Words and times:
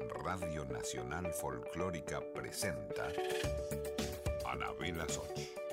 Radio 0.00 0.64
Nacional 0.66 1.32
Folclórica 1.32 2.20
presenta 2.34 3.08
Anabela 4.44 5.08
Soch. 5.08 5.65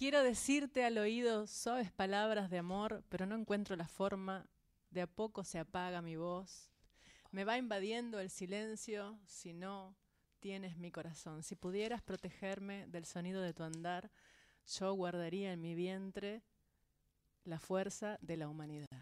Quiero 0.00 0.22
decirte 0.22 0.82
al 0.86 0.96
oído 0.96 1.46
suaves 1.46 1.92
palabras 1.92 2.48
de 2.48 2.56
amor, 2.56 3.04
pero 3.10 3.26
no 3.26 3.34
encuentro 3.34 3.76
la 3.76 3.86
forma. 3.86 4.46
De 4.90 5.02
a 5.02 5.06
poco 5.06 5.44
se 5.44 5.58
apaga 5.58 6.00
mi 6.00 6.16
voz. 6.16 6.70
Me 7.32 7.44
va 7.44 7.58
invadiendo 7.58 8.18
el 8.18 8.30
silencio 8.30 9.18
si 9.26 9.52
no 9.52 9.94
tienes 10.38 10.78
mi 10.78 10.90
corazón. 10.90 11.42
Si 11.42 11.54
pudieras 11.54 12.00
protegerme 12.00 12.86
del 12.86 13.04
sonido 13.04 13.42
de 13.42 13.52
tu 13.52 13.62
andar, 13.62 14.10
yo 14.68 14.90
guardaría 14.94 15.52
en 15.52 15.60
mi 15.60 15.74
vientre 15.74 16.42
la 17.44 17.60
fuerza 17.60 18.16
de 18.22 18.38
la 18.38 18.48
humanidad. 18.48 18.99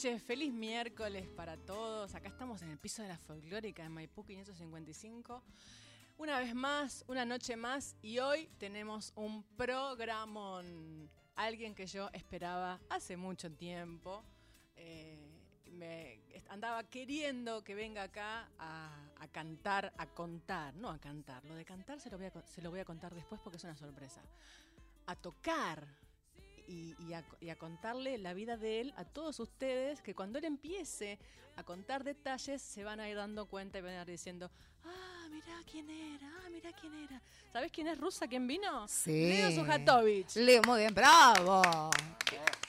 Feliz 0.00 0.50
miércoles 0.50 1.28
para 1.28 1.58
todos. 1.58 2.14
Acá 2.14 2.28
estamos 2.28 2.62
en 2.62 2.70
el 2.70 2.78
piso 2.78 3.02
de 3.02 3.08
la 3.08 3.18
folclórica 3.18 3.82
de 3.82 3.90
Maipú 3.90 4.24
555. 4.24 5.42
Una 6.16 6.38
vez 6.38 6.54
más, 6.54 7.04
una 7.06 7.26
noche 7.26 7.54
más 7.54 7.94
y 8.00 8.18
hoy 8.18 8.48
tenemos 8.56 9.12
un 9.14 9.42
programón. 9.58 11.10
Alguien 11.36 11.74
que 11.74 11.86
yo 11.86 12.08
esperaba 12.14 12.80
hace 12.88 13.18
mucho 13.18 13.52
tiempo. 13.52 14.24
Eh, 14.74 15.18
me 15.72 16.18
andaba 16.48 16.82
queriendo 16.84 17.62
que 17.62 17.74
venga 17.74 18.04
acá 18.04 18.48
a, 18.58 19.28
cantar, 19.30 19.92
a 19.98 20.06
contar, 20.06 20.74
no 20.76 20.88
a 20.88 20.98
cantar. 20.98 21.44
Lo 21.44 21.54
de 21.54 21.66
cantar 21.66 21.98
a, 21.98 22.00
se 22.00 22.62
lo 22.62 22.70
voy 22.70 22.80
a 22.80 22.84
contar 22.86 23.14
después 23.14 23.38
porque 23.42 23.58
es 23.58 23.64
una 23.64 23.76
sorpresa. 23.76 24.22
A 25.04 25.14
tocar 25.14 25.86
y, 26.70 26.94
y 27.08 27.14
a, 27.14 27.24
y 27.40 27.50
a 27.50 27.56
contarle 27.56 28.16
la 28.18 28.32
vida 28.32 28.56
de 28.56 28.80
él 28.80 28.94
a 28.96 29.04
todos 29.04 29.40
ustedes, 29.40 30.00
que 30.00 30.14
cuando 30.14 30.38
él 30.38 30.44
empiece 30.44 31.18
a 31.56 31.64
contar 31.64 32.04
detalles 32.04 32.62
se 32.62 32.84
van 32.84 33.00
a 33.00 33.08
ir 33.08 33.16
dando 33.16 33.46
cuenta 33.46 33.78
y 33.78 33.82
van 33.82 33.94
a 33.94 34.02
ir 34.02 34.06
diciendo, 34.06 34.50
ah, 34.84 35.28
mirá 35.30 35.60
quién 35.70 35.90
era, 35.90 36.30
ah, 36.44 36.48
mirá 36.50 36.72
quién 36.72 36.94
era. 36.94 37.20
¿Sabes 37.52 37.72
quién 37.72 37.88
es 37.88 37.98
rusa? 37.98 38.28
¿Quién 38.28 38.46
vino? 38.46 38.86
Sí. 38.86 39.10
Leo 39.10 39.50
Sujatovich. 39.50 40.36
Leo, 40.36 40.62
muy 40.62 40.80
bien, 40.80 40.94
bravo. 40.94 41.90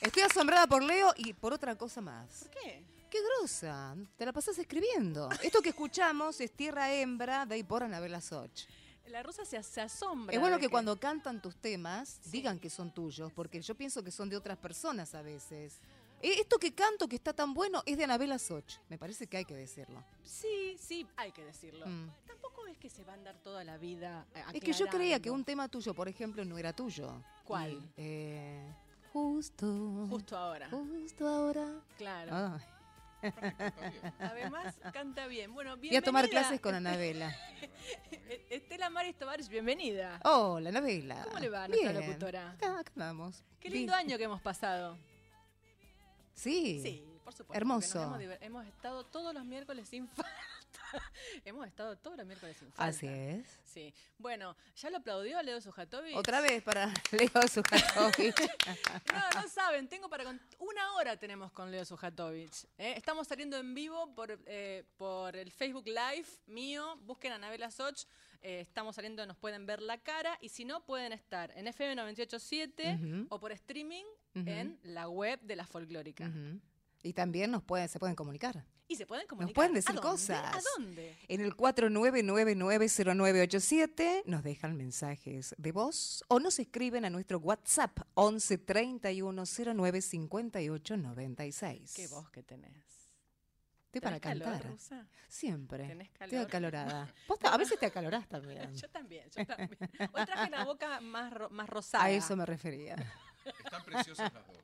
Estoy 0.01 0.23
asombrada 0.23 0.65
por 0.65 0.81
Leo 0.81 1.13
y 1.15 1.33
por 1.33 1.53
otra 1.53 1.75
cosa 1.75 2.01
más. 2.01 2.39
¿Por 2.39 2.49
qué? 2.49 2.83
¡Qué 3.09 3.19
grosa! 3.21 3.95
Te 4.17 4.25
la 4.25 4.33
pasás 4.33 4.57
escribiendo. 4.57 5.29
Esto 5.43 5.61
que 5.61 5.69
escuchamos 5.69 6.41
es 6.41 6.51
Tierra 6.51 6.91
Hembra 6.91 7.45
de 7.45 7.59
y 7.59 7.63
por 7.63 7.83
Anabela 7.83 8.21
Soch. 8.21 8.65
La 9.11 9.21
rusa 9.23 9.43
se, 9.45 9.61
se 9.61 9.81
asombra. 9.81 10.33
Es 10.33 10.39
bueno 10.39 10.57
que 10.57 10.69
cuando 10.69 10.97
cantan 10.97 11.41
tus 11.41 11.55
temas 11.57 12.19
digan 12.31 12.59
que 12.59 12.69
son 12.69 12.91
tuyos, 12.93 13.31
porque 13.33 13.61
yo 13.61 13.75
pienso 13.75 14.01
que 14.03 14.09
son 14.11 14.29
de 14.29 14.37
otras 14.37 14.57
personas 14.57 15.13
a 15.13 15.21
veces. 15.21 15.79
Eh, 16.21 16.35
Esto 16.39 16.57
que 16.57 16.73
canto 16.73 17.07
que 17.07 17.15
está 17.17 17.33
tan 17.33 17.53
bueno 17.53 17.83
es 17.85 17.97
de 17.97 18.03
Anabela 18.05 18.39
Soch. 18.39 18.77
Me 18.89 18.97
parece 18.97 19.27
que 19.27 19.37
hay 19.37 19.45
que 19.45 19.55
decirlo. 19.55 20.03
Sí, 20.23 20.77
sí, 20.79 21.05
hay 21.17 21.31
que 21.31 21.43
decirlo. 21.43 21.85
Mm. 21.85 22.09
Tampoco 22.25 22.67
es 22.67 22.77
que 22.77 22.89
se 22.89 23.03
va 23.03 23.11
a 23.13 23.15
andar 23.15 23.35
toda 23.43 23.63
la 23.63 23.77
vida 23.77 24.25
eh, 24.33 24.43
Es 24.53 24.61
que 24.63 24.71
yo 24.71 24.85
creía 24.87 25.17
que 25.19 25.29
aclarando. 25.29 25.33
un 25.33 25.43
tema 25.45 25.67
tuyo, 25.67 25.93
por 25.93 26.07
ejemplo, 26.07 26.45
no 26.45 26.57
era 26.57 26.73
tuyo. 26.73 27.21
¿Cuál? 27.43 27.73
Y, 27.73 27.89
eh, 27.97 28.73
justo. 29.11 30.07
Justo 30.09 30.37
ahora. 30.37 30.69
Justo 30.69 31.27
ahora. 31.27 31.67
Claro. 31.97 32.31
Ay. 32.55 32.61
Además, 34.19 34.75
canta 34.93 35.27
bien. 35.27 35.53
Bueno, 35.53 35.77
Voy 35.77 35.95
a 35.95 36.01
tomar 36.01 36.29
clases 36.29 36.59
con 36.59 36.75
Anabela. 36.75 37.35
Estela 38.49 38.89
Maris 38.89 39.15
Tovares, 39.17 39.47
bienvenida. 39.49 40.19
Hola, 40.23 40.69
Anabela. 40.69 41.23
¿Cómo 41.25 41.39
le 41.39 41.49
va 41.49 41.63
a 41.65 41.67
nuestra 41.67 41.91
Bien. 41.91 42.07
locutora? 42.07 42.51
Acá, 42.51 42.79
acá 42.79 42.91
andamos. 42.95 43.43
Qué 43.59 43.69
lindo 43.69 43.93
Bien. 43.93 44.07
año 44.07 44.17
que 44.17 44.23
hemos 44.23 44.41
pasado. 44.41 44.97
Sí. 46.33 46.81
Sí, 46.81 47.03
por 47.23 47.33
supuesto. 47.33 47.57
Hermoso. 47.57 48.19
Hemos, 48.41 48.65
estado 48.65 49.05
todos 49.05 49.33
los 49.33 49.45
miércoles 49.45 49.87
sin 49.87 50.07
falta. 50.09 50.31
hemos 51.45 51.67
estado 51.67 51.97
todos 51.97 52.17
los 52.17 52.25
miércoles 52.25 52.57
sin 52.57 52.71
falta. 52.71 52.85
Así 52.85 53.07
es. 53.07 53.47
Sí. 53.65 53.93
Bueno, 54.17 54.55
¿ya 54.75 54.89
lo 54.89 54.97
aplaudió 54.97 55.41
Leo 55.41 55.61
Sujatovic? 55.61 56.15
Otra 56.15 56.41
vez 56.41 56.61
para 56.63 56.93
Leo 57.11 57.47
Sujatovic. 57.47 58.35
No, 59.13 59.41
no 59.41 59.47
saben, 59.47 59.87
tengo 59.87 60.09
para 60.09 60.23
cont- 60.25 60.39
una 60.59 60.93
hora 60.93 61.17
tenemos 61.17 61.51
con 61.51 61.71
Leo 61.71 61.85
Sujatovic. 61.85 62.51
¿eh? 62.77 62.93
Estamos 62.97 63.27
saliendo 63.27 63.57
en 63.57 63.73
vivo 63.73 64.13
por, 64.13 64.37
eh, 64.45 64.83
por 64.97 65.35
el 65.35 65.51
Facebook 65.51 65.85
Live 65.87 66.27
mío. 66.47 66.97
Busquen 67.03 67.31
a 67.31 67.35
Anabela 67.35 67.71
Soch. 67.71 68.05
eh, 68.41 68.59
estamos 68.61 68.95
saliendo, 68.95 69.25
nos 69.25 69.37
pueden 69.37 69.65
ver 69.65 69.81
la 69.81 69.97
cara. 69.99 70.37
Y 70.41 70.49
si 70.49 70.65
no, 70.65 70.83
pueden 70.85 71.13
estar 71.13 71.51
en 71.57 71.67
FM 71.67 71.95
987 71.95 72.99
Ujú. 73.01 73.27
o 73.29 73.39
por 73.39 73.51
streaming 73.53 74.05
en 74.33 74.79
la 74.83 75.09
web 75.09 75.39
de 75.41 75.55
la 75.55 75.65
folclórica. 75.65 76.29
Y 77.03 77.13
también 77.13 77.51
nos 77.51 77.63
pueden, 77.63 77.89
se 77.89 77.99
pueden 77.99 78.15
comunicar. 78.15 78.63
Y 78.91 78.95
se 78.97 79.05
pueden 79.05 79.25
comunicar. 79.25 79.53
pueden 79.55 79.73
decir 79.73 79.91
¿A 79.91 79.93
dónde? 79.93 80.09
cosas. 80.09 80.53
¿A 80.53 80.59
dónde? 80.77 81.15
En 81.29 81.39
el 81.39 81.55
49990987 81.55 84.23
nos 84.25 84.43
dejan 84.43 84.75
mensajes 84.75 85.55
de 85.57 85.71
voz 85.71 86.25
o 86.27 86.41
nos 86.41 86.59
escriben 86.59 87.05
a 87.05 87.09
nuestro 87.09 87.37
WhatsApp 87.39 87.99
11 88.15 88.57
31 88.57 89.43
09 89.75 90.01
58 90.01 90.97
96. 90.97 91.93
¿Qué 91.95 92.07
voz 92.07 92.29
que 92.31 92.43
tenés? 92.43 92.75
Estoy 93.85 94.01
para 94.01 94.19
¿Tenés 94.19 94.39
calor, 94.39 94.51
cantar. 94.53 94.71
Rusa? 94.71 95.07
Siempre. 95.29 95.87
¿Tenés 95.87 96.09
Estoy 96.09 96.27
calor? 96.29 96.45
acalorada. 96.47 97.13
Vos 97.29 97.39
ta- 97.39 97.53
a 97.53 97.57
veces 97.57 97.79
te 97.79 97.85
acalorás 97.85 98.27
también. 98.27 98.75
Yo 98.81 98.89
también, 98.89 99.29
yo 99.29 99.45
también. 99.45 99.69
Hoy 100.13 100.25
traje 100.25 100.49
la 100.49 100.65
boca 100.65 100.99
más, 100.99 101.31
ro- 101.33 101.49
más 101.49 101.69
rosada. 101.69 102.03
A 102.03 102.11
eso 102.11 102.35
me 102.35 102.45
refería. 102.45 102.97
Están 103.63 103.85
preciosas 103.85 104.33
las 104.33 104.45
dos. 104.47 104.57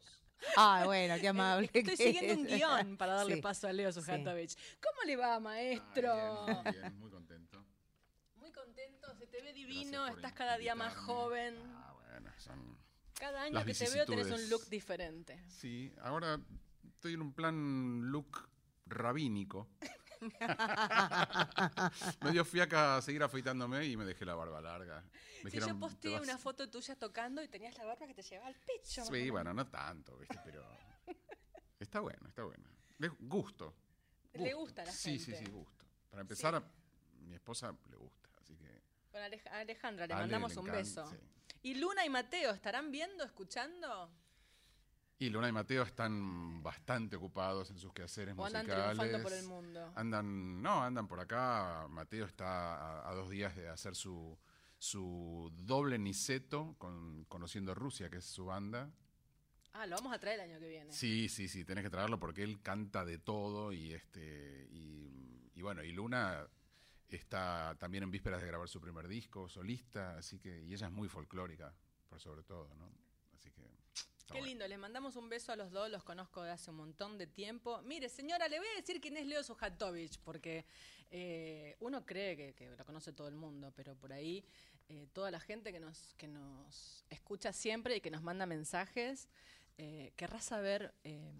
Ah, 0.56 0.84
bueno, 0.86 1.16
qué 1.20 1.28
amable. 1.28 1.66
Estoy 1.74 1.84
que 1.84 1.98
siguiendo 1.98 2.42
un 2.42 2.48
es. 2.48 2.56
guion 2.58 2.98
para 2.98 3.14
darle 3.16 3.36
Sí. 3.36 3.42
paso 3.42 3.68
a 3.68 3.74
Leo 3.74 3.92
Sujatovich. 3.92 4.56
¿Cómo 4.82 5.04
le 5.06 5.16
va, 5.16 5.40
maestro? 5.40 6.12
Ah, 6.12 6.46
bien, 6.46 6.64
muy 6.64 6.72
bien, 6.74 7.00
muy 7.00 7.10
contento. 7.12 7.66
Muy 8.36 8.52
contento, 8.52 9.16
se 9.16 9.28
te 9.28 9.42
ve 9.42 9.54
divino, 9.54 10.08
estás 10.08 10.34
cada 10.34 10.58
día 10.58 10.76
más 10.76 10.96
joven. 10.96 11.56
Ah, 11.76 11.94
bueno, 11.94 12.32
son... 12.38 12.78
Cada 13.20 13.42
año 13.44 13.66
que 13.66 13.74
te 13.74 13.90
veo 13.90 14.06
tenés 14.06 14.30
un 14.30 14.50
look 14.50 14.68
diferente. 14.70 15.44
Sí, 15.48 15.92
ahora 16.02 16.40
estoy 16.88 17.14
en 17.16 17.22
un 17.22 17.34
plan 17.34 18.12
look 18.12 18.48
rabínico. 18.86 19.68
me 22.22 22.32
dio 22.32 22.46
fiaca 22.46 23.02
seguir 23.02 23.24
afeitándome 23.24 23.86
y 23.86 23.98
me 23.98 24.06
dejé 24.06 24.26
la 24.26 24.36
barba 24.36 24.62
larga. 24.62 25.04
Me 25.44 25.52
dijeron, 25.52 25.70
yo 25.70 25.76
"Te 25.76 25.80
posteé 25.80 26.12
vas-". 26.14 26.24
una 26.24 26.38
foto 26.38 26.70
tuya 26.70 26.96
tocando 26.96 27.42
y 27.44 27.48
tenías 27.48 27.78
la 27.78 27.86
barba 27.86 28.08
que 28.08 28.14
te 28.14 28.22
llevaba 28.24 28.48
al 28.48 28.56
pecho. 28.56 29.06
Sí, 29.06 29.30
bueno, 29.30 29.54
no 29.54 29.68
tanto, 29.68 30.18
¿viste? 30.18 30.40
Pero 30.44 30.66
está 31.80 32.00
bueno, 32.00 32.28
está 32.28 32.44
bueno. 32.44 32.64
Le- 32.98 33.10
gusto. 33.20 33.76
Le 34.34 34.54
gusta 34.54 34.84
a 34.84 34.86
la 34.86 34.92
sí, 34.92 35.18
gente. 35.20 35.38
Sí, 35.38 35.46
sí, 35.46 35.52
gusto. 35.52 35.86
Para 36.10 36.22
empezar, 36.22 36.56
a 36.56 36.64
mi 37.22 37.36
esposa 37.36 37.76
le 37.90 37.96
gusta, 37.96 38.30
así 38.40 38.56
que... 38.56 38.82
Alej- 39.14 39.48
a 39.48 39.60
Alejandra 39.60 40.08
le 40.08 40.14
Ale 40.14 40.24
mandamos 40.24 40.54
le 40.56 40.60
un 40.62 40.66
beso. 40.68 41.10
sí. 41.10 41.18
¿Y 41.64 41.76
Luna 41.76 42.06
y 42.06 42.10
Mateo 42.10 42.52
estarán 42.52 42.92
viendo, 42.92 43.24
escuchando? 43.24 44.12
Y 45.20 45.30
Luna 45.30 45.50
y 45.50 45.52
Mateo 45.52 45.82
están 45.82 46.62
bastante 46.62 47.16
ocupados 47.16 47.72
en 47.72 47.80
sus 47.80 47.92
quehaceres 47.92 48.36
¿O 48.38 48.46
andan 48.46 48.66
musicales. 48.68 48.98
triunfando 48.98 49.24
por 49.24 49.34
el 49.34 49.46
mundo? 49.46 49.92
Andan, 49.96 50.62
no, 50.62 50.84
andan 50.84 51.08
por 51.08 51.20
acá. 51.20 51.88
Mateo 51.90 52.26
está 52.26 52.76
a, 52.76 53.10
a 53.10 53.14
dos 53.16 53.30
días 53.30 53.56
de 53.56 53.68
hacer 53.68 53.96
su, 53.96 54.38
su 54.78 55.52
doble 55.56 55.98
niceto 55.98 56.76
con 56.78 57.26
Conociendo 57.26 57.74
Rusia, 57.74 58.10
que 58.12 58.18
es 58.18 58.26
su 58.26 58.46
banda. 58.46 58.92
Ah, 59.74 59.88
lo 59.88 59.96
vamos 59.96 60.14
a 60.14 60.20
traer 60.20 60.40
el 60.40 60.52
año 60.52 60.60
que 60.60 60.70
viene. 60.70 60.92
Sí, 60.92 61.30
sí, 61.30 61.48
sí, 61.48 61.66
tenés 61.66 61.84
que 61.84 61.90
traerlo 61.90 62.20
porque 62.20 62.44
él 62.44 62.62
canta 62.62 63.04
de 63.04 63.18
todo 63.18 63.74
y 63.74 63.94
este 63.94 64.68
y, 64.72 65.52
y 65.56 65.62
bueno, 65.62 65.84
y 65.84 65.92
Luna 65.94 66.48
está 67.10 67.76
también 67.80 68.04
en 68.04 68.12
vísperas 68.12 68.42
de 68.42 68.48
grabar 68.48 68.68
su 68.70 68.82
primer 68.82 69.08
disco 69.08 69.48
solista, 69.50 70.18
así 70.18 70.40
que 70.40 70.64
y 70.64 70.74
ella 70.74 70.88
es 70.88 70.94
muy 70.94 71.08
folclórica, 71.08 71.74
por 72.10 72.20
sobre 72.20 72.44
todo, 72.44 72.74
¿no? 72.76 72.92
Está 74.28 74.34
Qué 74.34 74.40
bueno. 74.42 74.50
lindo, 74.52 74.68
les 74.68 74.78
mandamos 74.78 75.16
un 75.16 75.30
beso 75.30 75.54
a 75.54 75.56
los 75.56 75.72
dos, 75.72 75.90
los 75.90 76.04
conozco 76.04 76.44
de 76.44 76.52
hace 76.52 76.70
un 76.70 76.76
montón 76.76 77.18
de 77.18 77.28
tiempo. 77.28 77.82
Mire, 77.84 78.10
señora, 78.10 78.50
le 78.50 78.60
voy 78.60 78.68
a 78.68 78.76
decir 78.76 79.00
quién 79.00 79.16
es 79.16 79.26
Leo 79.26 79.42
Sujatovich, 79.42 80.20
porque 80.20 80.66
eh, 81.12 81.78
uno 81.80 82.06
cree 82.06 82.36
que, 82.36 82.54
que 82.54 82.70
lo 82.70 82.86
conoce 82.86 83.14
todo 83.14 83.30
el 83.30 83.36
mundo, 83.36 83.72
pero 83.74 83.96
por 83.96 84.12
ahí 84.12 84.44
eh, 84.90 85.08
toda 85.14 85.32
la 85.32 85.40
gente 85.40 85.72
que 85.72 85.80
nos, 85.80 86.14
que 86.18 86.28
nos 86.28 87.06
escucha 87.10 87.54
siempre 87.54 87.96
y 87.96 88.02
que 88.02 88.12
nos 88.12 88.22
manda 88.22 88.46
mensajes, 88.46 89.30
eh, 89.78 90.12
querrá 90.18 90.42
saber 90.42 90.94
eh, 91.06 91.32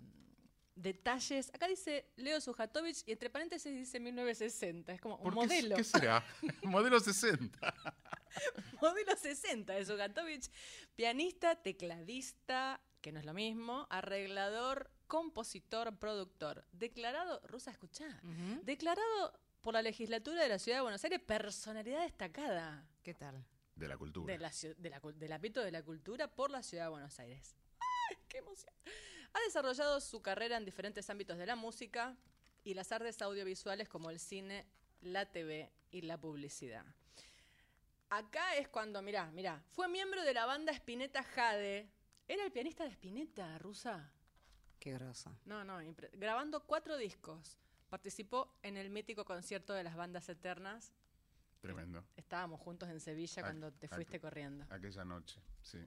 detalles. 0.74 1.50
Acá 1.54 1.68
dice 1.68 2.06
Leo 2.16 2.40
Sujatovich 2.40 3.04
y 3.06 3.12
entre 3.12 3.30
paréntesis 3.30 3.74
dice 3.74 4.00
1960, 4.00 4.94
es 4.94 5.02
como 5.02 5.18
un 5.18 5.24
¿Por 5.24 5.34
qué, 5.34 5.40
modelo. 5.40 5.76
¿Qué 5.76 5.84
será? 5.84 6.24
modelo 6.64 7.02
60. 7.02 7.74
Modelo 8.82 9.16
60 9.16 9.74
de 9.74 9.86
Sugatovich, 9.86 10.50
pianista, 10.96 11.56
tecladista, 11.56 12.82
que 13.02 13.12
no 13.12 13.20
es 13.20 13.26
lo 13.26 13.34
mismo, 13.34 13.88
arreglador, 13.90 14.92
compositor, 15.08 15.98
productor. 15.98 16.66
Declarado, 16.72 17.42
Rusa, 17.48 17.72
escuchá, 17.72 18.22
declarado 18.64 19.40
por 19.62 19.74
la 19.74 19.82
legislatura 19.82 20.44
de 20.44 20.50
la 20.50 20.60
Ciudad 20.60 20.78
de 20.78 20.82
Buenos 20.82 21.04
Aires 21.04 21.20
personalidad 21.20 22.02
destacada 22.02 22.88
¿Qué 23.04 23.14
tal? 23.14 23.46
De 23.76 23.88
la 23.88 23.98
cultura. 23.98 24.34
de 24.34 24.40
la, 24.40 24.52
de 24.78 24.90
la 24.90 25.00
del 25.00 25.32
ámbito 25.32 25.62
de 25.62 25.72
la 25.72 25.84
cultura 25.84 26.28
por 26.28 26.50
la 26.50 26.64
Ciudad 26.64 26.86
de 26.86 26.90
Buenos 26.90 27.20
Aires. 27.20 27.56
¡Ay, 27.80 28.18
qué 28.28 28.40
emoción! 28.40 28.74
Ha 29.34 29.40
desarrollado 29.42 30.02
su 30.02 30.22
carrera 30.22 30.58
en 30.58 30.66
diferentes 30.66 31.10
ámbitos 31.10 31.38
de 31.38 31.46
la 31.46 31.56
música 31.56 32.18
y 32.64 32.74
las 32.74 32.92
artes 32.92 33.22
audiovisuales 33.22 33.88
como 33.88 34.10
el 34.10 34.20
cine, 34.20 34.66
la 35.02 35.26
TV 35.26 35.72
y 35.92 36.02
la 36.02 36.18
publicidad. 36.18 36.86
Acá 38.10 38.56
es 38.56 38.70
cuando, 38.70 39.02
mirá, 39.02 39.30
mirá, 39.32 39.62
fue 39.72 39.88
miembro 39.88 40.24
de 40.24 40.34
la 40.34 40.46
banda 40.46 40.72
Spinetta 40.72 41.24
Jade. 41.24 41.90
Era 42.28 42.46
el 42.46 42.52
pianista 42.52 42.84
de 42.84 42.92
Spinetta, 42.92 43.58
Rusa. 43.58 44.12
Qué 44.80 44.94
groso. 44.94 45.38
No, 45.46 45.64
no, 45.64 45.80
grabando 46.14 46.66
cuatro 46.66 46.98
discos. 46.98 47.58
Participó 47.90 48.58
en 48.64 48.78
el 48.78 48.90
mítico 48.90 49.26
concierto 49.26 49.74
de 49.74 49.84
las 49.84 49.96
bandas 49.96 50.30
eternas. 50.30 50.94
Tremendo. 51.60 52.06
Estábamos 52.16 52.62
juntos 52.62 52.90
en 52.90 53.00
Sevilla 53.00 53.42
cuando 53.42 53.74
te 53.74 53.88
fuiste 53.88 54.20
corriendo. 54.20 54.66
Aquella 54.70 55.04
noche, 55.04 55.42
sí. 55.62 55.80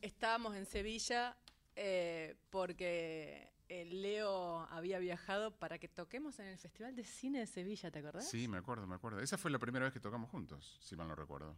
Estábamos 0.00 0.54
en 0.54 0.66
Sevilla 0.66 1.36
eh, 1.74 2.36
porque 2.50 3.52
eh, 3.68 3.84
Leo 3.84 4.60
había 4.70 4.98
viajado 4.98 5.56
para 5.58 5.78
que 5.78 5.88
toquemos 5.88 6.38
en 6.38 6.46
el 6.46 6.58
Festival 6.58 6.94
de 6.94 7.04
Cine 7.04 7.40
de 7.40 7.46
Sevilla, 7.46 7.90
¿te 7.90 7.98
acordás? 7.98 8.28
Sí, 8.28 8.48
me 8.48 8.58
acuerdo, 8.58 8.86
me 8.86 8.94
acuerdo. 8.94 9.20
Esa 9.20 9.36
fue 9.38 9.50
la 9.50 9.58
primera 9.58 9.84
vez 9.84 9.92
que 9.92 10.00
tocamos 10.00 10.30
juntos, 10.30 10.78
si 10.80 10.96
mal 10.96 11.08
no 11.08 11.14
recuerdo. 11.14 11.56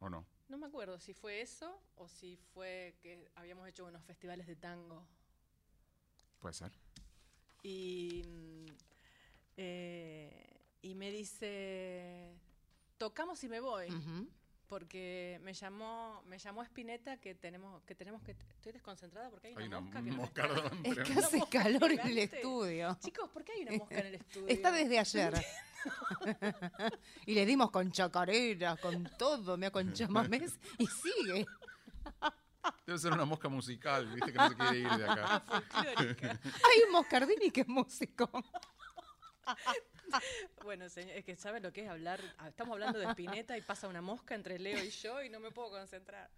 ¿O 0.00 0.10
no? 0.10 0.26
No 0.48 0.58
me 0.58 0.66
acuerdo 0.66 0.98
si 0.98 1.14
fue 1.14 1.40
eso 1.40 1.80
o 1.96 2.08
si 2.08 2.36
fue 2.36 2.96
que 3.00 3.30
habíamos 3.36 3.66
hecho 3.68 3.86
unos 3.86 4.04
festivales 4.04 4.46
de 4.46 4.56
tango. 4.56 5.06
Puede 6.40 6.54
ser. 6.54 6.72
Y, 7.62 8.22
mm, 8.26 8.66
eh, 9.56 10.60
y 10.82 10.94
me 10.94 11.10
dice, 11.10 12.36
tocamos 12.98 13.42
y 13.44 13.48
me 13.48 13.60
voy. 13.60 13.88
Porque 14.68 15.38
me 15.42 15.52
llamó, 15.52 16.22
me 16.26 16.38
llamó 16.38 16.62
Spinetta 16.62 17.18
que 17.18 17.34
tenemos, 17.34 17.82
que 17.84 17.94
tenemos 17.94 18.22
que. 18.22 18.32
Estoy 18.32 18.72
desconcentrada 18.72 19.30
porque 19.30 19.48
hay 19.48 19.54
una, 19.54 19.78
Hay 19.78 19.88
una 20.08 20.16
mosca 20.16 20.48
que 20.48 20.54
está- 20.54 20.70
Es 21.02 21.08
que 21.08 21.12
hace 21.20 21.36
mosca 21.38 21.62
calor 21.62 21.92
en 21.92 22.00
el 22.00 22.18
estudio. 22.18 22.96
Chicos, 23.00 23.28
¿por 23.30 23.44
qué 23.44 23.52
hay 23.52 23.62
una 23.62 23.72
mosca 23.76 23.98
en 23.98 24.06
el 24.06 24.14
estudio? 24.16 24.48
Está 24.48 24.72
desde 24.72 24.98
ayer. 24.98 25.44
y 27.26 27.34
le 27.34 27.44
dimos 27.44 27.70
con 27.70 27.92
chacarera, 27.92 28.76
con 28.76 29.04
todo, 29.18 29.56
me 29.58 29.70
con 29.70 29.92
chamamés 29.92 30.58
y 30.78 30.86
sigue. 30.86 31.46
Debe 32.86 32.98
ser 32.98 33.12
una 33.12 33.26
mosca 33.26 33.50
musical, 33.50 34.06
viste 34.06 34.32
que 34.32 34.38
no 34.38 34.48
se 34.48 34.56
quiere 34.56 34.78
ir 34.78 34.88
de 34.88 35.04
acá. 35.04 35.44
Hay 35.74 36.82
un 36.86 36.92
Moscardini 36.92 37.50
que 37.50 37.60
es 37.60 37.68
músico. 37.68 38.30
Bueno, 40.62 40.88
señor, 40.88 41.12
es 41.16 41.24
que 41.24 41.36
sabe 41.36 41.60
lo 41.60 41.72
que 41.72 41.82
es 41.84 41.88
hablar. 41.90 42.20
ah, 42.38 42.48
Estamos 42.48 42.72
hablando 42.74 42.98
de 42.98 43.06
Spinetta 43.06 43.56
y 43.56 43.62
pasa 43.62 43.88
una 43.88 44.00
mosca 44.02 44.34
entre 44.34 44.58
Leo 44.58 44.82
y 44.82 44.90
yo 44.90 45.22
y 45.22 45.28
no 45.28 45.40
me 45.40 45.50
puedo 45.50 45.70
concentrar. 45.70 46.30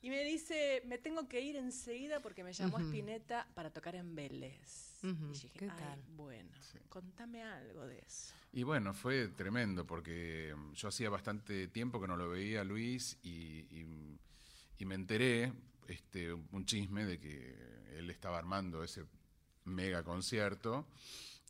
Y 0.00 0.10
me 0.10 0.22
dice, 0.22 0.82
me 0.86 0.98
tengo 0.98 1.28
que 1.28 1.40
ir 1.40 1.56
enseguida 1.56 2.20
porque 2.20 2.44
me 2.44 2.52
llamó 2.52 2.76
Ujú. 2.76 2.86
Spinetta 2.86 3.48
para 3.54 3.70
tocar 3.70 3.96
en 3.96 4.14
Vélez. 4.14 5.02
Y 5.02 5.12
dije, 5.32 5.50
¿qué 5.58 5.64
"Ay, 5.70 5.76
tal?" 5.78 6.02
bueno, 6.08 6.50
Sí. 6.72 6.78
contame 6.88 7.42
algo 7.42 7.86
de 7.86 7.98
eso. 7.98 8.32
Y 8.52 8.62
bueno, 8.62 8.94
fue 8.94 9.28
tremendo 9.28 9.86
porque 9.86 10.54
mm, 10.56 10.72
yo 10.74 10.88
hacía 10.88 11.10
bastante 11.10 11.68
tiempo 11.68 12.00
que 12.00 12.08
no 12.08 12.16
lo 12.16 12.28
veía 12.28 12.62
a 12.62 12.64
Luis 12.64 13.18
y, 13.22 13.66
y- 13.70 14.18
y 14.78 14.84
me 14.84 14.94
enteré, 14.94 15.52
este, 15.88 16.32
un 16.32 16.64
chisme 16.64 17.04
de 17.04 17.18
que 17.18 17.56
él 17.98 18.08
estaba 18.10 18.38
armando 18.38 18.82
ese 18.84 19.04
mega 19.64 20.02
concierto 20.04 20.86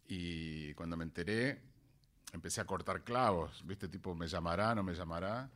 y 0.09 0.73
cuando 0.75 0.97
me 0.97 1.05
enteré 1.05 1.61
empecé 2.33 2.61
a 2.61 2.65
cortar 2.65 3.05
clavos, 3.05 3.65
viste, 3.67 3.89
tipo, 3.89 4.15
me 4.15 4.27
llamará, 4.27 4.75
no 4.75 4.83
me 4.83 4.95
llamará 4.95 5.51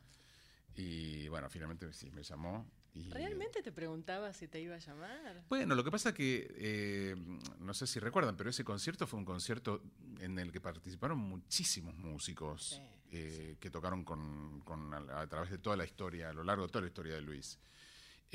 y 0.75 1.27
bueno, 1.27 1.49
finalmente 1.49 1.91
sí, 1.93 2.09
me 2.11 2.23
llamó. 2.23 2.65
Y, 2.95 3.09
¿Realmente 3.09 3.63
te 3.63 3.71
preguntaba 3.71 4.31
si 4.33 4.47
te 4.47 4.61
iba 4.61 4.75
a 4.75 4.79
llamar? 4.79 5.43
bueno, 5.49 5.73
lo 5.73 5.83
que 5.83 5.89
pasa 5.89 6.13
que, 6.13 6.53
eh, 6.55 7.15
no 7.59 7.73
sé 7.73 7.87
si 7.87 7.99
recuerdan, 7.99 8.37
pero 8.37 8.51
ese 8.51 8.63
concierto 8.63 9.07
fue 9.07 9.17
un 9.17 9.25
concierto 9.25 9.81
en 10.19 10.37
el 10.37 10.51
que 10.51 10.61
participaron 10.61 11.17
muchísimos 11.17 11.95
músicos 11.95 12.75
Sí, 12.75 12.81
eh, 13.11 13.57
que 13.59 13.71
tocaron 13.71 14.03
con, 14.03 14.61
con 14.61 14.93
a, 14.93 15.21
a 15.21 15.27
través 15.27 15.49
de 15.49 15.57
toda 15.57 15.75
la 15.75 15.85
historia, 15.85 16.29
a 16.29 16.33
lo 16.33 16.43
largo 16.43 16.67
de 16.67 16.71
toda 16.71 16.81
la 16.81 16.87
historia 16.87 17.15
de 17.15 17.21
Luis. 17.21 17.59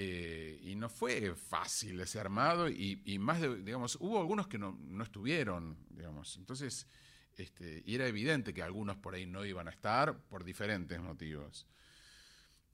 Eh, 0.00 0.61
y 0.62 0.76
no 0.76 0.88
fue 0.88 1.35
fácil 1.35 2.00
ese 2.00 2.21
armado 2.21 2.69
y, 2.69 3.02
y 3.05 3.19
más 3.19 3.40
de, 3.40 3.57
digamos, 3.64 3.97
hubo 4.00 4.21
algunos 4.21 4.47
que 4.47 4.57
no, 4.57 4.78
no 4.81 5.02
estuvieron, 5.02 5.76
digamos. 5.90 6.37
Entonces, 6.37 6.87
este, 7.35 7.83
y 7.85 7.97
era 7.97 8.07
evidente 8.07 8.55
que 8.55 8.62
algunos 8.62 8.97
por 8.97 9.17
ahí 9.17 9.26
no 9.26 9.45
iban 9.45 9.67
a 9.67 9.73
estar 9.73 10.17
por 10.28 10.45
diferentes 10.45 11.00
motivos. 11.00 11.67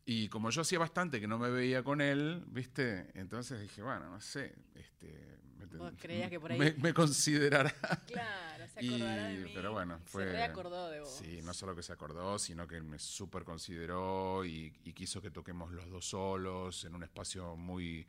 Y 0.07 0.29
como 0.29 0.51
yo 0.51 0.61
hacía 0.63 0.79
bastante 0.79 1.21
que 1.21 1.27
no 1.27 1.39
me 1.39 1.51
veía 1.51 1.83
con 1.83 2.01
él, 2.01 2.45
¿viste? 2.49 3.11
Entonces 3.15 3.61
dije, 3.61 3.83
bueno, 3.83 4.11
no 4.11 4.21
sé, 4.21 4.55
este, 4.75 5.39
me, 5.57 5.65
Vos 5.79 5.93
creías 5.99 6.29
que 6.29 6.39
por 6.39 6.53
ahí- 6.53 6.59
me, 6.59 6.73
me 6.75 6.93
considerará. 6.93 7.73
Claro, 8.07 8.67
se 8.69 8.85
Y- 8.85 8.89
acordará 8.95 9.25
de 9.29 9.39
mí. 9.45 9.51
pero 9.55 9.73
bueno, 9.73 9.99
fue. 10.05 10.25
Se 10.25 10.33
reacordó 10.33 10.91
de 10.91 11.01
vos. 11.01 11.09
Sí, 11.11 11.41
no 11.43 11.55
solo 11.55 11.75
que 11.75 11.83
se 11.83 11.93
acordó, 11.95 12.39
sino 12.39 12.67
que 12.69 12.83
me 12.83 12.99
súper 12.99 13.45
consideró 13.45 14.45
y, 14.45 14.73
y 14.85 14.93
quiso 14.93 15.23
que 15.23 15.31
toquemos 15.31 15.73
los 15.73 15.89
dos 15.89 16.05
solos 16.07 16.85
en 16.85 16.95
un 16.95 17.03
espacio 17.03 17.57
muy, 17.57 18.07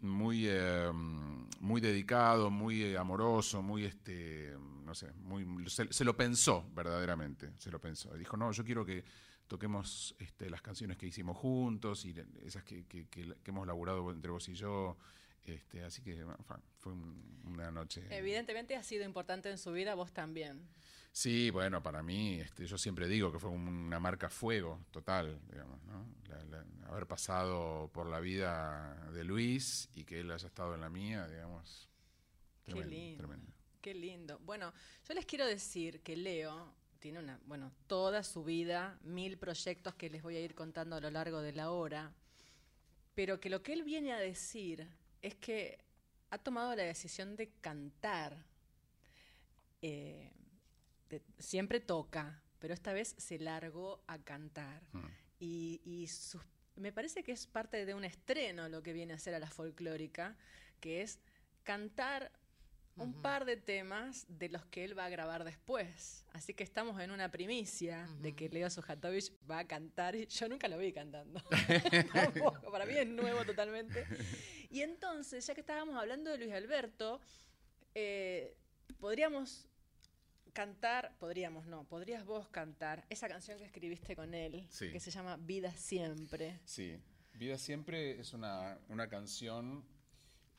muy, 0.00 0.44
eh, 0.46 0.90
muy 0.92 1.80
dedicado, 1.80 2.50
muy 2.50 2.82
eh, 2.82 2.98
amoroso, 2.98 3.62
muy, 3.62 3.84
este, 3.86 4.54
no 4.84 4.94
sé, 4.94 5.10
muy, 5.22 5.70
se, 5.70 5.90
se 5.90 6.04
lo 6.04 6.14
pensó 6.14 6.68
verdaderamente, 6.74 7.50
se 7.58 7.70
lo 7.70 7.80
pensó. 7.80 8.12
Dijo, 8.14 8.36
no, 8.36 8.52
yo 8.52 8.62
quiero 8.62 8.84
que 8.84 9.04
toquemos 9.48 10.14
este, 10.18 10.48
las 10.50 10.62
canciones 10.62 10.96
que 10.96 11.06
hicimos 11.06 11.36
juntos 11.36 12.04
y 12.04 12.14
esas 12.42 12.64
que, 12.64 12.84
que- 12.86 13.06
que- 13.08 13.34
que 13.42 13.50
hemos 13.50 13.66
laburado 13.66 14.10
entre 14.10 14.30
vos 14.30 14.48
y 14.48 14.54
yo. 14.54 14.96
Este, 15.44 15.84
así 15.84 16.00
que 16.02 16.24
fue- 16.46 16.56
fue 16.78 16.92
un- 16.92 17.42
una 17.44 17.70
noche. 17.70 18.06
Evidentemente 18.10 18.76
ha 18.76 18.82
sido 18.82 19.04
importante 19.04 19.50
en 19.50 19.58
su 19.58 19.72
vida, 19.72 19.94
vos 19.94 20.12
también. 20.12 20.66
Sí, 21.12 21.50
bueno, 21.50 21.82
para 21.82 22.02
mí, 22.02 22.40
este, 22.40 22.66
yo 22.66 22.76
siempre 22.78 23.06
digo 23.06 23.30
que 23.30 23.38
fue 23.38 23.50
una 23.50 24.00
marca 24.00 24.30
fuego 24.30 24.80
total, 24.90 25.38
digamos, 25.50 25.80
¿no? 25.84 26.06
La- 26.28 26.42
la- 26.44 26.64
haber 26.88 27.06
pasado 27.06 27.88
por 27.92 28.06
la 28.06 28.20
vida 28.20 29.10
de 29.12 29.22
Luis 29.22 29.88
y 29.94 30.04
que 30.04 30.20
él 30.20 30.30
haya 30.30 30.46
estado 30.48 30.74
en 30.74 30.80
la 30.80 30.88
mía, 30.88 31.28
digamos. 31.28 31.88
Qué 32.64 32.84
lindo. 32.84 33.18
tremendo. 33.18 33.52
Qué 33.82 33.94
lindo. 33.94 34.38
Bueno, 34.40 34.72
yo 35.06 35.14
les 35.14 35.26
quiero 35.26 35.46
decir 35.46 36.00
que 36.00 36.16
Leo 36.16 36.74
tiene 37.04 37.18
una, 37.18 37.38
bueno, 37.44 37.70
toda 37.86 38.22
su 38.22 38.44
vida, 38.44 38.98
mil 39.02 39.36
proyectos 39.36 39.94
que 39.94 40.08
les 40.08 40.22
voy 40.22 40.36
a 40.36 40.40
ir 40.40 40.54
contando 40.54 40.96
a 40.96 41.00
lo 41.00 41.10
largo 41.10 41.42
de 41.42 41.52
la 41.52 41.70
hora, 41.70 42.10
pero 43.14 43.40
que 43.40 43.50
lo 43.50 43.62
que 43.62 43.74
él 43.74 43.82
viene 43.82 44.14
a 44.14 44.16
decir 44.18 44.88
es 45.20 45.34
que 45.34 45.76
ha 46.30 46.38
tomado 46.38 46.74
la 46.74 46.84
decisión 46.84 47.36
de 47.36 47.50
cantar. 47.60 48.42
Eh, 49.82 50.32
de- 51.10 51.20
siempre 51.38 51.78
toca, 51.78 52.40
pero 52.58 52.72
esta 52.72 52.94
vez 52.94 53.14
se 53.18 53.38
largó 53.38 54.02
a 54.06 54.18
cantar. 54.20 54.80
Mm. 54.92 55.04
Y, 55.40 55.82
y 55.84 56.06
sus- 56.06 56.40
me 56.76 56.90
parece 56.90 57.22
que 57.22 57.32
es 57.32 57.46
parte 57.46 57.84
de 57.84 57.92
un 57.92 58.04
estreno 58.06 58.66
lo 58.70 58.82
que 58.82 58.94
viene 58.94 59.12
a 59.12 59.16
hacer 59.16 59.34
a 59.34 59.38
la 59.38 59.50
folclórica, 59.50 60.38
que 60.80 61.02
es 61.02 61.18
cantar 61.64 62.32
un 62.96 63.12
par 63.22 63.44
de 63.44 63.56
temas 63.56 64.24
de 64.28 64.48
los 64.48 64.64
que 64.66 64.84
él 64.84 64.96
va 64.96 65.06
a 65.06 65.08
grabar 65.08 65.42
después. 65.44 66.24
Así 66.32 66.54
que 66.54 66.62
estamos 66.62 67.00
en 67.00 67.10
una 67.10 67.30
primicia 67.30 68.08
de 68.20 68.34
que 68.34 68.48
Leo 68.48 68.70
Sujatovich 68.70 69.32
va 69.50 69.60
a 69.60 69.66
cantar. 69.66 70.14
y 70.14 70.26
Yo 70.28 70.48
nunca 70.48 70.68
lo 70.68 70.78
vi 70.78 70.92
cantando. 70.92 71.40
Tampoco, 72.12 72.70
Para 72.70 72.86
mí 72.86 72.94
es 72.96 73.06
nuevo 73.08 73.44
totalmente. 73.44 74.06
Y 74.70 74.82
entonces, 74.82 75.46
ya 75.46 75.54
que 75.54 75.60
estábamos 75.60 75.96
hablando 75.96 76.30
de 76.30 76.38
Luis 76.38 76.52
Alberto, 76.52 77.20
eh, 77.94 78.56
podríamos 78.98 79.68
cantar, 80.52 81.16
podríamos 81.18 81.66
no, 81.66 81.84
podrías 81.84 82.24
vos 82.24 82.48
cantar 82.48 83.04
esa 83.10 83.28
canción 83.28 83.58
que 83.58 83.64
escribiste 83.64 84.14
con 84.14 84.34
él, 84.34 84.66
Sí. 84.70 84.90
que 84.92 85.00
se 85.00 85.10
llama 85.10 85.36
Vida 85.36 85.72
Siempre. 85.72 86.60
Sí, 86.64 86.96
Vida 87.34 87.58
Siempre 87.58 88.20
es 88.20 88.32
una, 88.32 88.78
una 88.88 89.08
canción 89.08 89.84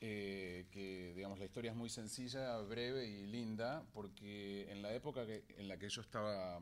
eh, 0.00 0.66
que, 0.70 1.14
digamos, 1.14 1.38
la 1.38 1.46
historia 1.46 1.70
es 1.70 1.76
muy 1.76 1.88
sencilla, 1.88 2.58
breve 2.58 3.06
y 3.06 3.26
linda, 3.26 3.84
porque 3.92 4.70
en 4.70 4.82
la 4.82 4.92
época 4.92 5.26
que- 5.26 5.44
en 5.56 5.68
la 5.68 5.78
que 5.78 5.88
yo 5.88 6.00
estaba 6.02 6.60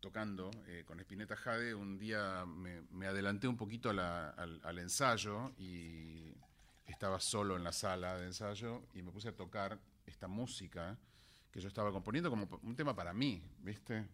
tocando 0.00 0.50
eh, 0.66 0.82
con 0.86 0.98
Spinetta 1.00 1.36
Jade, 1.36 1.74
un 1.74 1.98
día 1.98 2.44
me, 2.46 3.06
adelanté 3.06 3.46
un 3.48 3.56
poquito 3.56 3.90
al 3.90 4.78
ensayo 4.78 5.52
y 5.58 6.34
estaba 6.86 7.20
solo 7.20 7.56
en 7.56 7.64
la 7.64 7.72
sala 7.72 8.16
de 8.18 8.26
ensayo 8.26 8.82
y 8.94 9.02
me 9.02 9.10
puse 9.12 9.28
a 9.28 9.36
tocar 9.36 9.78
esta 10.06 10.26
música 10.26 10.98
que 11.52 11.60
yo 11.60 11.68
estaba 11.68 11.92
componiendo 11.92 12.30
como 12.30 12.48
un 12.62 12.76
tema 12.76 12.94
para 12.94 13.12
mí, 13.12 13.42
¿viste? 13.58 14.06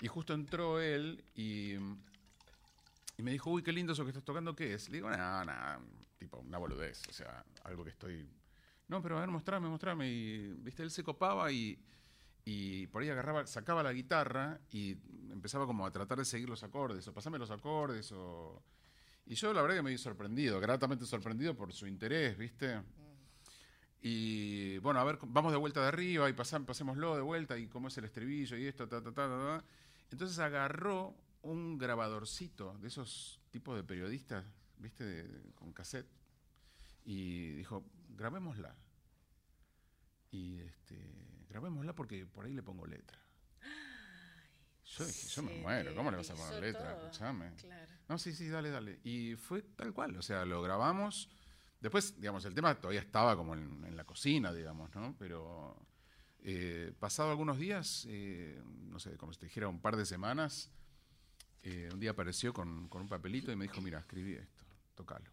Y 0.00 0.06
justo 0.06 0.34
entró 0.34 0.80
él 0.80 1.24
y, 1.34 1.74
y 1.74 3.22
me 3.22 3.32
dijo, 3.32 3.50
uy, 3.50 3.62
qué 3.62 3.72
lindo 3.72 3.92
eso 3.92 4.04
que 4.04 4.10
estás 4.10 4.24
tocando, 4.24 4.54
¿qué 4.54 4.74
es? 4.74 4.88
Le 4.88 4.98
digo, 4.98 5.10
nada, 5.10 5.44
nada, 5.44 5.80
tipo, 6.18 6.38
una 6.38 6.58
boludez, 6.58 7.02
o 7.08 7.12
sea, 7.12 7.44
algo 7.64 7.84
que 7.84 7.90
estoy... 7.90 8.28
No, 8.88 9.00
pero 9.02 9.16
a 9.16 9.20
ver, 9.20 9.30
mostrame, 9.30 9.68
mostrame. 9.68 10.10
Y, 10.10 10.52
viste, 10.58 10.82
él 10.82 10.90
se 10.90 11.02
copaba 11.02 11.50
y, 11.50 11.82
y 12.44 12.86
por 12.88 13.02
ahí 13.02 13.08
agarraba, 13.08 13.46
sacaba 13.46 13.82
la 13.82 13.92
guitarra 13.92 14.60
y 14.70 14.96
empezaba 15.30 15.66
como 15.66 15.86
a 15.86 15.90
tratar 15.90 16.18
de 16.18 16.24
seguir 16.24 16.48
los 16.48 16.62
acordes, 16.62 17.06
o 17.08 17.12
pasame 17.14 17.38
los 17.38 17.50
acordes, 17.50 18.12
o... 18.12 18.62
Y 19.26 19.36
yo 19.36 19.54
la 19.54 19.62
verdad 19.62 19.76
que 19.76 19.82
me 19.82 19.90
vi 19.90 19.96
sorprendido, 19.98 20.60
gratamente 20.60 21.06
sorprendido 21.06 21.56
por 21.56 21.72
su 21.72 21.86
interés, 21.86 22.36
¿viste? 22.36 22.82
Y 24.02 24.76
bueno, 24.78 25.00
a 25.00 25.04
ver, 25.04 25.18
vamos 25.22 25.50
de 25.50 25.56
vuelta 25.56 25.80
de 25.80 25.88
arriba 25.88 26.28
y 26.28 26.34
pasam- 26.34 26.66
pasémoslo 26.66 27.16
de 27.16 27.22
vuelta 27.22 27.56
y 27.56 27.68
cómo 27.68 27.88
es 27.88 27.96
el 27.96 28.04
estribillo 28.04 28.58
y 28.58 28.66
esto, 28.66 28.86
ta, 28.86 29.02
ta, 29.02 29.12
ta, 29.14 29.28
ta, 29.28 29.58
ta. 29.60 29.64
Entonces 30.10 30.38
agarró 30.40 31.16
un 31.40 31.78
grabadorcito 31.78 32.76
de 32.80 32.88
esos 32.88 33.40
tipos 33.50 33.76
de 33.76 33.82
periodistas, 33.82 34.44
viste, 34.84 35.04
de, 35.04 35.52
con 35.54 35.72
cassette. 35.72 36.08
Y 37.04 37.50
dijo, 37.52 37.84
grabémosla. 38.10 38.74
Y 40.30 40.60
este, 40.60 41.44
grabémosla 41.48 41.94
porque 41.94 42.26
por 42.26 42.44
ahí 42.44 42.54
le 42.54 42.62
pongo 42.62 42.86
letra. 42.86 43.18
Yo 44.84 45.06
dije, 45.06 45.28
yo 45.28 45.42
me 45.42 45.54
muero, 45.60 45.94
¿cómo 45.94 46.10
le 46.10 46.18
vas 46.18 46.30
a 46.30 46.34
poner 46.34 46.60
letra? 46.60 46.94
Todo. 46.94 47.06
Escuchame. 47.06 47.54
Claro. 47.56 47.92
No, 48.08 48.18
sí, 48.18 48.32
sí, 48.34 48.48
dale, 48.48 48.70
dale. 48.70 49.00
Y 49.02 49.34
fue 49.34 49.62
tal 49.62 49.92
cual, 49.92 50.16
o 50.16 50.22
sea, 50.22 50.44
lo 50.44 50.62
grabamos. 50.62 51.30
Después, 51.80 52.20
digamos, 52.20 52.44
el 52.44 52.54
tema 52.54 52.74
todavía 52.74 53.00
estaba 53.00 53.36
como 53.36 53.54
en, 53.54 53.96
la 53.96 54.04
cocina, 54.04 54.52
digamos, 54.52 54.94
¿no? 54.94 55.16
Pero 55.18 55.76
eh, 56.40 56.92
pasado 56.98 57.30
algunos 57.30 57.58
días, 57.58 58.06
eh, 58.08 58.62
no 58.64 58.98
sé, 58.98 59.16
como 59.16 59.32
si 59.32 59.40
te 59.40 59.46
dijera 59.46 59.68
un 59.68 59.80
par 59.80 59.96
de 59.96 60.04
semanas, 60.04 60.70
eh, 61.62 61.88
un 61.92 61.98
día 61.98 62.10
apareció 62.10 62.52
con, 62.52 62.88
con 62.88 63.02
un 63.02 63.08
papelito 63.08 63.50
y 63.50 63.56
me 63.56 63.64
dijo, 63.64 63.80
mira, 63.80 63.98
escribí 64.00 64.34
esto 64.34 64.63
tocalo. 64.94 65.30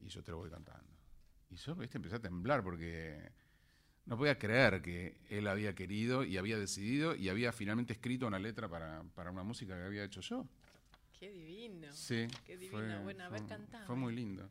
Y 0.00 0.08
yo 0.08 0.22
te 0.22 0.30
lo 0.30 0.38
voy 0.38 0.50
cantando. 0.50 0.90
Y 1.50 1.56
yo, 1.56 1.74
viste, 1.74 1.98
empecé 1.98 2.16
a 2.16 2.20
temblar 2.20 2.62
porque 2.62 3.32
no 4.06 4.16
podía 4.16 4.38
creer 4.38 4.80
que 4.82 5.20
él 5.28 5.46
había 5.46 5.74
querido 5.74 6.24
y 6.24 6.36
había 6.36 6.58
decidido 6.58 7.14
y 7.14 7.28
había 7.28 7.52
finalmente 7.52 7.92
escrito 7.92 8.26
una 8.26 8.38
letra 8.38 8.68
para, 8.68 9.02
para 9.14 9.30
una 9.30 9.42
música 9.42 9.76
que 9.76 9.84
había 9.84 10.04
hecho 10.04 10.20
yo. 10.20 10.46
Qué 11.18 11.30
divino. 11.30 11.92
Sí. 11.92 12.26
Qué 12.44 12.56
divino. 12.56 13.02
Fue. 13.02 13.84
Fue 13.86 13.96
muy 13.96 14.14
lindo. 14.14 14.48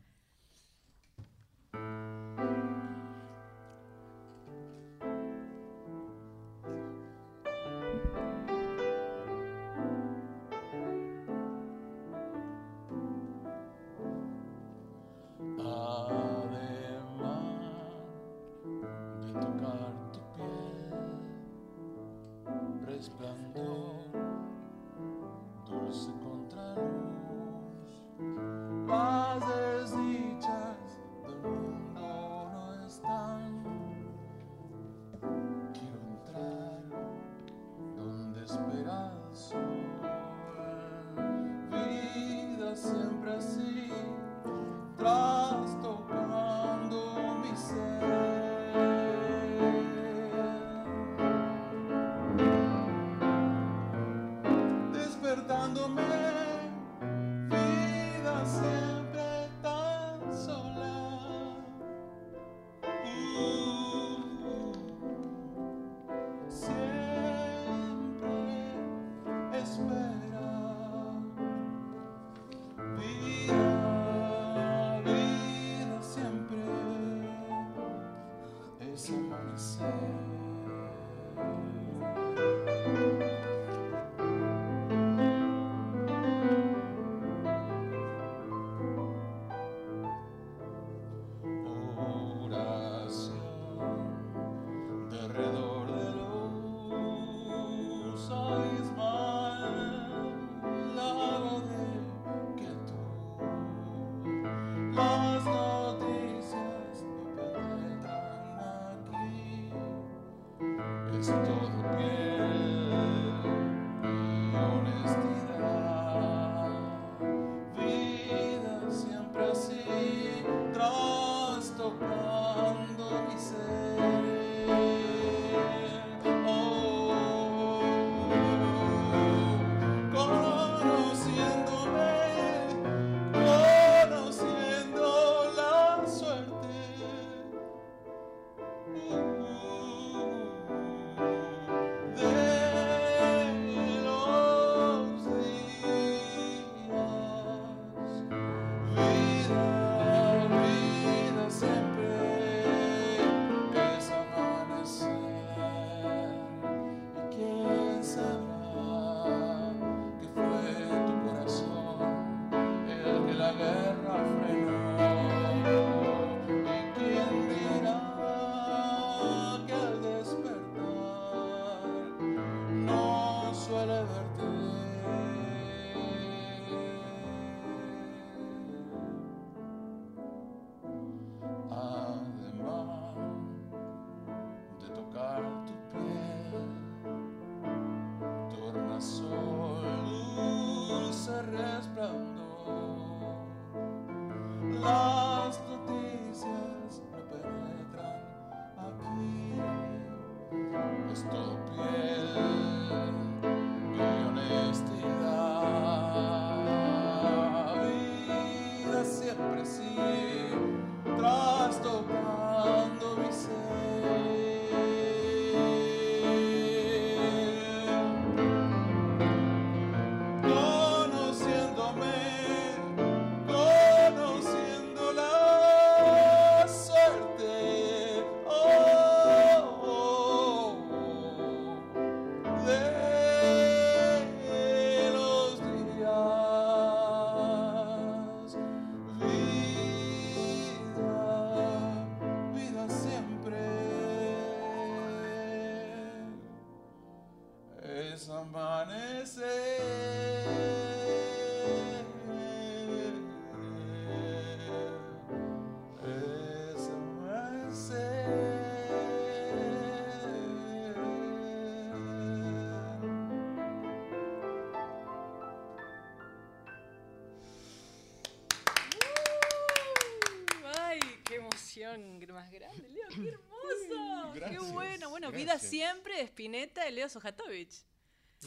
Siempre 275.60 276.16
de 276.16 276.22
Spinetta 276.22 276.88
y 276.88 276.92
Leo 276.92 277.08
Sujatovich. 277.08 277.84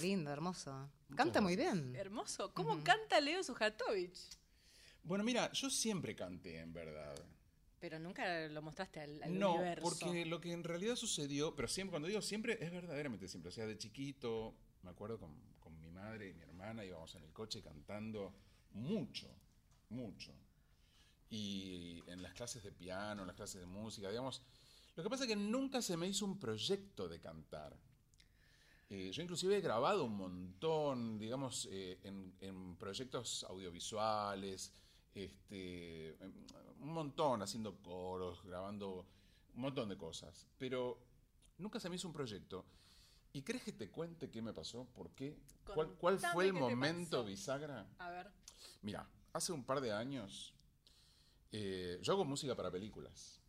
Lindo, 0.01 0.31
hermoso. 0.31 0.89
Canta 1.15 1.41
muy 1.41 1.55
bien. 1.55 1.95
Hermoso. 1.95 2.53
¿Cómo 2.53 2.83
canta 2.83 3.19
Leo 3.21 3.43
Sujatovich? 3.43 4.19
Bueno, 5.03 5.23
mira, 5.23 5.51
yo 5.51 5.69
siempre 5.69 6.15
canté, 6.15 6.59
en 6.59 6.73
verdad. 6.73 7.15
Pero 7.79 7.99
nunca 7.99 8.47
lo 8.47 8.61
mostraste 8.61 9.01
al, 9.01 9.21
al 9.21 9.37
no, 9.37 9.55
universo. 9.55 9.83
porque 9.83 10.25
lo 10.25 10.39
que 10.39 10.53
en 10.53 10.63
realidad 10.63 10.95
sucedió, 10.95 11.55
pero 11.55 11.67
siempre, 11.67 11.91
cuando 11.91 12.07
digo 12.07 12.21
siempre, 12.21 12.57
es 12.63 12.71
verdaderamente 12.71 13.27
siempre. 13.27 13.49
O 13.49 13.51
sea, 13.51 13.67
de 13.67 13.77
chiquito, 13.77 14.55
me 14.81 14.89
acuerdo 14.89 15.19
con, 15.19 15.35
con 15.59 15.77
mi 15.79 15.91
madre 15.91 16.29
y 16.29 16.33
mi 16.33 16.43
hermana, 16.43 16.85
íbamos 16.85 17.13
en 17.15 17.23
el 17.23 17.33
coche 17.33 17.61
cantando 17.61 18.33
mucho, 18.71 19.27
mucho. 19.89 20.33
Y 21.29 22.03
en 22.07 22.21
las 22.21 22.33
clases 22.33 22.63
de 22.63 22.71
piano, 22.71 23.23
en 23.23 23.27
las 23.27 23.35
clases 23.35 23.59
de 23.59 23.67
música, 23.67 24.09
digamos. 24.09 24.41
Lo 24.95 25.03
que 25.03 25.09
pasa 25.09 25.23
es 25.23 25.29
que 25.29 25.35
nunca 25.35 25.81
se 25.81 25.97
me 25.97 26.07
hizo 26.07 26.25
un 26.25 26.39
proyecto 26.39 27.07
de 27.07 27.19
cantar. 27.19 27.75
Eh, 28.89 29.11
yo 29.11 29.23
inclusive 29.23 29.57
he 29.57 29.61
grabado 29.61 30.05
un 30.05 30.15
montón, 30.15 31.17
digamos, 31.17 31.67
eh, 31.71 31.99
en, 32.03 32.35
en 32.41 32.75
proyectos 32.75 33.43
audiovisuales, 33.45 34.71
este, 35.15 36.09
em, 36.23 36.33
un 36.79 36.93
montón, 36.93 37.41
haciendo 37.41 37.81
coros, 37.81 38.43
grabando 38.43 39.07
un 39.55 39.61
montón 39.61 39.89
de 39.89 39.97
cosas. 39.97 40.47
Pero 40.57 40.99
nunca 41.57 41.79
se 41.79 41.89
me 41.89 41.95
hizo 41.95 42.07
un 42.07 42.13
proyecto. 42.13 42.65
¿Y 43.31 43.41
crees 43.41 43.63
que 43.63 43.71
te 43.71 43.89
cuente 43.89 44.29
qué 44.29 44.41
me 44.41 44.53
pasó? 44.53 44.85
¿Por 44.93 45.11
qué? 45.11 45.39
¿Cuál, 45.99 46.19
fue 46.19 46.45
el 46.45 46.53
momento 46.53 47.23
bisagra? 47.23 47.87
A 47.97 48.09
ver. 48.09 48.29
Mira, 48.83 49.09
hace 49.31 49.51
un 49.51 49.63
par 49.63 49.81
de 49.81 49.91
años 49.91 50.53
eh, 51.51 51.99
yo 52.01 52.13
hago 52.13 52.25
música 52.25 52.55
para 52.55 52.69
películas. 52.69 53.39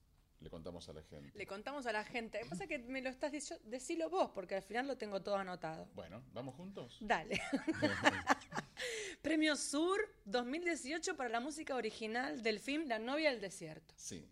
Le 0.40 0.51
contamos 0.51 0.88
a 0.88 0.92
la 0.92 1.03
gente. 1.03 1.38
Le 1.38 1.47
contamos 1.47 1.87
a 1.87 1.92
la 1.92 2.05
gente. 2.05 2.38
Lo 2.38 2.44
que 2.44 2.51
pasa 2.51 2.64
es 2.64 2.68
que 2.68 2.79
me 2.79 3.01
lo 3.01 3.09
estás 3.09 3.33
diciendo, 3.33 3.64
decilo 3.66 4.11
vos, 4.11 4.31
porque 4.35 4.55
al 4.57 4.62
final 4.62 4.87
lo 4.87 4.97
tengo 4.99 5.23
todo 5.23 5.37
anotado. 5.37 5.88
Bueno, 5.94 6.23
¿vamos 6.35 6.55
juntos? 6.55 6.99
Dale. 7.01 7.40
Premio 9.23 9.57
Sur 9.57 9.99
2018 10.27 11.16
para 11.16 11.29
la 11.31 11.40
música 11.40 11.75
original 11.75 12.42
del 12.42 12.61
film 12.61 12.87
La 12.88 12.99
novia 12.99 13.31
del 13.31 13.40
desierto. 13.40 13.94
Sí. 13.97 14.29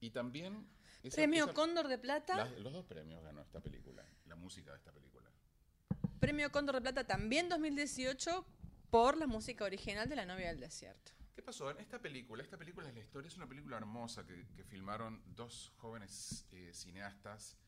Y 0.00 0.10
también... 0.10 0.66
esa- 1.02 1.16
Premio 1.16 1.44
esa- 1.44 1.52
Cóndor 1.54 1.88
de 1.88 1.98
Plata. 1.98 2.46
los 2.58 2.72
dos 2.72 2.84
premios 2.86 3.22
ganó 3.22 3.42
esta 3.42 3.60
película, 3.60 4.04
la 4.26 4.36
música 4.36 4.70
de 4.72 4.78
esta 4.78 4.92
película. 4.92 5.30
Premio 6.20 6.50
Cóndor 6.50 6.76
de 6.76 6.80
Plata 6.80 7.04
también 7.06 7.48
2018 7.50 8.46
por 8.90 9.16
la 9.18 9.26
música 9.26 9.64
original 9.64 10.08
de 10.08 10.16
La 10.16 10.24
novia 10.24 10.46
del 10.48 10.60
desierto. 10.60 11.12
¿Qué 11.34 11.42
pasó? 11.42 11.68
En 11.68 11.80
esta 11.80 12.00
película, 12.00 12.44
esta 12.44 12.56
película 12.56 12.88
es 12.88 12.94
la 12.94 13.00
historia, 13.00 13.26
es 13.28 13.36
una 13.36 13.48
película 13.48 13.76
hermosa 13.76 14.24
que, 14.24 14.44
filmaron 14.64 15.20
dos 15.34 15.72
jóvenes 15.78 16.46
eh, 16.52 16.70
cineastas, 16.72 17.58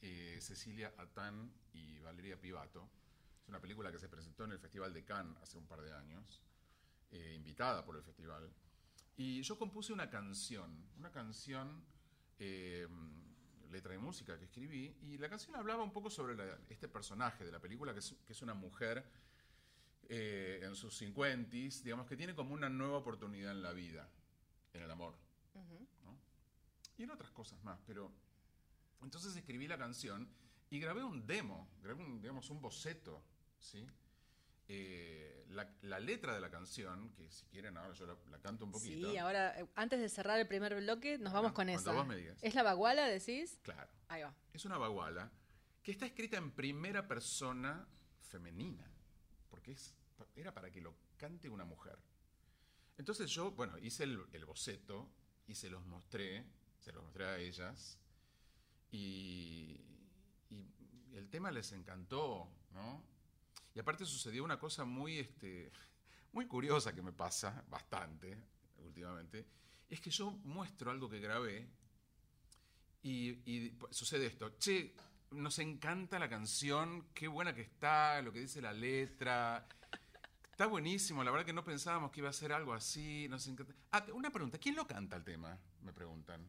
eh, 0.00 0.38
Cecilia 0.40 0.94
Atán 0.96 1.52
y 1.74 1.98
Valeria 1.98 2.40
Pivato. 2.40 2.88
Es 3.42 3.48
una 3.48 3.60
película 3.60 3.92
que 3.92 3.98
se 3.98 4.08
presentó 4.08 4.44
en 4.44 4.52
el 4.52 4.58
Festival 4.58 4.94
de 4.94 5.04
Cannes 5.04 5.36
hace 5.42 5.58
un 5.58 5.66
par 5.66 5.82
de 5.82 5.92
años, 5.92 6.40
eh, 7.10 7.34
invitada 7.36 7.84
por 7.84 7.96
el 7.96 8.02
festival. 8.02 8.50
Y 9.18 9.42
yo 9.42 9.58
compuse 9.58 9.92
una 9.92 10.08
canción, 10.08 10.88
una 10.96 11.10
canción, 11.10 11.84
letra 13.70 13.94
y 13.94 13.98
música 13.98 14.36
que 14.36 14.46
escribí, 14.46 14.96
y 15.02 15.16
la 15.18 15.28
canción 15.28 15.54
hablaba 15.54 15.84
un 15.84 15.92
poco 15.92 16.10
sobre 16.10 16.34
la- 16.34 16.58
este 16.68 16.88
personaje 16.88 17.44
de 17.44 17.52
la 17.52 17.60
película, 17.60 17.92
que 17.92 18.00
es, 18.00 18.16
que 18.26 18.32
es 18.32 18.42
una 18.42 18.52
mujer 18.54 19.04
eh, 20.08 20.60
en 20.62 20.74
sus 20.74 20.96
50 20.96 21.56
digamos 21.82 22.06
que 22.06 22.16
tiene 22.16 22.34
como 22.34 22.54
una 22.54 22.68
nueva 22.68 22.98
oportunidad 22.98 23.52
en 23.52 23.62
la 23.62 23.72
vida, 23.72 24.08
en 24.72 24.82
el 24.82 24.90
amor. 24.90 25.14
¿no? 26.04 26.18
Y 26.96 27.02
en 27.04 27.10
otras 27.10 27.30
cosas 27.30 27.62
más, 27.64 27.80
pero 27.86 28.12
entonces 29.02 29.34
escribí 29.36 29.66
la 29.66 29.78
canción 29.78 30.28
y 30.70 30.78
grabé 30.78 31.04
un 31.04 31.26
demo, 31.26 31.68
grabé 31.82 32.02
un, 32.02 32.20
digamos, 32.20 32.48
un 32.50 32.60
boceto, 32.60 33.22
¿sí? 33.58 33.86
Eh, 34.68 35.44
la, 35.50 35.68
la 35.82 36.00
letra 36.00 36.34
de 36.34 36.40
la 36.40 36.50
canción, 36.50 37.12
que 37.14 37.30
si 37.30 37.44
quieren 37.46 37.76
ahora 37.76 37.92
yo 37.92 38.06
la, 38.06 38.16
la 38.30 38.38
canto 38.38 38.64
un 38.64 38.72
poquito. 38.72 39.10
Sí, 39.10 39.18
ahora, 39.18 39.60
eh, 39.60 39.66
antes 39.74 40.00
de 40.00 40.08
cerrar 40.08 40.40
el 40.40 40.46
primer 40.46 40.74
bloque, 40.76 41.18
nos 41.18 41.32
vamos 41.32 41.52
con 41.52 41.68
digas. 42.16 42.38
¿Es 42.40 42.54
la 42.54 42.62
baguala, 42.62 43.06
decís? 43.06 43.58
Claro. 43.62 43.92
Ahí 44.08 44.22
va. 44.22 44.34
Es 44.54 44.64
una 44.64 44.78
baguala 44.78 45.30
que 45.82 45.92
está 45.92 46.06
escrita 46.06 46.38
en 46.38 46.52
primera 46.52 47.06
persona 47.06 47.86
femenina, 48.20 48.88
porque 49.52 49.72
es, 49.72 49.94
era 50.34 50.54
para 50.54 50.70
que 50.70 50.80
lo 50.80 50.94
cante 51.18 51.50
una 51.50 51.66
mujer. 51.66 51.98
Entonces 52.96 53.30
yo, 53.30 53.50
bueno, 53.50 53.78
hice 53.78 54.04
el, 54.04 54.24
el 54.32 54.46
boceto 54.46 55.10
y 55.46 55.54
se 55.54 55.68
los 55.68 55.84
mostré, 55.84 56.44
se 56.80 56.90
los 56.90 57.04
mostré 57.04 57.26
a 57.26 57.38
ellas, 57.38 57.98
y, 58.90 59.78
y 60.48 60.66
el 61.14 61.28
tema 61.28 61.50
les 61.50 61.70
encantó, 61.72 62.48
¿no? 62.72 63.04
Y 63.74 63.78
aparte 63.78 64.06
sucedió 64.06 64.42
una 64.42 64.58
cosa 64.58 64.86
muy, 64.86 65.18
este, 65.18 65.70
muy 66.32 66.46
curiosa 66.46 66.94
que 66.94 67.02
me 67.02 67.12
pasa 67.12 67.62
bastante 67.68 68.42
últimamente, 68.78 69.46
es 69.90 70.00
que 70.00 70.10
yo 70.10 70.30
muestro 70.44 70.90
algo 70.90 71.08
que 71.10 71.20
grabé 71.20 71.68
y, 73.02 73.28
y 73.50 73.78
sucede 73.90 74.26
esto, 74.26 74.56
che, 74.58 74.94
nos 75.32 75.58
encanta 75.58 76.18
la 76.18 76.28
canción, 76.28 77.06
qué 77.14 77.28
buena 77.28 77.54
que 77.54 77.62
está, 77.62 78.20
lo 78.22 78.32
que 78.32 78.40
dice 78.40 78.60
la 78.60 78.72
letra. 78.72 79.66
Está 80.50 80.66
buenísimo, 80.66 81.24
la 81.24 81.30
verdad 81.30 81.46
que 81.46 81.52
no 81.52 81.64
pensábamos 81.64 82.10
que 82.10 82.20
iba 82.20 82.28
a 82.28 82.32
ser 82.32 82.52
algo 82.52 82.72
así. 82.72 83.26
Nos 83.28 83.46
encanta. 83.46 83.74
Ah, 83.90 84.04
una 84.12 84.30
pregunta, 84.30 84.58
¿quién 84.58 84.74
lo 84.74 84.86
canta 84.86 85.16
el 85.16 85.24
tema? 85.24 85.58
Me 85.82 85.92
preguntan. 85.92 86.48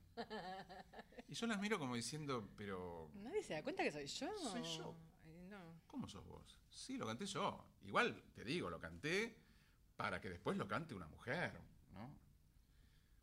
Y 1.27 1.35
yo 1.35 1.47
las 1.47 1.59
miro 1.59 1.79
como 1.79 1.95
diciendo, 1.95 2.47
pero 2.55 3.09
¿Nadie 3.15 3.41
se 3.41 3.53
da 3.53 3.63
cuenta 3.63 3.81
que 3.81 3.91
soy 3.91 4.05
yo? 4.05 4.27
Soy 4.37 4.61
yo. 4.61 4.95
No. 5.49 5.81
¿cómo 5.87 6.07
sos 6.07 6.23
vos? 6.27 6.59
Sí, 6.69 6.95
lo 6.95 7.07
canté 7.07 7.25
yo. 7.25 7.65
Igual, 7.85 8.21
te 8.35 8.43
digo, 8.43 8.69
lo 8.69 8.79
canté 8.79 9.35
para 9.95 10.21
que 10.21 10.29
después 10.29 10.57
lo 10.57 10.67
cante 10.67 10.93
una 10.93 11.07
mujer, 11.07 11.59
¿no? 11.91 12.09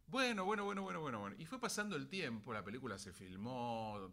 Bueno, 0.06 0.44
bueno, 0.44 0.64
bueno, 0.64 0.82
bueno, 0.82 1.00
bueno, 1.00 1.20
bueno. 1.20 1.36
Y 1.38 1.46
fue 1.46 1.60
pasando 1.60 1.94
el 1.94 2.08
tiempo, 2.08 2.52
la 2.52 2.64
película 2.64 2.98
se 2.98 3.12
filmó 3.12 4.12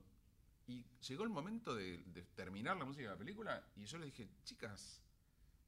y 0.67 0.86
llegó 1.08 1.23
el 1.23 1.30
momento 1.30 1.73
de, 1.73 1.97
de 2.08 2.21
terminar 2.36 2.75
la 2.77 2.86
música 2.86 3.06
de 3.06 3.13
la 3.13 3.17
película 3.17 3.63
y 3.75 3.86
yo 3.86 3.97
le 3.97 4.06
dije, 4.08 4.27
chicas, 4.43 5.01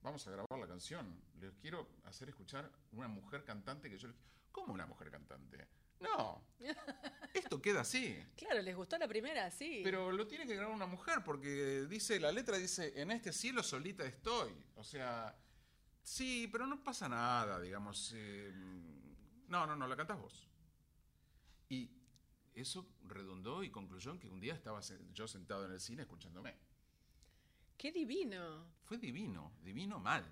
vamos 0.01 0.25
a 0.27 0.31
grabar 0.31 0.59
la 0.59 0.67
canción. 0.67 1.21
Les 1.39 1.53
quiero 1.55 1.87
hacer 2.03 2.29
escuchar 2.29 2.69
una 2.91 3.07
mujer 3.07 3.43
cantante 3.43 3.89
que 3.89 3.97
yo... 3.97 4.09
les-". 4.09 4.17
¿Cómo 4.51 4.73
una 4.73 4.85
mujer 4.85 5.09
cantante? 5.09 5.67
No, 5.99 6.41
esto 7.33 7.61
queda 7.61 7.81
así. 7.81 8.17
Claro, 8.35 8.61
les 8.61 8.75
gustó 8.75 8.97
la 8.97 9.07
primera, 9.07 9.51
sí. 9.51 9.81
Pero 9.83 10.11
lo 10.11 10.27
tiene 10.27 10.45
que 10.47 10.55
grabar 10.55 10.73
una 10.73 10.85
mujer 10.85 11.23
porque 11.23 11.85
dice, 11.89 12.19
la 12.19 12.31
letra 12.31 12.57
dice, 12.57 12.93
en 13.01 13.11
este 13.11 13.31
cielo 13.33 13.63
solita 13.63 14.05
estoy. 14.05 14.51
O 14.75 14.83
sea, 14.83 15.37
sí, 16.01 16.47
pero 16.51 16.65
no 16.67 16.83
pasa 16.83 17.07
nada, 17.09 17.59
digamos. 17.59 18.13
eh, 18.15 18.51
no, 19.47 19.65
no, 19.67 19.75
no, 19.75 19.87
la 19.87 19.95
cantás 19.95 20.17
vos. 20.19 20.47
Y 21.67 21.89
eso 22.55 22.87
redundó 23.05 23.63
y 23.63 23.69
concluyó 23.71 24.11
en 24.11 24.19
que 24.19 24.29
un 24.29 24.39
día 24.39 24.53
estaba 24.53 24.81
se- 24.81 24.99
yo 25.13 25.27
sentado 25.27 25.65
en 25.65 25.71
el 25.71 25.79
cine 25.79 26.01
escuchándome. 26.03 26.55
Qué 27.77 27.91
divino. 27.91 28.65
Fue 28.83 28.97
divino, 28.97 29.53
divino 29.61 29.99
mal. 29.99 30.25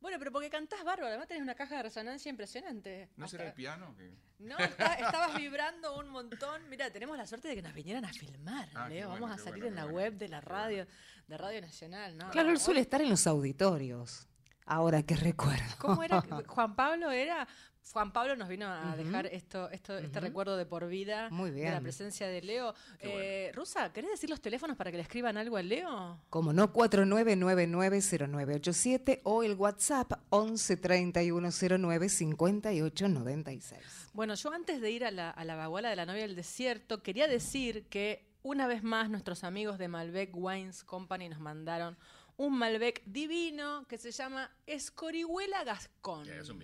Bueno, 0.00 0.18
pero 0.18 0.30
porque 0.30 0.48
cantás 0.50 0.84
bárbaro, 0.84 1.08
además 1.08 1.26
tenés 1.26 1.42
una 1.42 1.54
caja 1.54 1.76
de 1.78 1.82
resonancia 1.84 2.30
impresionante. 2.30 3.10
¿No 3.16 3.24
Hasta- 3.24 3.38
será 3.38 3.48
el 3.48 3.54
piano? 3.54 3.94
que 3.96 4.14
No, 4.38 4.56
está- 4.58 4.94
estabas 4.94 5.36
vibrando 5.36 5.98
un 5.98 6.08
montón. 6.10 6.68
Mira, 6.68 6.90
tenemos 6.90 7.16
la 7.16 7.26
suerte 7.26 7.48
de 7.48 7.56
que 7.56 7.62
nos 7.62 7.74
vinieran 7.74 8.04
a 8.04 8.12
filmar, 8.12 8.68
Ah, 8.74 8.86
qué 8.88 8.94
Leo. 8.96 9.08
bueno, 9.10 9.26
Vamos 9.26 9.40
a 9.40 9.44
salir 9.44 9.64
bueno, 9.64 9.68
en 9.68 9.74
la 9.74 9.84
bueno. 9.84 9.96
web 9.96 10.14
de 10.18 10.28
la 10.28 10.40
radio, 10.40 10.86
de 11.26 11.36
Radio 11.38 11.60
Nacional, 11.62 12.16
¿no? 12.16 12.30
Claro, 12.30 12.50
él 12.50 12.58
suele 12.58 12.80
estar 12.80 13.00
en 13.00 13.08
los 13.10 13.26
auditorios. 13.26 14.28
Ahora 14.66 15.02
que 15.04 15.16
recuerdo. 15.16 15.62
¿Cómo 15.78 16.02
era? 16.02 16.20
Juan 16.48 16.76
Pablo 16.76 17.10
era. 17.10 17.48
Juan 17.92 18.12
Pablo 18.12 18.34
nos 18.34 18.48
vino 18.48 18.66
a 18.66 18.96
dejar 18.96 19.26
esto, 19.26 19.70
esto, 19.70 19.96
este 19.96 20.18
recuerdo 20.18 20.56
de 20.56 20.66
por 20.66 20.88
vida 20.88 21.28
Muy 21.30 21.52
de 21.52 21.62
la 21.66 21.70
bien. 21.70 21.84
presencia 21.84 22.26
de 22.26 22.42
Leo. 22.42 22.74
Bueno. 23.00 23.14
Eh, 23.20 23.52
Rusa, 23.54 23.92
¿querés 23.92 24.10
decir 24.10 24.28
los 24.28 24.40
teléfonos 24.40 24.76
para 24.76 24.90
que 24.90 24.96
le 24.96 25.04
escriban 25.04 25.36
algo 25.36 25.56
a 25.56 25.62
Leo? 25.62 26.20
Como 26.28 26.52
no, 26.52 26.72
49990987 26.72 29.20
o 29.22 29.44
el 29.44 29.54
WhatsApp 29.54 30.14
11 30.30 30.76
3109 30.78 32.08
5896. 32.08 34.10
Bueno, 34.12 34.34
yo 34.34 34.52
antes 34.52 34.80
de 34.80 34.90
ir 34.90 35.04
a 35.04 35.12
la, 35.12 35.30
a 35.30 35.44
la 35.44 35.54
baguala 35.54 35.88
de 35.90 35.94
la 35.96 36.06
novia 36.06 36.22
del 36.22 36.34
desierto, 36.34 37.04
quería 37.04 37.28
decir 37.28 37.86
que 37.88 38.26
una 38.42 38.66
vez 38.66 38.82
más 38.82 39.10
nuestros 39.10 39.44
amigos 39.44 39.78
de 39.78 39.86
Malbec 39.88 40.30
Wines 40.34 40.82
Company 40.84 41.28
nos 41.28 41.40
mandaron 41.40 41.96
un 42.38 42.58
Malbec 42.58 43.02
divino 43.06 43.86
que 43.88 43.98
se 43.98 44.10
llama 44.10 44.50
Escorihuela 44.66 45.64
Gascón. 45.64 46.24
que 46.24 46.38
es 46.38 46.48
un. 46.48 46.58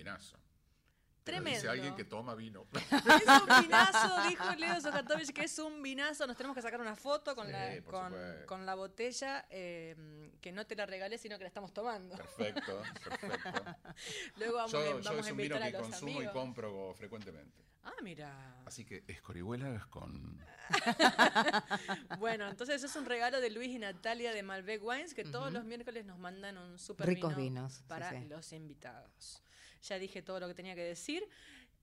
Tremendo. 1.23 1.57
Dice 1.57 1.69
alguien 1.69 1.95
que 1.95 2.03
toma 2.03 2.35
vino. 2.35 2.67
Es 2.73 3.27
un 3.27 3.61
vinazo, 3.61 4.29
dijo 4.29 4.55
Leo 4.55 4.81
Sojatovich, 4.81 5.31
que 5.31 5.43
es 5.43 5.57
un 5.59 5.81
vinazo. 5.81 6.27
Nos 6.27 6.35
tenemos 6.35 6.55
que 6.55 6.61
sacar 6.61 6.81
una 6.81 6.95
foto 6.95 7.35
con, 7.35 7.47
Sí, 7.47 7.53
la, 7.53 7.81
por 7.83 7.93
con, 7.93 8.05
supuesto. 8.11 8.45
con 8.47 8.65
la 8.65 8.75
botella, 8.75 9.45
eh, 9.49 10.31
que 10.41 10.51
no 10.51 10.65
te 10.65 10.75
la 10.75 10.85
regalé, 10.85 11.17
sino 11.17 11.37
que 11.37 11.43
la 11.43 11.47
estamos 11.47 11.73
tomando. 11.73 12.15
Perfecto, 12.15 12.81
perfecto. 13.03 13.75
Luego 14.37 14.55
vamos, 14.55 14.71
Yo, 14.71 14.79
a, 14.79 14.83
yo 14.83 15.01
vamos 15.01 15.25
es 15.25 15.27
a 15.27 15.31
un 15.31 15.37
vino 15.37 15.55
a 15.55 15.59
que 15.59 15.71
los 15.71 15.81
consumo 15.81 16.21
y 16.21 16.27
compro 16.27 16.93
frecuentemente. 16.95 17.63
Ah, 17.83 17.93
mira. 18.01 18.61
Así 18.65 18.85
que 18.85 19.03
escorihuelas 19.07 19.85
con... 19.87 20.41
Bueno, 22.19 22.47
entonces 22.49 22.81
es 22.81 22.95
un 22.95 23.05
regalo 23.05 23.41
de 23.41 23.49
Luis 23.49 23.69
y 23.69 23.79
Natalia 23.79 24.31
de 24.31 24.43
Malbec 24.43 24.81
Wines 24.81 25.13
que 25.13 25.25
todos 25.25 25.51
los 25.51 25.65
miércoles 25.65 26.05
nos 26.05 26.17
mandan 26.17 26.57
un 26.57 26.79
super 26.79 27.07
Ricos 27.07 27.35
vino 27.35 27.61
vinos, 27.61 27.73
sí, 27.73 27.83
para 27.87 28.09
sí. 28.09 28.25
los 28.29 28.53
invitados. 28.53 29.43
Ya 29.83 29.99
dije 29.99 30.21
todo 30.21 30.39
lo 30.39 30.47
que 30.47 30.53
tenía 30.53 30.75
que 30.75 30.83
decir. 30.83 31.27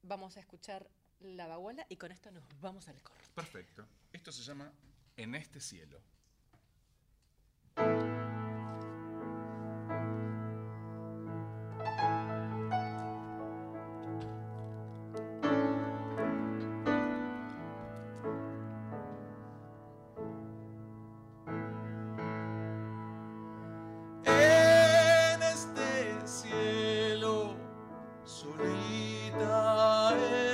Vamos 0.02 0.36
a 0.36 0.40
escuchar 0.40 0.88
la 1.20 1.46
baguala 1.46 1.86
y 1.88 1.96
con 1.96 2.12
esto 2.12 2.30
nos 2.30 2.42
vamos 2.60 2.88
al 2.88 3.02
corte. 3.02 3.24
Perfecto. 3.34 3.86
Esto 4.12 4.32
se 4.32 4.42
llama 4.42 4.72
En 5.16 5.34
este 5.34 5.60
cielo. 5.60 6.00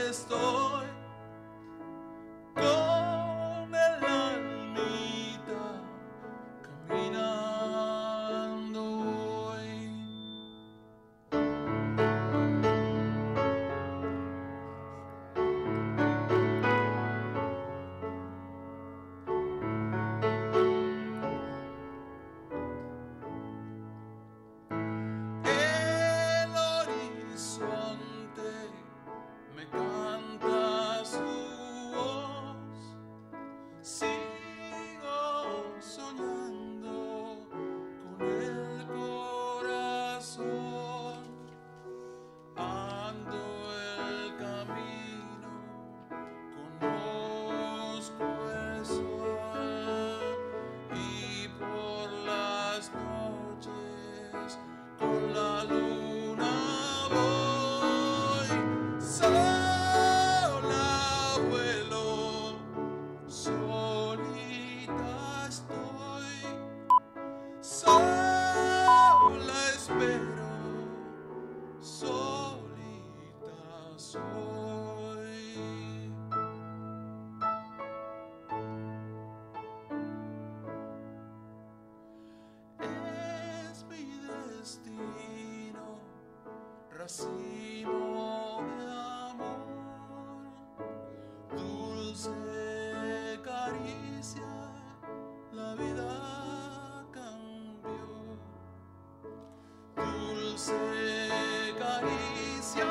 Estoy 0.09 0.39
con 0.41 0.46
dulce 100.57 100.73
caricia, 101.79 102.87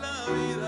la 0.00 0.26
vida 0.32 0.59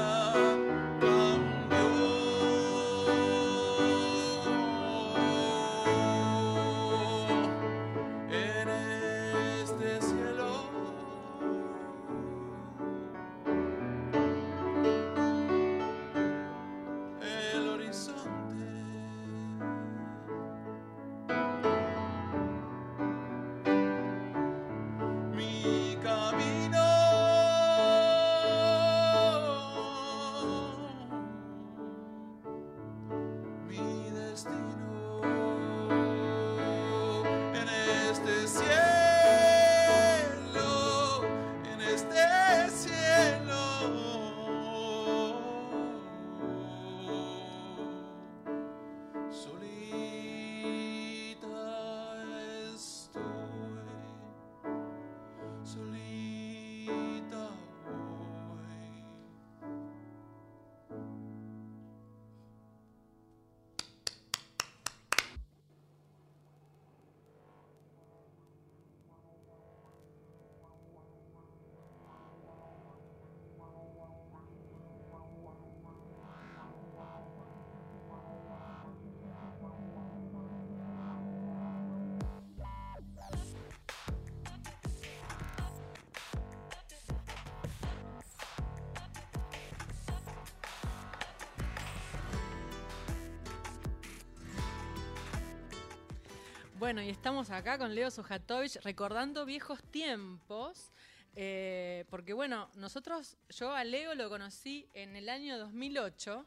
Bueno, 96.83 97.01
y 97.01 97.11
estamos 97.11 97.51
acá 97.51 97.79
con 97.79 97.95
Leo 97.95 98.11
Sujatovich 98.11 98.75
recordando 98.83 99.47
viejos 99.47 99.81
tiempos. 99.93 100.91
eh, 101.37 102.05
porque 102.11 102.33
bueno, 102.33 102.71
nosotros, 102.75 103.37
yo 103.51 103.71
a 103.71 103.85
Leo 103.85 104.17
lo 104.17 104.29
conocí 104.29 104.89
en 104.93 105.15
el 105.15 105.29
año 105.29 105.59
2008 105.59 106.45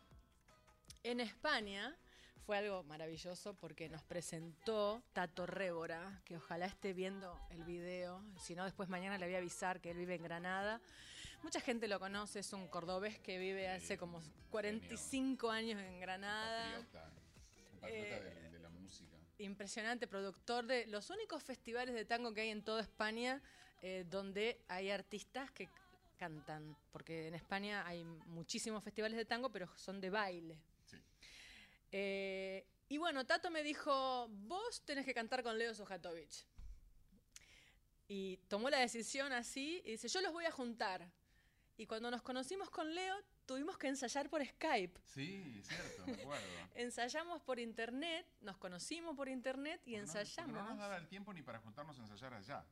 en 1.04 1.22
España. 1.22 1.96
Fue 2.46 2.58
algo 2.58 2.84
maravilloso 2.84 3.54
porque 3.54 3.88
nos 3.88 4.04
presentó 4.04 5.02
Tato 5.14 5.46
Rébora, 5.46 6.22
que 6.26 6.36
ojalá 6.36 6.66
esté 6.66 6.92
viendo 6.92 7.40
el 7.50 7.64
video. 7.64 8.22
Si 8.38 8.56
no, 8.56 8.66
después 8.66 8.90
mañana 8.90 9.18
le 9.18 9.28
voy 9.28 9.36
a 9.36 9.38
avisar 9.38 9.80
que 9.80 9.92
él 9.92 9.98
vive 9.98 10.16
en 10.16 10.24
Granada. 10.24 10.82
Mucha 11.44 11.62
gente 11.62 11.88
lo 11.88 11.98
conoce, 11.98 12.40
es 12.40 12.52
un 12.52 12.68
cordobés 12.68 13.20
que 13.20 13.40
vive 13.40 13.70
hace 13.70 13.98
como 13.98 14.22
45 14.52 15.50
años 15.50 15.80
en 15.80 16.02
Granada. 16.02 16.82
Eh, 17.84 18.45
impresionante 19.38 20.08
productor 20.08 20.66
de 20.66 20.88
los 20.88 21.10
únicos 21.10 21.44
festivales 21.44 21.96
de 21.96 22.06
tango 22.06 22.34
que 22.34 22.42
hay 22.42 22.50
en 22.50 22.64
toda 22.64 22.82
España 22.82 23.42
eh, 23.82 24.06
donde 24.10 24.64
hay 24.68 24.90
artistas 24.90 25.52
que 25.52 25.70
cantan, 26.18 26.76
porque 26.92 27.28
en 27.28 27.36
España 27.36 27.86
hay 27.86 28.04
muchísimos 28.04 28.84
festivales 28.84 29.18
de 29.18 29.26
tango, 29.26 29.52
pero 29.52 29.68
son 29.76 30.00
de 30.00 30.10
baile. 30.10 30.58
Sí. 30.86 30.98
Eh, 31.92 32.66
y 32.88 32.98
bueno, 32.98 33.26
Tato 33.26 33.50
me 33.50 33.64
dijo, 33.64 34.28
vos 34.30 34.84
tenés 34.86 35.06
que 35.06 35.14
cantar 35.14 35.44
con 35.44 35.58
Leo 35.58 35.74
Sojatovich. 35.74 36.46
Y 38.08 38.38
tomó 38.48 38.70
la 38.70 38.80
decisión 38.80 39.34
así 39.34 39.82
y 39.84 39.92
dice, 39.92 40.08
yo 40.08 40.22
los 40.22 40.32
voy 40.32 40.46
a 40.46 40.52
juntar. 40.52 41.10
Y 41.78 41.88
cuando 41.88 42.12
nos 42.12 42.22
conocimos 42.22 42.70
con 42.70 42.94
Leo, 42.94 43.16
tuvimos 43.46 43.78
que 43.78 43.88
ensayar 43.88 44.30
por 44.30 44.46
Skype. 44.46 45.00
Sí, 45.06 45.62
cierto, 45.64 46.06
me 46.08 46.14
acuerdo. 46.14 46.46
Ensayamos 46.76 47.42
por 47.42 47.60
internet, 47.60 48.26
nos 48.42 48.58
conocimos 48.58 49.16
por 49.16 49.30
internet 49.30 49.82
y 49.86 49.92
Porque 49.94 49.98
no- 49.98 50.02
ensayamos. 50.20 50.54
No, 50.56 50.70
nos 50.70 50.78
daba 50.78 50.98
el 50.98 51.08
tiempo 51.08 51.34
ni 51.34 51.42
para 51.42 51.60
juntarnos 51.60 51.98
a 52.00 52.02
ensayar 52.02 52.34
allá. 52.34 52.66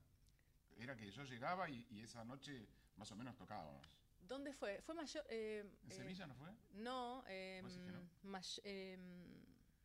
Era 0.77 0.95
que 0.95 1.09
yo 1.11 1.23
llegaba 1.23 1.69
y, 1.69 1.85
y 1.91 2.01
esa 2.01 2.23
noche 2.25 2.67
más 2.97 3.11
o 3.11 3.15
menos 3.15 3.35
tocábamos. 3.35 3.85
¿Dónde 4.21 4.53
fue? 4.53 4.81
¿Fue 4.81 4.95
mayor? 4.95 5.23
eh, 5.29 5.63
¿En 5.83 5.91
eh, 5.91 5.95
Sevilla 5.95 6.25
no 6.27 6.33
fue? 6.35 6.49
No, 6.73 7.23
eh, 7.27 7.59
¿Vos 7.61 7.71
decís 7.73 7.85
que 7.85 7.91
no? 7.91 8.09
May- 8.23 8.61
eh, 8.63 8.97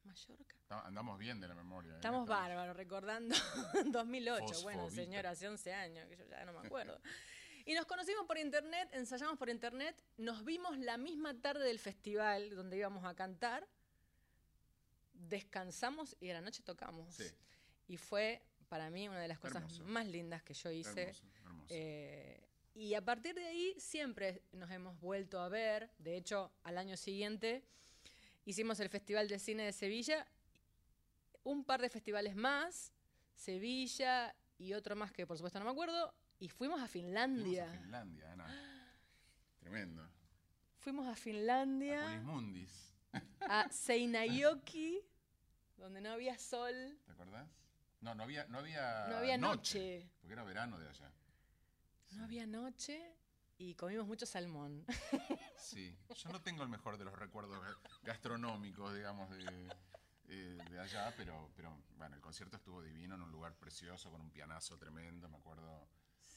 Mallorca. 0.05 0.57
Andamos 0.87 1.18
bien 1.18 1.40
de 1.40 1.48
la 1.48 1.55
memoria. 1.55 1.92
¿eh? 1.92 1.96
Estamos 1.96 2.27
bárbaros, 2.27 2.74
recordando 2.77 3.35
2008. 3.92 4.62
Bueno, 4.62 4.83
Fosfobita. 4.83 4.90
señora, 4.90 5.31
hace 5.31 5.48
11 5.48 5.74
años, 5.74 6.09
que 6.09 6.16
yo 6.16 6.24
ya 6.27 6.44
no 6.46 6.53
me 6.55 6.66
acuerdo. 6.66 6.98
Y 7.68 7.74
nos 7.74 7.85
conocimos 7.85 8.24
por 8.24 8.38
internet, 8.38 8.88
ensayamos 8.94 9.37
por 9.37 9.50
internet, 9.50 10.02
nos 10.16 10.42
vimos 10.42 10.78
la 10.78 10.96
misma 10.96 11.38
tarde 11.38 11.66
del 11.66 11.78
festival 11.78 12.57
donde 12.57 12.78
íbamos 12.78 13.04
a 13.04 13.14
cantar, 13.14 13.68
descansamos 15.12 16.16
y 16.18 16.31
a 16.31 16.33
la 16.33 16.40
noche 16.40 16.62
tocamos. 16.62 17.14
Sí, 17.14 17.24
Y 17.87 17.98
fue 17.98 18.40
para 18.70 18.88
mí 18.88 19.07
una 19.07 19.20
de 19.20 19.28
las 19.28 19.38
cosas 19.38 19.57
Hermoso. 19.64 19.85
más 19.85 20.07
lindas 20.07 20.42
que 20.42 20.54
yo 20.54 20.70
hice. 20.70 21.02
hermoso, 21.02 21.24
hermoso. 21.44 21.66
Eh, 21.68 22.40
y 22.74 22.94
a 22.94 23.04
partir 23.04 23.35
de 23.35 23.44
ahí 23.46 23.74
siempre 23.76 24.40
nos 24.52 24.70
hemos 24.70 24.98
vuelto 24.98 25.38
a 25.38 25.50
ver. 25.50 25.90
De 25.98 26.16
hecho, 26.16 26.50
al 26.62 26.78
año 26.78 26.96
siguiente 26.96 27.62
hicimos 28.46 28.81
el 28.81 28.88
Festival 28.88 29.28
de 29.28 29.38
Cine 29.38 29.64
de 29.64 29.74
Sevilla, 29.74 30.26
un 31.44 31.64
par 31.64 31.83
de 31.83 31.90
festivales 31.90 32.35
más, 32.35 32.94
Sevilla 33.35 34.35
y 34.57 34.72
otro 34.72 34.96
más 34.96 35.12
que 35.12 35.26
por 35.26 35.37
supuesto 35.37 35.59
no 35.59 35.66
me 35.66 35.72
acuerdo, 35.72 36.14
y 36.40 36.48
fuimos 36.48 36.81
a 36.81 36.87
Fuimos 36.88 36.92
Finlandia. 36.92 37.64
a 37.70 37.72
Finlandia, 37.77 38.33
Ana. 38.33 38.46
Tremendo. 39.61 40.09
Fuimos 40.79 41.07
a 41.07 41.12
A 41.12 41.16
Finlandia, 41.16 42.03
Pulismundis. 42.05 42.94
a 43.40 43.68
Seinäjoki, 43.70 45.01
donde 45.77 46.01
no 46.01 46.11
había 46.12 46.38
sol, 46.38 46.98
¿Te 47.05 47.12
acordás? 47.12 47.48
No, 48.01 48.14
no 48.14 48.22
había, 48.22 48.46
no 48.46 48.59
había, 48.59 49.07
no 49.09 49.16
había 49.16 49.37
noche. 49.37 50.09
Porque 50.20 50.33
era 50.35 50.44
verano 50.44 50.79
de 50.79 50.88
allá. 50.88 51.11
no 52.12 52.24
había 52.24 52.46
noche 52.46 53.16
y 53.59 53.74
comimos 53.74 54.07
mucho 54.07 54.24
salmón. 54.24 54.85
Sí, 55.57 55.96
yo 56.14 56.31
no 56.31 56.40
tengo 56.40 56.62
el 56.62 56.68
mejor 56.68 56.96
de 56.96 57.05
los 57.05 57.14
recuerdos 57.18 57.61
ga- 57.61 57.77
gastronómicos, 58.05 58.94
digamos, 58.94 59.29
de, 59.31 59.68
eh, 60.29 60.59
de 60.70 60.79
allá, 60.81 61.12
pero, 61.16 61.51
pero 61.57 61.77
bueno, 61.96 62.14
el 62.14 62.22
concierto 62.22 62.57
estuvo 62.57 62.81
divino 62.81 63.16
en 63.16 63.22
un 63.22 63.33
lugar 63.33 63.55
precioso, 63.57 64.11
con 64.12 64.20
un 64.20 64.31
pianazo 64.31 64.79
tremendo, 64.79 65.29
me 65.29 65.37
acuerdo, 65.38 65.88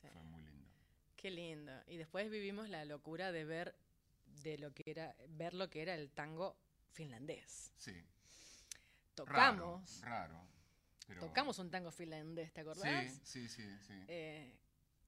Sí. 0.02 0.08
fue 0.12 0.24
muy 0.24 0.42
lindo. 0.42 0.70
Qué 1.16 1.32
lindo. 1.32 1.72
Y 1.88 1.98
después 1.98 2.30
vivimos 2.30 2.70
la 2.70 2.86
locura 2.86 3.32
de 3.32 3.46
ver 3.46 3.76
de 4.44 4.58
lo 4.58 4.74
que 4.74 4.84
era 4.90 5.16
ver 5.30 5.54
lo 5.54 5.70
que 5.70 5.82
era 5.82 5.94
el 5.96 6.10
tango 6.12 6.58
finlandés. 6.92 7.72
Sí, 7.78 7.94
Tocamos, 9.16 10.02
raro, 10.02 10.36
raro. 10.36 10.48
Pero, 11.08 11.22
tocamos 11.22 11.60
un 11.60 11.70
tango 11.70 11.92
finlandés, 11.92 12.54
¿te 12.54 12.62
acordás? 12.62 13.14
Sí, 13.24 13.48
sí, 13.48 13.50
sí, 13.50 13.78
sí. 13.80 14.06
Eh, 14.08 14.58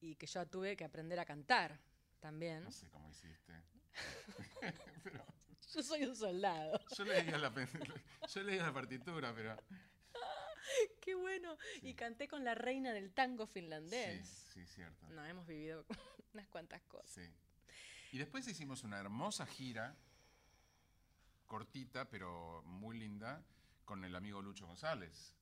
y 0.02 0.16
que 0.16 0.28
yo 0.28 0.46
tuve 0.48 0.76
que 0.76 0.84
aprender 0.84 1.20
a 1.20 1.26
cantar 1.26 1.80
también. 2.20 2.64
No 2.64 2.72
sé 2.72 2.90
cómo 2.90 3.10
hiciste. 3.10 3.54
pero 5.04 5.26
Yo 5.74 5.82
soy 5.82 6.04
un 6.04 6.16
soldado. 6.16 6.80
yo 6.98 7.06
leía 7.06 7.38
la, 7.38 7.54
yo 8.34 8.44
leía 8.44 8.64
la 8.64 8.74
partitura, 8.74 9.34
pero... 9.34 9.58
Qué 11.02 11.16
bueno. 11.16 11.58
Sí. 11.82 11.90
Y 11.90 11.94
canté 11.96 12.28
con 12.28 12.44
la 12.44 12.56
reina 12.56 12.94
del 12.94 13.12
tango 13.12 13.46
Sí, 13.48 13.54
finlandés. 13.54 14.28
sí, 14.54 14.66
cierto. 14.66 15.08
No, 15.10 15.26
hemos 15.26 15.46
vivido 15.48 15.86
unas 16.34 16.48
cuantas 16.48 16.82
cosas. 16.84 17.10
Sí. 17.10 17.22
Y 18.12 18.18
después 18.18 18.48
hicimos 18.48 18.84
una 18.84 19.00
hermosa 19.00 19.46
gira, 19.46 19.96
cortita, 21.48 22.10
pero 22.10 22.62
muy 22.66 22.98
linda, 23.00 23.44
con 23.86 24.04
el 24.06 24.16
amigo 24.16 24.42
Lucho 24.42 24.68
González. 24.68 25.34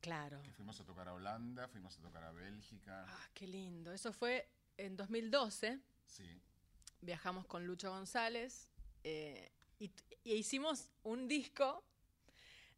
Claro. 0.00 0.42
Que 0.42 0.50
fuimos 0.52 0.80
a 0.80 0.84
tocar 0.84 1.08
a 1.08 1.14
Holanda, 1.14 1.68
fuimos 1.68 1.96
a 1.98 2.02
tocar 2.02 2.24
a 2.24 2.32
Bélgica. 2.32 3.04
Ah, 3.08 3.28
qué 3.34 3.46
lindo. 3.46 3.92
Eso 3.92 4.12
fue 4.12 4.48
en 4.76 4.96
2012. 4.96 5.80
Sí, 6.06 6.40
viajamos 7.00 7.46
con 7.46 7.66
Lucho 7.66 7.90
González 7.90 8.68
eh, 9.04 9.50
y 9.78 9.90
hicimos 10.24 10.88
un 11.04 11.28
disco 11.28 11.84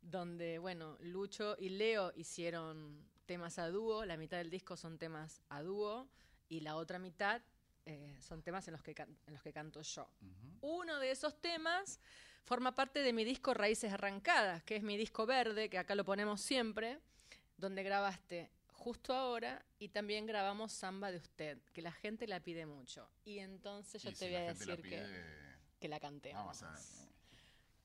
donde, 0.05 0.59
bueno, 0.59 0.97
Lucho 1.01 1.57
y 1.59 1.71
Leo 1.71 2.13
hicieron 2.15 3.05
temas 3.27 3.59
a 3.59 3.69
dúo, 3.69 4.05
la 4.05 4.17
mitad 4.17 4.39
del 4.39 4.51
disco 4.51 4.77
son 4.77 4.99
temas 4.99 5.41
a 5.49 5.63
dúo 5.63 6.09
y 6.49 6.61
la 6.61 6.77
otra 6.77 6.99
mitad 6.99 7.43
eh, 7.87 8.17
son 8.21 8.43
temas 8.43 8.69
en 8.69 8.73
los, 8.73 8.83
que 8.83 8.95
en 8.99 9.33
los 9.33 9.43
que 9.43 9.53
canto 9.53 9.81
yo. 9.83 10.09
Uno 10.61 10.99
de 10.99 11.11
esos 11.11 11.41
temas 11.41 12.01
forma 12.43 12.75
parte 12.75 13.01
de 13.01 13.13
mi 13.13 13.25
disco 13.25 13.55
Raíces 13.55 13.93
Arrancadas, 13.93 14.63
que 14.63 14.77
es 14.77 14.83
mi 14.83 14.97
disco 14.97 15.27
verde, 15.27 15.71
que 15.71 15.79
acá 15.79 15.95
lo 15.95 16.05
ponemos 16.05 16.41
siempre, 16.41 17.01
donde 17.57 17.83
grabaste 17.83 18.51
justo 18.69 19.15
ahora 19.15 19.65
y 19.79 19.89
también 19.89 20.27
grabamos 20.27 20.73
Samba 20.73 21.11
de 21.11 21.17
Usted, 21.17 21.59
que 21.73 21.81
la 21.81 21.93
gente 21.93 22.27
la 22.27 22.41
pide 22.41 22.67
mucho. 22.67 23.09
Y 23.25 23.39
entonces 23.39 24.03
yo 24.03 24.11
y 24.11 24.13
te 24.13 24.19
si 24.19 24.25
voy 24.27 24.35
a 24.35 24.53
decir 24.53 24.83
que, 24.83 25.07
que 25.81 25.89
la 25.89 25.99
cantemos. 25.99 26.61
Vamos 26.61 26.63
a... 26.63 26.79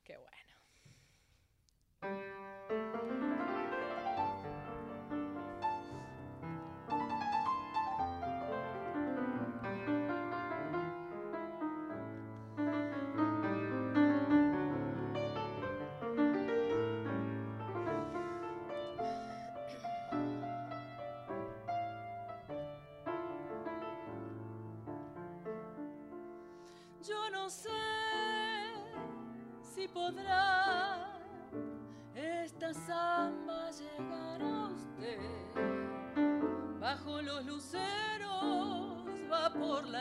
Qué 0.03 0.17
bueno. 0.17 0.48
Música 2.01 2.78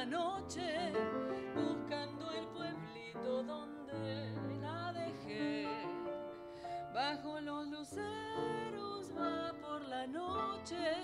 noche 0.06 0.92
buscando 1.54 2.30
el 2.32 2.46
pueblito 2.48 3.42
donde 3.42 4.32
la 4.60 4.92
dejé. 4.92 5.68
Bajo 6.94 7.40
los 7.40 7.66
luceros 7.68 9.12
va 9.16 9.52
por 9.60 9.82
la 9.88 10.06
noche 10.06 10.97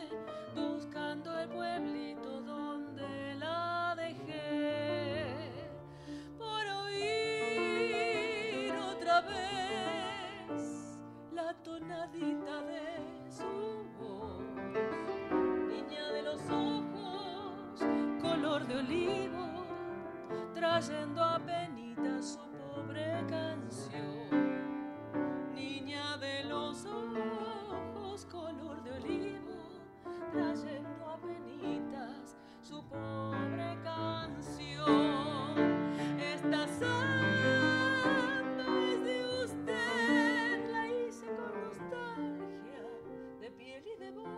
trayendo 20.85 21.23
a 21.23 21.39
penita 21.39 22.21
su 22.21 22.39
pobre 22.39 23.25
canción. 23.29 24.29
Niña 25.55 26.19
de 26.19 26.45
los 26.45 26.85
ojos, 26.85 28.27
color 28.27 28.83
de 28.83 28.93
olivo, 28.93 29.81
trayendo 30.33 31.07
a 31.09 31.17
penitas 31.19 32.37
su 32.61 32.87
pobre 32.89 33.79
canción. 33.83 35.57
Esta 36.21 36.69
samba 36.69 37.07
es 38.93 39.05
de 39.05 39.27
usted, 39.45 40.71
la 40.71 40.87
hice 40.89 41.27
con 41.27 41.63
nostalgia, 41.65 42.85
de 43.41 43.51
piel 43.53 43.85
y 43.87 43.97
de 44.01 44.11
voz. 44.11 44.29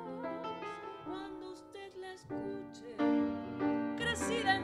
Cuando 1.07 1.53
usted 1.53 1.93
la 1.97 2.12
escuche, 2.12 2.97
crecida 3.97 4.56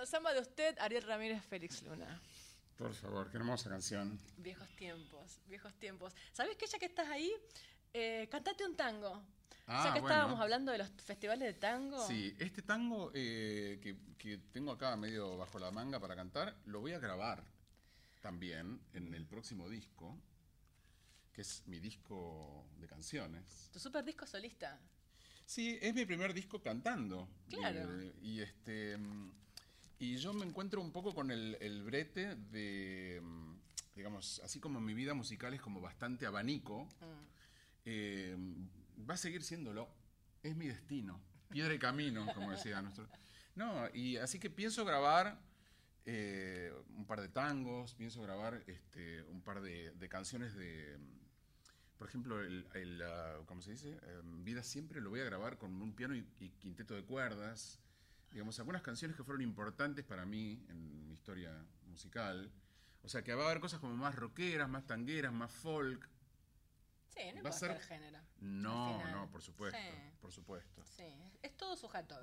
Bueno, 0.00 0.12
samba 0.12 0.32
de 0.32 0.40
usted, 0.40 0.78
Ariel 0.78 1.02
Ramírez 1.02 1.44
Félix 1.44 1.82
Luna. 1.82 2.22
Por 2.78 2.94
favor, 2.94 3.30
qué 3.30 3.36
hermosa 3.36 3.68
canción. 3.68 4.18
Viejos 4.38 4.66
tiempos, 4.74 5.42
viejos 5.46 5.74
tiempos. 5.74 6.14
¿Sabes 6.32 6.56
que 6.56 6.66
ya 6.66 6.78
que 6.78 6.86
estás 6.86 7.06
ahí, 7.08 7.30
eh, 7.92 8.26
cantate 8.30 8.64
un 8.64 8.74
tango? 8.74 9.22
Ah, 9.66 9.84
ya 9.84 9.92
que 9.92 10.00
bueno. 10.00 10.14
estábamos 10.14 10.40
hablando 10.40 10.72
de 10.72 10.78
los 10.78 10.88
festivales 10.88 11.46
de 11.46 11.52
tango. 11.52 12.06
Sí, 12.06 12.34
este 12.38 12.62
tango 12.62 13.10
eh, 13.12 13.78
que, 13.82 13.98
que 14.16 14.38
tengo 14.38 14.72
acá 14.72 14.96
medio 14.96 15.36
bajo 15.36 15.58
la 15.58 15.70
manga 15.70 16.00
para 16.00 16.16
cantar, 16.16 16.56
lo 16.64 16.80
voy 16.80 16.92
a 16.92 16.98
grabar 16.98 17.44
también 18.22 18.80
en 18.94 19.12
el 19.12 19.26
próximo 19.26 19.68
disco, 19.68 20.18
que 21.30 21.42
es 21.42 21.62
mi 21.66 21.78
disco 21.78 22.64
de 22.78 22.86
canciones. 22.86 23.68
Tu 23.70 23.78
super 23.78 24.02
disco 24.02 24.26
solista. 24.26 24.80
Sí, 25.44 25.78
es 25.82 25.92
mi 25.92 26.06
primer 26.06 26.32
disco 26.32 26.62
cantando. 26.62 27.28
Claro. 27.50 28.00
Eh, 28.00 28.14
y 28.22 28.40
este 28.40 28.96
mm, 28.96 29.32
y 30.00 30.16
yo 30.16 30.32
me 30.32 30.44
encuentro 30.44 30.80
un 30.80 30.90
poco 30.90 31.14
con 31.14 31.30
el, 31.30 31.56
el 31.60 31.82
brete 31.84 32.34
de, 32.34 33.20
mm, 33.22 33.54
digamos, 33.94 34.40
así 34.42 34.58
como 34.58 34.80
mi 34.80 34.94
vida 34.94 35.14
musical 35.14 35.54
es 35.54 35.60
como 35.60 35.80
bastante 35.80 36.26
abanico, 36.26 36.84
Mm. 37.00 37.24
eh, 37.84 38.36
va 39.08 39.14
a 39.14 39.16
seguir 39.16 39.42
siéndolo. 39.42 39.88
Es 40.42 40.56
mi 40.56 40.66
destino. 40.66 41.20
Piedra 41.50 41.74
y 41.74 41.78
camino, 41.78 42.26
como 42.34 42.50
decía 42.50 42.80
nuestro. 42.82 43.06
No, 43.54 43.88
y 43.94 44.16
así 44.16 44.38
que 44.38 44.48
pienso 44.50 44.84
grabar 44.84 45.38
eh, 46.06 46.72
un 46.96 47.04
par 47.06 47.20
de 47.20 47.28
tangos, 47.28 47.94
pienso 47.94 48.22
grabar 48.22 48.62
este, 48.66 49.22
un 49.24 49.42
par 49.42 49.60
de, 49.60 49.92
de 49.92 50.08
canciones 50.08 50.54
de. 50.54 50.96
mm, 50.98 51.98
Por 51.98 52.08
ejemplo, 52.08 52.40
el, 52.42 52.66
el, 52.74 53.02
ah, 53.02 53.38
¿cómo 53.46 53.60
se 53.60 53.72
dice? 53.72 53.90
Eh, 54.02 54.20
Vida 54.44 54.62
siempre 54.62 55.00
lo 55.02 55.10
voy 55.10 55.20
a 55.20 55.24
grabar 55.24 55.58
con 55.58 55.80
un 55.82 55.92
piano 55.94 56.14
y, 56.16 56.26
y 56.38 56.48
quinteto 56.50 56.94
de 56.94 57.04
cuerdas. 57.04 57.78
Digamos, 58.30 58.58
algunas 58.60 58.82
canciones 58.82 59.16
que 59.16 59.24
fueron 59.24 59.42
importantes 59.42 60.04
para 60.04 60.24
mí 60.24 60.64
en 60.68 61.06
mi 61.06 61.14
historia 61.14 61.64
musical. 61.86 62.50
O 63.02 63.08
sea, 63.08 63.22
que 63.24 63.34
va 63.34 63.42
a 63.42 63.46
haber 63.46 63.60
cosas 63.60 63.80
como 63.80 63.96
más 63.96 64.14
rockeras, 64.14 64.68
más 64.68 64.86
tangueras, 64.86 65.32
más 65.32 65.50
folk. 65.50 66.08
Sí, 67.08 67.20
no 67.32 67.38
importa 67.38 67.58
ser- 67.58 67.70
el 67.72 67.80
género. 67.82 68.18
No, 68.40 69.04
no, 69.10 69.30
por 69.30 69.42
supuesto, 69.42 69.78
Sí. 69.78 70.12
por 70.20 70.32
supuesto. 70.32 70.84
Sí, 70.84 71.12
es 71.42 71.56
todo 71.56 71.76
sujeto. 71.76 72.20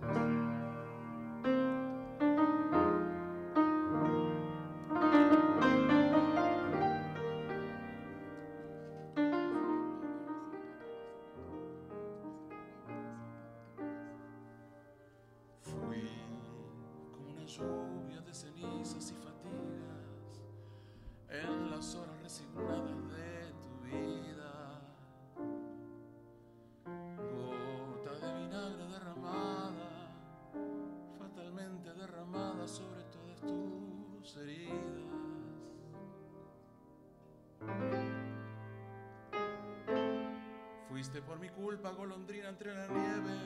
Fuiste 41.07 41.21
por 41.21 41.39
mi 41.39 41.47
culpa, 41.47 41.91
golondrina 41.91 42.49
entre 42.49 42.75
la 42.75 42.85
nieve. 42.89 43.39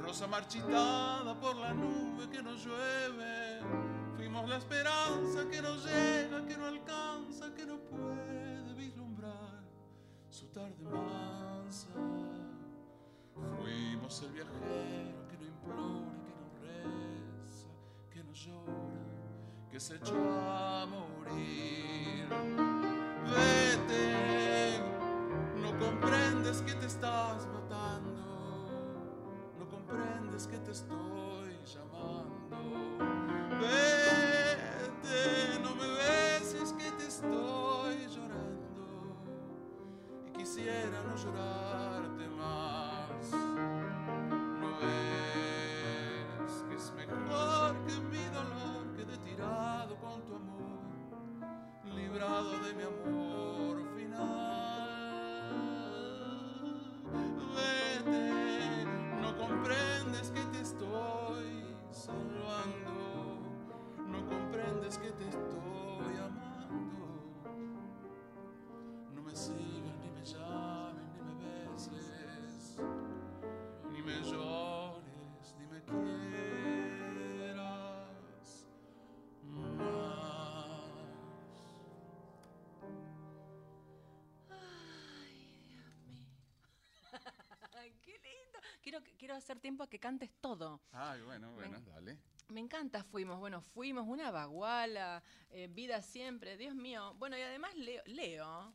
Rosa 0.00 0.28
marchitada 0.28 1.34
por 1.40 1.56
la 1.56 1.74
nube 1.74 2.30
que 2.30 2.40
no 2.40 2.54
llueve. 2.54 3.60
Fuimos 4.14 4.48
la 4.48 4.58
esperanza 4.58 5.50
que 5.50 5.60
no 5.60 5.74
llega, 5.74 6.46
que 6.46 6.56
no 6.56 6.66
alcanza, 6.66 7.52
que 7.52 7.66
no 7.66 7.80
puede 7.80 8.74
vislumbrar 8.74 9.64
su 10.30 10.46
tarde 10.52 10.84
mansa. 10.84 11.88
Fuimos 13.58 14.22
el 14.22 14.32
viajero 14.34 15.26
que 15.26 15.36
no 15.36 15.46
implora, 15.46 16.12
que 16.22 16.34
no 16.36 16.46
reza, 16.62 17.70
que 18.12 18.22
no 18.22 18.32
llora, 18.32 19.68
que 19.68 19.80
se 19.80 19.96
echó 19.96 20.14
a 20.14 20.86
morir. 20.86 22.63
Comprendes 30.34 30.46
que 30.46 30.58
te 30.58 30.72
estoy 30.72 31.58
llamando. 31.64 32.56
Vete, 33.60 35.58
no 35.62 35.74
me 35.76 35.86
beses 35.86 36.72
que 36.72 36.90
te 36.92 37.06
estoy 37.06 38.06
llorando. 38.08 39.16
Y 40.26 40.32
quisiera 40.32 41.02
no 41.02 41.16
llorarte 41.16 42.28
más. 42.28 43.30
No 44.60 44.78
ves 44.80 46.64
que 46.68 46.74
es 46.74 46.92
mejor 46.92 47.76
que 47.86 48.00
mi 48.00 48.24
dolor 48.26 48.92
quede 48.96 49.18
tirado 49.18 49.96
con 49.98 50.24
tu 50.24 50.34
amor, 50.34 51.94
librado 51.94 52.58
de 52.60 52.74
mi 52.74 52.82
amor 52.82 52.93
Quiero, 89.24 89.36
hacer 89.36 89.58
tiempo 89.58 89.82
a 89.82 89.88
que 89.88 89.98
cantes 89.98 90.30
todo. 90.38 90.82
Ay, 90.92 91.22
bueno, 91.22 91.50
bueno, 91.54 91.80
dale. 91.80 92.18
Me 92.48 92.60
encanta 92.60 93.02
Fuimos. 93.02 93.38
Bueno, 93.40 93.62
fuimos 93.62 94.06
una 94.06 94.30
baguala, 94.30 95.22
eh, 95.48 95.66
vida 95.66 96.02
siempre, 96.02 96.58
Dios 96.58 96.74
mío. 96.74 97.14
Bueno, 97.14 97.38
y 97.38 97.40
además 97.40 97.74
Leo, 97.74 98.02
Leo 98.04 98.74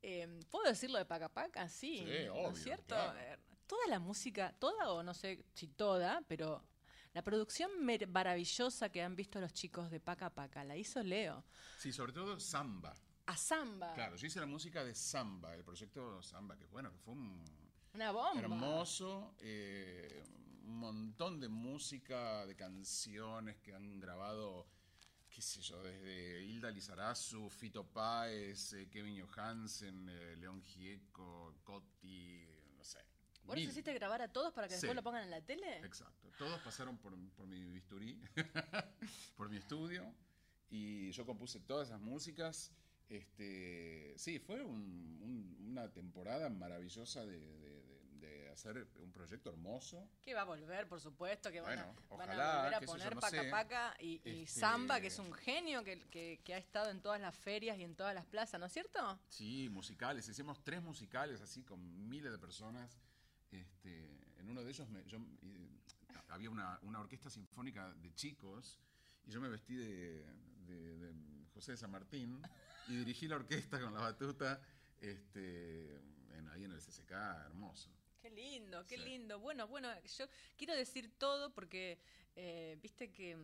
eh, 0.00 0.40
¿puedo 0.50 0.64
decirlo 0.64 0.96
de 0.96 1.04
Paca 1.04 1.28
Paca? 1.28 1.68
Sí, 1.68 1.98
Sí, 1.98 2.24
¿no 2.28 2.32
obvio, 2.32 2.50
es 2.52 2.62
cierto? 2.62 2.94
claro. 2.94 3.42
Toda 3.66 3.86
la 3.88 3.98
música, 3.98 4.54
toda 4.58 4.90
o 4.90 5.02
no 5.02 5.12
sé 5.12 5.44
si 5.52 5.68
toda, 5.68 6.22
pero 6.26 6.64
la 7.12 7.20
producción 7.20 7.70
maravillosa 8.08 8.88
que 8.88 9.02
han 9.02 9.14
visto 9.14 9.38
los 9.38 9.52
chicos 9.52 9.90
de 9.90 10.00
Paca 10.00 10.30
Paca 10.30 10.64
la 10.64 10.78
hizo 10.78 11.02
Leo. 11.02 11.44
Sí, 11.76 11.92
sobre 11.92 12.14
todo 12.14 12.40
samba. 12.40 12.94
A 13.26 13.36
samba. 13.36 13.92
Claro, 13.92 14.16
yo 14.16 14.26
hice 14.26 14.40
la 14.40 14.46
música 14.46 14.82
de 14.82 14.94
samba, 14.94 15.54
el 15.54 15.62
proyecto 15.62 16.22
samba, 16.22 16.56
que 16.56 16.64
bueno, 16.68 16.90
que 16.90 16.98
fue 17.00 17.12
un 17.12 17.44
Una 17.94 18.12
bomba. 18.12 18.40
hermoso, 18.40 19.34
eh, 19.40 20.22
un 20.64 20.78
montón 20.78 21.40
de 21.40 21.48
música, 21.48 22.46
de 22.46 22.54
canciones 22.54 23.56
que 23.58 23.74
han 23.74 23.98
grabado, 23.98 24.66
qué 25.28 25.42
sé 25.42 25.60
yo, 25.60 25.82
desde 25.82 26.42
Hilda 26.44 26.70
Lizarazu, 26.70 27.48
Fito 27.50 27.84
Páez, 27.84 28.72
eh, 28.74 28.88
Kevin 28.88 29.20
Johansen, 29.26 30.08
eh, 30.08 30.36
León 30.36 30.62
Gieco, 30.62 31.56
Cotti, 31.64 32.46
no 32.76 32.84
sé. 32.84 32.98
¿Vos 33.44 33.56
los 33.56 33.64
hiciste 33.64 33.92
grabar 33.94 34.22
a 34.22 34.32
todos 34.32 34.52
para 34.52 34.68
que 34.68 34.74
Sí. 34.74 34.82
después 34.82 34.94
lo 34.94 35.02
pongan 35.02 35.24
en 35.24 35.30
la 35.30 35.40
tele? 35.44 35.78
Exacto. 35.78 36.30
Todos 36.38 36.60
pasaron 36.60 36.96
por, 36.98 37.16
por 37.32 37.46
mi 37.48 37.64
bisturí, 37.64 38.20
por 39.36 39.48
mi 39.50 39.56
estudio, 39.56 40.14
y 40.68 41.10
yo 41.10 41.26
compuse 41.26 41.58
todas 41.60 41.88
esas 41.88 42.00
músicas. 42.00 42.70
Este, 43.08 44.14
sí, 44.16 44.38
fue 44.38 44.62
un- 44.62 45.18
un- 45.20 45.56
una 45.70 45.90
temporada 45.92 46.48
maravillosa 46.48 47.26
de- 47.26 47.58
de 47.58 47.69
hacer 48.52 48.86
un 49.02 49.12
proyecto 49.12 49.50
hermoso. 49.50 50.08
Que 50.22 50.34
va 50.34 50.42
a 50.42 50.44
volver, 50.44 50.88
por 50.88 51.00
supuesto, 51.00 51.50
que 51.50 51.60
van, 51.60 51.76
Bueno, 51.76 51.82
a, 52.10 52.16
van 52.16 52.28
a 52.30 52.32
ojalá, 52.34 52.56
volver 52.62 52.74
a 52.74 52.80
yo, 52.80 52.86
poner 52.86 53.14
no 53.14 53.20
Paca 53.20 53.42
sé. 53.42 53.50
Paca 53.50 53.94
y, 54.00 54.20
y 54.24 54.42
Este- 54.42 54.60
Samba, 54.60 55.00
que 55.00 55.06
es 55.08 55.18
un 55.18 55.32
genio 55.32 55.82
que, 55.84 56.00
que- 56.08 56.40
que 56.44 56.54
ha 56.54 56.58
estado 56.58 56.90
en 56.90 57.00
todas 57.00 57.20
las 57.20 57.36
ferias 57.36 57.78
y 57.78 57.84
en 57.84 57.94
todas 57.94 58.14
las 58.14 58.26
plazas, 58.26 58.58
¿no 58.60 58.66
es 58.66 58.72
cierto? 58.72 59.18
Sí, 59.28 59.68
musicales. 59.70 60.28
Hicimos 60.28 60.62
tres 60.64 60.82
musicales 60.82 61.40
así 61.40 61.62
con 61.64 62.08
miles 62.08 62.32
de 62.32 62.38
personas. 62.38 63.00
Este, 63.50 64.20
en 64.38 64.48
uno 64.48 64.62
de 64.62 64.70
ellos 64.70 64.88
me- 64.88 65.04
yo, 65.06 65.18
eh, 65.18 65.68
había 66.28 66.50
una, 66.50 66.78
una 66.82 67.00
orquesta 67.00 67.28
sinfónica 67.30 67.92
de 67.94 68.14
chicos 68.14 68.78
y 69.26 69.30
yo 69.30 69.40
me 69.40 69.48
vestí 69.48 69.74
de, 69.74 70.24
de- 70.66 70.98
de 70.98 71.14
José 71.52 71.72
de 71.72 71.76
San 71.78 71.90
Martín 71.90 72.40
y 72.88 72.96
dirigí 72.96 73.26
la 73.26 73.36
orquesta 73.36 73.80
con 73.80 73.92
la 73.92 74.00
batuta 74.00 74.60
este, 75.00 75.96
en- 76.36 76.48
ahí 76.52 76.64
en 76.64 76.72
el 76.72 76.80
CCK, 76.80 77.10
hermoso. 77.46 77.90
Qué 78.20 78.30
lindo, 78.30 78.86
qué 78.86 78.96
Sí. 78.96 79.04
lindo. 79.04 79.38
Bueno, 79.40 79.66
bueno, 79.66 79.88
yo 80.18 80.26
quiero 80.56 80.74
decir 80.74 81.10
todo 81.18 81.52
porque 81.54 81.98
eh, 82.36 82.76
viste 82.82 83.10
que, 83.10 83.36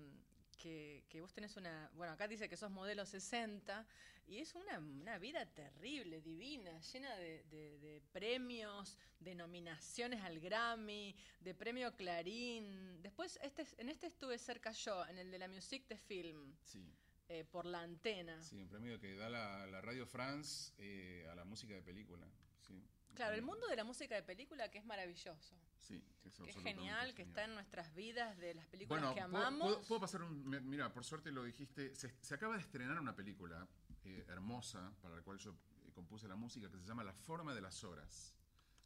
que, 0.59 1.05
que 1.09 1.21
vos 1.21 1.33
tenés 1.33 1.57
una. 1.57 1.91
Bueno, 1.95 2.13
acá 2.13 2.29
dice 2.29 2.49
que 2.49 2.57
sos 2.57 2.71
modelo 2.71 3.07
60 3.07 3.87
y 4.27 4.39
es 4.39 4.55
una, 4.55 4.79
una 4.79 5.19
vida 5.19 5.47
terrible, 5.47 6.21
divina, 6.21 6.79
llena 6.81 7.17
de, 7.17 7.45
de- 7.45 7.79
de 7.79 8.03
premios, 8.13 8.99
de 9.21 9.35
nominaciones 9.35 10.21
al 10.23 10.41
Grammy, 10.41 11.15
de 11.41 11.55
premio 11.55 11.95
Clarín. 11.97 13.01
Después, 13.03 13.39
este, 13.43 13.65
en 13.79 13.89
este 13.89 14.09
estuve 14.09 14.37
cerca 14.39 14.73
yo, 14.73 15.07
en 15.07 15.19
el 15.19 15.31
de 15.31 15.39
la 15.39 15.49
Music 15.49 15.87
de 15.89 15.97
Film, 15.97 16.55
Sí, 16.65 16.85
eh, 17.29 17.45
por 17.45 17.65
la 17.65 17.81
antena. 17.81 18.43
sí, 18.43 18.57
un 18.61 18.69
premio 18.69 19.01
que 19.01 19.15
da 19.15 19.31
la, 19.31 19.67
la 19.67 19.81
Radio 19.81 20.07
France 20.07 20.75
eh, 20.77 21.27
a 21.31 21.35
la 21.35 21.45
música 21.45 21.73
de 21.75 21.83
película. 21.83 22.27
Sí, 22.61 22.83
Claro, 23.17 23.35
el 23.35 23.43
mundo 23.43 23.67
de 23.67 23.77
la 23.77 23.85
música 23.85 24.15
de 24.15 24.23
película 24.23 24.71
que 24.71 24.79
es 24.79 24.85
maravilloso. 24.85 25.57
Sí, 25.81 26.03
es 26.25 26.35
Que 26.35 26.51
es 26.51 26.57
genial, 26.57 27.15
que 27.15 27.23
está 27.23 27.45
en 27.45 27.55
nuestras 27.55 27.95
vidas, 27.95 28.37
de 28.39 28.55
las 28.55 28.67
películas 28.67 29.01
Bueno, 29.03 29.15
que 29.15 29.21
¿puedo- 29.31 29.37
amamos. 29.47 29.69
¿puedo, 29.75 29.83
puedo 29.89 30.01
pasar 30.01 30.23
un... 30.23 30.49
mi- 30.49 30.61
Mira, 30.61 30.93
por 30.93 31.05
suerte 31.05 31.31
lo 31.31 31.45
dijiste. 31.45 31.95
Se, 31.95 32.15
se 32.21 32.35
acaba 32.35 32.55
de 32.57 32.61
estrenar 32.63 32.99
una 33.01 33.15
película 33.15 33.67
eh, 34.05 34.25
hermosa 34.29 34.93
para 35.01 35.17
la 35.17 35.23
cual 35.23 35.39
yo 35.39 35.53
eh, 35.87 35.93
compuse 35.95 36.27
la 36.29 36.37
música 36.37 36.71
que 36.71 36.79
se 36.79 36.85
llama 36.87 37.05
La 37.05 37.13
forma 37.13 37.55
de 37.55 37.61
las 37.61 37.83
horas. 37.85 38.35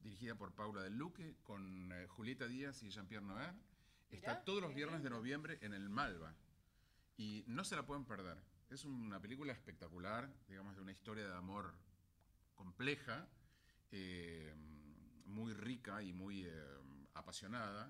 Dirigida 0.00 0.34
por 0.34 0.54
Paula 0.54 0.82
Del 0.82 0.96
Luque, 0.96 1.36
con 1.42 1.90
eh, 1.92 2.06
Julieta 2.08 2.46
Díaz 2.46 2.82
y 2.82 2.90
Jean-Pierre 2.90 3.24
Noer. 3.26 3.54
Está 4.10 4.32
Mirá, 4.32 4.44
todos 4.44 4.62
los 4.62 4.74
viernes 4.74 5.02
de 5.02 5.10
noviembre 5.10 5.58
en 5.62 5.72
el 5.74 5.88
Malva. 5.88 6.34
Y 7.16 7.44
no 7.46 7.64
se 7.64 7.76
la 7.76 7.84
pueden 7.86 8.04
perder. 8.04 8.38
Es 8.70 8.84
una 8.84 9.20
película 9.20 9.52
espectacular, 9.52 10.30
digamos, 10.48 10.74
de 10.76 10.82
una 10.82 10.92
historia 10.92 11.26
de 11.26 11.34
amor 11.34 11.74
compleja, 12.54 13.26
eh, 13.92 14.54
muy 15.26 15.52
rica 15.54 16.02
y 16.02 16.12
muy 16.12 16.44
eh, 16.44 16.52
apasionada. 17.14 17.88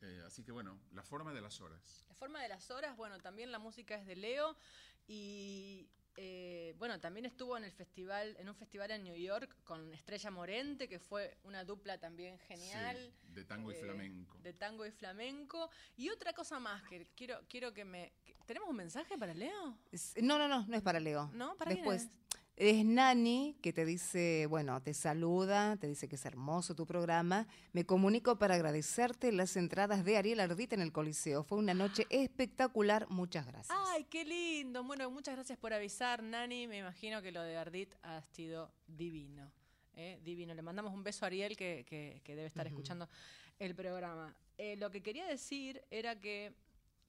Eh, 0.00 0.22
así 0.26 0.44
que 0.44 0.52
bueno, 0.52 0.78
la 0.92 1.02
forma 1.02 1.32
de 1.32 1.40
las 1.40 1.60
horas. 1.60 2.04
La 2.08 2.14
forma 2.14 2.42
de 2.42 2.48
las 2.48 2.70
horas, 2.70 2.96
bueno, 2.96 3.18
también 3.20 3.50
la 3.50 3.58
música 3.58 3.94
es 3.94 4.06
de 4.06 4.16
Leo 4.16 4.56
y 5.06 5.88
eh, 6.16 6.74
bueno, 6.78 7.00
también 7.00 7.26
estuvo 7.26 7.56
en 7.56 7.64
el 7.64 7.72
festival, 7.72 8.36
en 8.38 8.48
un 8.48 8.54
festival 8.54 8.90
en 8.92 9.02
New 9.02 9.16
York 9.16 9.56
con 9.64 9.92
Estrella 9.94 10.30
Morente, 10.30 10.88
que 10.88 10.98
fue 11.00 11.36
una 11.42 11.64
dupla 11.64 11.98
también 11.98 12.38
genial. 12.40 12.96
Sí, 13.26 13.32
de 13.32 13.44
tango 13.44 13.72
y 13.72 13.74
flamenco. 13.74 14.38
De 14.42 14.52
tango 14.52 14.86
y 14.86 14.92
flamenco. 14.92 15.70
Y 15.96 16.10
otra 16.10 16.32
cosa 16.32 16.60
más 16.60 16.82
que 16.84 17.06
quiero, 17.16 17.40
quiero 17.48 17.72
que 17.72 17.84
me. 17.84 18.12
¿Tenemos 18.46 18.68
un 18.68 18.76
mensaje 18.76 19.18
para 19.18 19.34
Leo? 19.34 19.78
Es- 19.90 20.14
No, 20.22 20.38
no, 20.38 20.46
no, 20.46 20.64
no 20.66 20.76
es 20.76 20.82
para 20.82 21.00
Leo. 21.00 21.30
¿No? 21.32 21.56
¿Para 21.56 21.72
quién 21.72 21.84
Después, 21.84 22.02
es? 22.02 22.10
Es 22.56 22.84
Nani 22.84 23.56
que 23.62 23.72
te 23.72 23.84
dice, 23.84 24.46
bueno, 24.48 24.80
te 24.80 24.94
saluda, 24.94 25.76
te 25.76 25.88
dice 25.88 26.08
que 26.08 26.14
es 26.16 26.24
hermoso 26.24 26.74
tu 26.74 26.86
programa. 26.86 27.46
Me 27.72 27.84
comunico 27.84 28.38
para 28.38 28.54
agradecerte 28.54 29.32
las 29.32 29.56
entradas 29.56 30.04
de 30.04 30.16
Ariel 30.16 30.40
Ardita 30.40 30.74
en 30.76 30.82
el 30.82 30.92
Coliseo. 30.92 31.42
Fue 31.42 31.58
una 31.58 31.74
noche 31.74 32.06
espectacular. 32.10 33.08
Muchas 33.10 33.46
gracias. 33.46 33.76
¡Ay, 33.88 34.04
qué 34.04 34.24
lindo! 34.24 34.84
Bueno, 34.84 35.10
muchas 35.10 35.34
gracias 35.34 35.58
por 35.58 35.72
avisar, 35.72 36.22
Nani. 36.22 36.66
Me 36.68 36.78
imagino 36.78 37.20
que 37.22 37.32
lo 37.32 37.42
de 37.42 37.56
Ardit 37.56 37.92
ha 38.02 38.22
sido 38.22 38.70
divino. 38.86 39.50
¿eh? 39.96 40.20
Divino. 40.24 40.54
Le 40.54 40.62
mandamos 40.62 40.92
un 40.92 41.02
beso 41.02 41.24
a 41.24 41.26
Ariel 41.26 41.56
que, 41.56 41.84
que- 41.88 42.20
que 42.24 42.36
debe 42.36 42.46
estar 42.48 42.66
escuchando 42.66 43.08
el 43.58 43.74
programa. 43.74 44.34
Eh, 44.58 44.76
lo 44.76 44.90
que 44.90 45.02
quería 45.02 45.26
decir 45.26 45.82
era 45.90 46.20
que, 46.20 46.52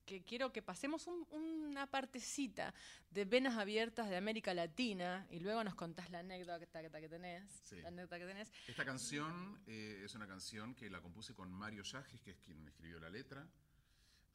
que 0.06 0.24
quiero 0.24 0.52
que 0.52 0.62
pasemos 0.62 1.08
un- 1.08 1.26
una 1.32 1.88
partecita 1.88 2.74
de 3.10 3.26
Venas 3.26 3.58
Abiertas 3.58 4.10
de 4.10 4.16
América 4.18 4.54
Latina 4.54 5.26
y 5.30 5.40
luego 5.40 5.64
nos 5.64 5.76
contás 5.76 6.10
la 6.12 6.20
anécdota 6.20 6.60
que, 6.60 6.90
que 7.02 7.10
tenés. 7.10 7.44
Sí. 7.64 7.78
La 7.82 7.88
anécdota 7.90 8.20
que 8.20 8.26
tenés. 8.26 8.52
Esta 8.68 8.86
canción 8.86 9.60
eh, 9.68 10.02
es 10.06 10.14
una 10.16 10.28
canción 10.28 10.76
que 10.76 10.90
la 10.90 11.02
compuse 11.02 11.34
con 11.34 11.52
Mario 11.52 11.84
Yajes, 11.84 12.22
que 12.22 12.32
es 12.32 12.38
quien 12.40 12.68
escribió 12.68 13.00
la 13.00 13.10
letra. 13.10 13.48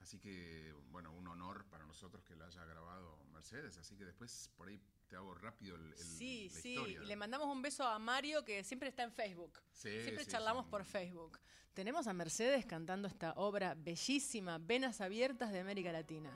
Así 0.00 0.18
que, 0.18 0.74
bueno, 0.90 1.12
un 1.12 1.28
honor 1.28 1.64
para 1.66 1.84
nosotros 1.86 2.24
que 2.24 2.34
la 2.34 2.46
haya 2.46 2.64
grabado 2.64 3.18
Mercedes. 3.32 3.76
Así 3.78 3.96
que 3.96 4.04
después 4.04 4.50
por 4.56 4.68
ahí 4.68 4.80
te 5.08 5.16
hago 5.16 5.34
rápido 5.34 5.76
el, 5.76 5.92
el- 5.92 5.96
sí, 5.98 6.48
la 6.52 6.60
sí. 6.60 6.68
historia. 6.70 7.00
Le 7.02 7.16
mandamos 7.16 7.48
un 7.48 7.60
beso 7.62 7.86
a 7.86 7.98
Mario 7.98 8.44
que 8.44 8.64
siempre 8.64 8.88
está 8.88 9.02
en 9.02 9.12
Facebook. 9.12 9.60
Sí, 9.72 10.00
Siempre 10.02 10.24
sí, 10.24 10.30
charlamos 10.30 10.64
sí. 10.66 10.70
por 10.70 10.84
Facebook. 10.84 11.38
Tenemos 11.74 12.06
a 12.06 12.12
Mercedes 12.12 12.66
cantando 12.66 13.06
esta 13.08 13.32
obra 13.34 13.74
bellísima, 13.74 14.58
Venas 14.58 15.00
Abiertas 15.00 15.52
de 15.52 15.60
América 15.60 15.92
Latina. 15.92 16.30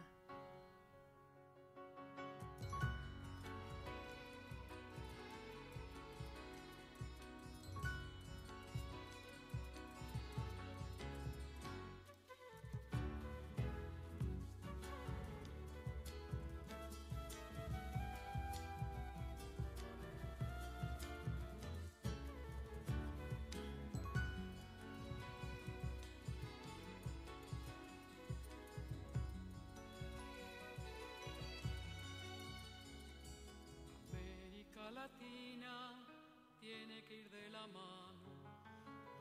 Tiene 36.61 37.03
que 37.05 37.15
ir 37.17 37.31
de 37.31 37.51
la 37.51 37.67
mano 37.67 38.13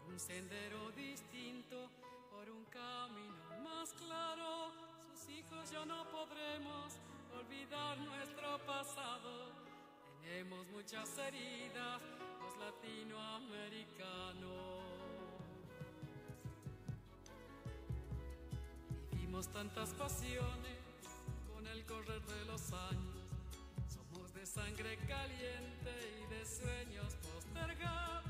por 0.01 0.13
un 0.13 0.19
sendero 0.19 0.91
distinto, 0.91 1.89
por 2.31 2.49
un 2.49 2.63
camino 2.65 3.59
más 3.63 3.91
claro. 3.93 4.71
Sus 5.01 5.29
hijos 5.29 5.71
ya 5.71 5.85
no 5.85 6.05
podremos 6.09 6.93
olvidar 7.37 7.97
nuestro 7.99 8.59
pasado. 8.65 9.51
Tenemos 10.21 10.67
muchas 10.67 11.17
heridas, 11.17 12.01
los 12.41 12.57
latinoamericanos. 12.57 14.83
Vivimos 19.11 19.47
tantas 19.49 19.93
pasiones 19.95 20.77
con 21.53 21.67
el 21.67 21.85
correr 21.85 22.21
de 22.21 22.45
los 22.45 22.71
años. 22.71 23.29
Somos 23.89 24.33
de 24.33 24.45
sangre 24.45 24.97
caliente 25.07 25.82
sueños 26.47 27.15
postergados. 27.21 28.23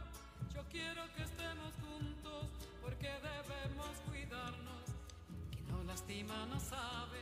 Yo 0.54 0.62
quiero 0.70 1.02
que 1.16 1.24
estemos 1.24 1.74
juntos 1.82 2.48
porque 2.82 3.10
debemos 3.10 3.98
cuidarnos. 4.08 4.86
Que 5.52 5.62
no 5.72 5.84
lastima 5.84 6.46
no 6.46 6.60
sabe 6.60 7.20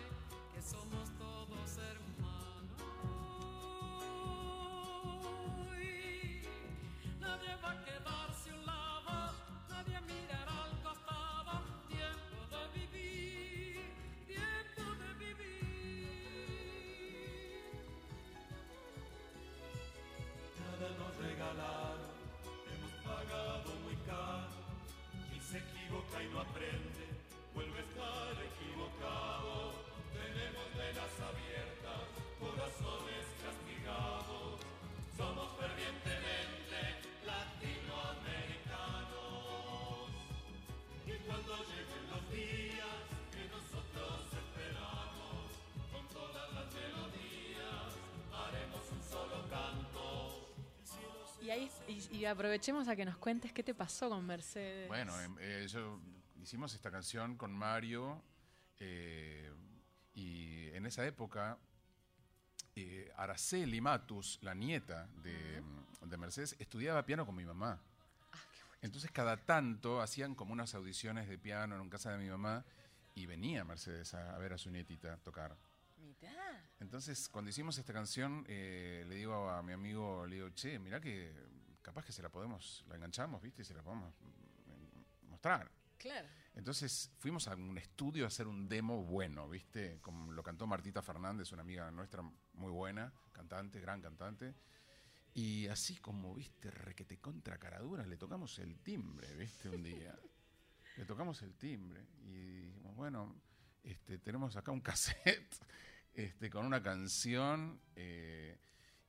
que 0.53 0.61
somos 0.61 1.09
y, 52.21 52.25
aprovechemos 52.25 52.87
a 52.87 52.95
que 52.95 53.05
nos 53.05 53.17
cuentes 53.17 53.51
qué 53.51 53.63
te 53.63 53.73
pasó 53.73 54.09
con 54.09 54.25
Mercedes. 54.25 54.87
Bueno, 54.87 55.19
em, 55.21 55.35
eh, 55.39 55.65
yo 55.67 55.99
hicimos 56.41 56.73
esta 56.73 56.91
canción 56.91 57.35
con 57.35 57.51
Mario 57.51 58.21
eh, 58.79 59.51
y 60.13 60.67
en 60.69 60.85
esa 60.85 61.05
época 61.05 61.57
eh, 62.75 63.11
Araceli 63.17 63.81
Matus, 63.81 64.39
la 64.41 64.53
nieta 64.53 65.07
de, 65.23 65.61
de 66.01 66.17
Mercedes, 66.17 66.55
estudiaba 66.59 67.05
piano 67.05 67.25
con 67.25 67.35
mi 67.35 67.45
mamá. 67.45 67.79
Entonces 68.81 69.11
cada 69.11 69.37
tanto 69.37 70.01
hacían 70.01 70.35
como 70.35 70.53
unas 70.53 70.73
audiciones 70.73 71.27
de 71.27 71.37
piano 71.37 71.81
en 71.81 71.89
casa 71.89 72.11
de 72.11 72.17
mi 72.17 72.29
mamá 72.29 72.65
y 73.13 73.25
venía 73.25 73.63
Mercedes 73.63 74.13
a, 74.13 74.35
a 74.35 74.37
ver 74.37 74.53
a 74.53 74.57
su 74.57 74.71
nietita 74.71 75.17
tocar. 75.17 75.55
Mirá. 75.97 76.51
Entonces, 76.79 77.29
cuando 77.29 77.49
hicimos 77.49 77.77
esta 77.77 77.93
canción, 77.93 78.43
eh, 78.47 79.05
le 79.07 79.15
digo 79.15 79.49
a 79.49 79.61
mi 79.61 79.71
amigo, 79.71 80.25
le 80.25 80.37
digo, 80.37 80.49
che, 80.49 80.79
mirá 80.79 80.99
que 80.99 81.31
capaz 81.81 82.05
que 82.05 82.11
se 82.11 82.21
la 82.21 82.29
podemos, 82.29 82.83
la 82.87 82.95
enganchamos, 82.95 83.41
¿viste? 83.41 83.61
Y 83.61 83.65
se 83.65 83.73
la 83.73 83.83
podemos 83.83 84.13
mm, 84.21 85.29
mostrar. 85.29 85.71
Claro. 85.97 86.27
Entonces 86.55 87.11
fuimos 87.19 87.47
a 87.47 87.55
un 87.55 87.77
estudio 87.77 88.25
a 88.25 88.27
hacer 88.27 88.47
un 88.47 88.67
demo 88.67 89.03
bueno, 89.03 89.47
¿viste? 89.47 89.99
Como 90.01 90.31
lo 90.31 90.43
cantó 90.43 90.67
Martita 90.67 91.01
Fernández, 91.01 91.51
una 91.51 91.61
amiga 91.61 91.89
nuestra 91.91 92.23
muy 92.53 92.71
buena, 92.71 93.13
cantante, 93.31 93.79
gran 93.79 94.01
cantante. 94.01 94.55
Y 95.33 95.67
así 95.67 95.97
como, 95.97 96.35
¿viste? 96.35 96.71
Requete 96.71 97.19
contra 97.19 97.57
caradura, 97.57 98.05
le 98.05 98.17
tocamos 98.17 98.59
el 98.59 98.79
timbre, 98.79 99.33
¿viste? 99.35 99.69
Un 99.69 99.83
día. 99.83 100.17
le 100.97 101.05
tocamos 101.05 101.41
el 101.43 101.53
timbre 101.55 102.05
y 102.23 102.61
dijimos, 102.63 102.95
bueno, 102.95 103.35
este, 103.83 104.17
tenemos 104.17 104.55
acá 104.55 104.71
un 104.71 104.81
cassette 104.81 105.55
este, 106.13 106.49
con 106.49 106.65
una 106.65 106.81
canción. 106.81 107.79
eh, 107.95 108.57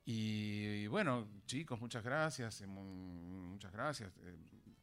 y, 0.05 0.83
y 0.83 0.87
bueno, 0.87 1.27
chicos, 1.45 1.79
muchas 1.79 2.03
gracias, 2.03 2.61
eh, 2.61 2.67
mu- 2.67 2.83
muchas 3.51 3.71
gracias 3.71 4.11
eh, 4.23 4.35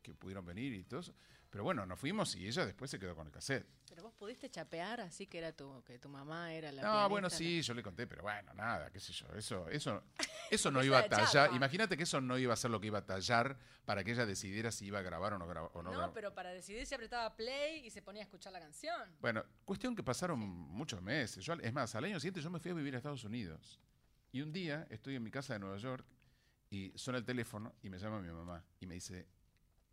que 0.03 0.15
pudieron 0.15 0.45
venir 0.45 0.73
y 0.73 0.85
todo 0.85 1.01
eso. 1.01 1.15
Pero 1.51 1.65
bueno, 1.65 1.85
nos 1.85 1.99
fuimos 1.99 2.37
y 2.37 2.47
ella 2.47 2.65
después 2.65 2.89
se 2.93 2.99
quedó 3.01 3.15
con 3.17 3.27
el 3.27 3.33
cassette. 3.33 3.67
Pero 3.89 4.05
vos 4.05 4.15
pudiste 4.15 4.49
chapear 4.49 5.01
así 5.01 5.27
que 5.27 5.39
era 5.39 5.53
tu, 5.53 5.83
que 5.85 5.99
tu 5.99 6.09
mamá 6.09 6.55
era 6.55 6.71
la 6.71 6.81
No, 6.81 6.89
pianista, 6.89 7.09
bueno, 7.09 7.29
sí, 7.31 7.61
yo 7.61 7.75
le 7.75 7.83
conté, 7.83 8.07
pero 8.07 8.23
bueno, 8.23 8.55
nada, 8.55 8.89
qué 8.93 9.01
sé 9.01 9.13
yo. 9.13 9.27
Eso, 9.35 9.69
eso, 9.69 10.05
eso 10.51 10.71
no 10.71 10.83
iba 10.85 11.01
a 11.01 11.09
tallar. 11.09 11.53
Imagínate 11.55 11.97
que 11.97 12.05
eso 12.05 12.21
no 12.21 12.39
iba 12.39 12.55
a 12.55 12.57
ser 12.57 12.71
lo 12.71 12.81
que 12.81 12.87
iba 12.87 13.01
a 13.01 13.05
tallar 13.05 13.59
para 13.85 14.05
que 14.05 14.13
ella 14.13 14.27
decidiera 14.27 14.71
si 14.71 14.87
iba 14.87 15.01
a 15.01 15.03
grabar 15.03 15.33
o 15.35 15.39
no, 15.41 15.47
graba- 15.49 15.71
o 15.75 15.83
no 15.83 15.91
No, 15.91 15.99
graba- 15.99 16.13
pero 16.15 16.33
para 16.33 16.51
decidir 16.53 16.87
se 16.87 16.95
apretaba 16.95 17.35
play 17.37 17.85
y 17.85 17.91
se 17.91 18.01
ponía 18.01 18.23
a 18.23 18.27
escuchar 18.27 18.53
la 18.53 18.61
canción. 18.61 19.11
Bueno, 19.21 19.45
cuestión 19.65 19.97
que 19.97 20.05
pasaron 20.05 20.39
muchos 20.39 21.03
meses. 21.03 21.45
Yo, 21.45 21.55
es 21.55 21.73
más, 21.73 21.93
al 21.97 22.05
año 22.05 22.21
siguiente 22.21 22.41
yo 22.41 22.49
me 22.49 22.61
fui 22.61 22.71
a 22.71 22.75
vivir 22.75 22.95
a 22.95 22.99
Estados 22.99 23.25
Unidos. 23.25 23.81
Y 24.33 24.43
un 24.43 24.53
día 24.53 24.87
estoy 24.91 25.17
en 25.17 25.23
mi 25.23 25.31
casa 25.31 25.55
de 25.55 25.59
Nueva 25.61 25.77
York 25.79 26.05
y 26.71 26.93
suena 26.97 27.19
el 27.19 27.25
teléfono 27.25 27.75
y 27.83 27.91
me 27.91 27.99
llama 27.99 28.21
mi 28.21 28.31
mamá 28.31 28.63
y 28.79 28.87
me 28.87 28.95
dice, 28.95 29.27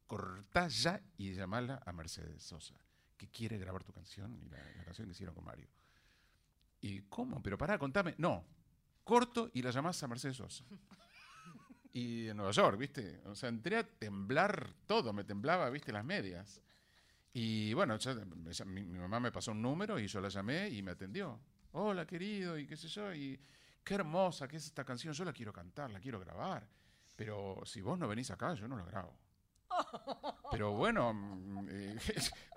cortá 0.05 0.67
ya 0.67 1.01
y 1.17 1.33
llamala 1.33 1.81
a 1.85 1.91
Mercedes 1.91 2.43
Sosa, 2.43 2.75
que 3.17 3.27
quiere 3.29 3.57
grabar 3.57 3.83
tu 3.83 3.91
canción 3.93 4.38
y 4.43 4.49
la, 4.49 4.57
la 4.77 4.83
canción 4.83 5.07
que 5.07 5.11
hicieron 5.13 5.33
con 5.33 5.43
Mario. 5.45 5.67
¿Y 6.81 7.01
cómo? 7.03 7.41
Pero 7.41 7.57
pará, 7.57 7.79
contame. 7.79 8.13
No, 8.19 8.45
corto 9.03 9.49
y 9.53 9.61
la 9.63 9.71
llamás 9.71 10.01
a 10.03 10.07
Mercedes 10.07 10.38
Sosa. 10.38 10.63
Y 11.93 12.27
en 12.27 12.38
Nueva 12.38 12.51
York, 12.51 12.77
¿viste? 12.77 13.21
O 13.25 13.33
sea, 13.33 13.49
entré 13.49 13.77
a 13.77 13.83
temblar 13.88 14.71
todo, 14.85 15.11
me 15.13 15.23
temblaba, 15.23 15.67
¿viste? 15.71 15.91
Las 15.91 16.05
medias. 16.05 16.61
Y 17.33 17.73
bueno, 17.73 17.97
ya- 17.97 18.13
mi 18.65 18.83
mamá 18.83 19.19
me 19.19 19.31
pasó 19.31 19.51
un 19.51 19.63
número 19.63 19.97
y 19.99 20.05
yo 20.05 20.21
la 20.21 20.29
llamé 20.29 20.69
y 20.69 20.83
me 20.83 20.91
atendió. 20.91 21.39
Hola, 21.71 22.05
querido, 22.05 22.55
y 22.57 22.67
qué 22.67 22.77
sé 22.77 22.88
yo, 22.88 23.13
y 23.15 23.39
qué 23.88 23.95
hermosa 23.95 24.47
que 24.47 24.57
es 24.57 24.65
esta 24.65 24.83
canción, 24.83 25.13
yo 25.13 25.23
la 25.23 25.31
quiero 25.31 25.53
cantar, 25.53 25.89
la 25.91 25.99
quiero 25.99 26.19
grabar. 26.19 26.67
Pero 27.15 27.61
si 27.65 27.79
vos 27.81 27.97
no 27.97 28.07
venís 28.07 28.29
acá, 28.31 28.53
yo 28.53 28.67
no 28.67 28.75
la 28.77 28.83
grabo. 28.85 29.17
Pero 30.51 30.73
bueno, 30.73 31.13
mm, 31.13 31.67
eh, 31.69 31.97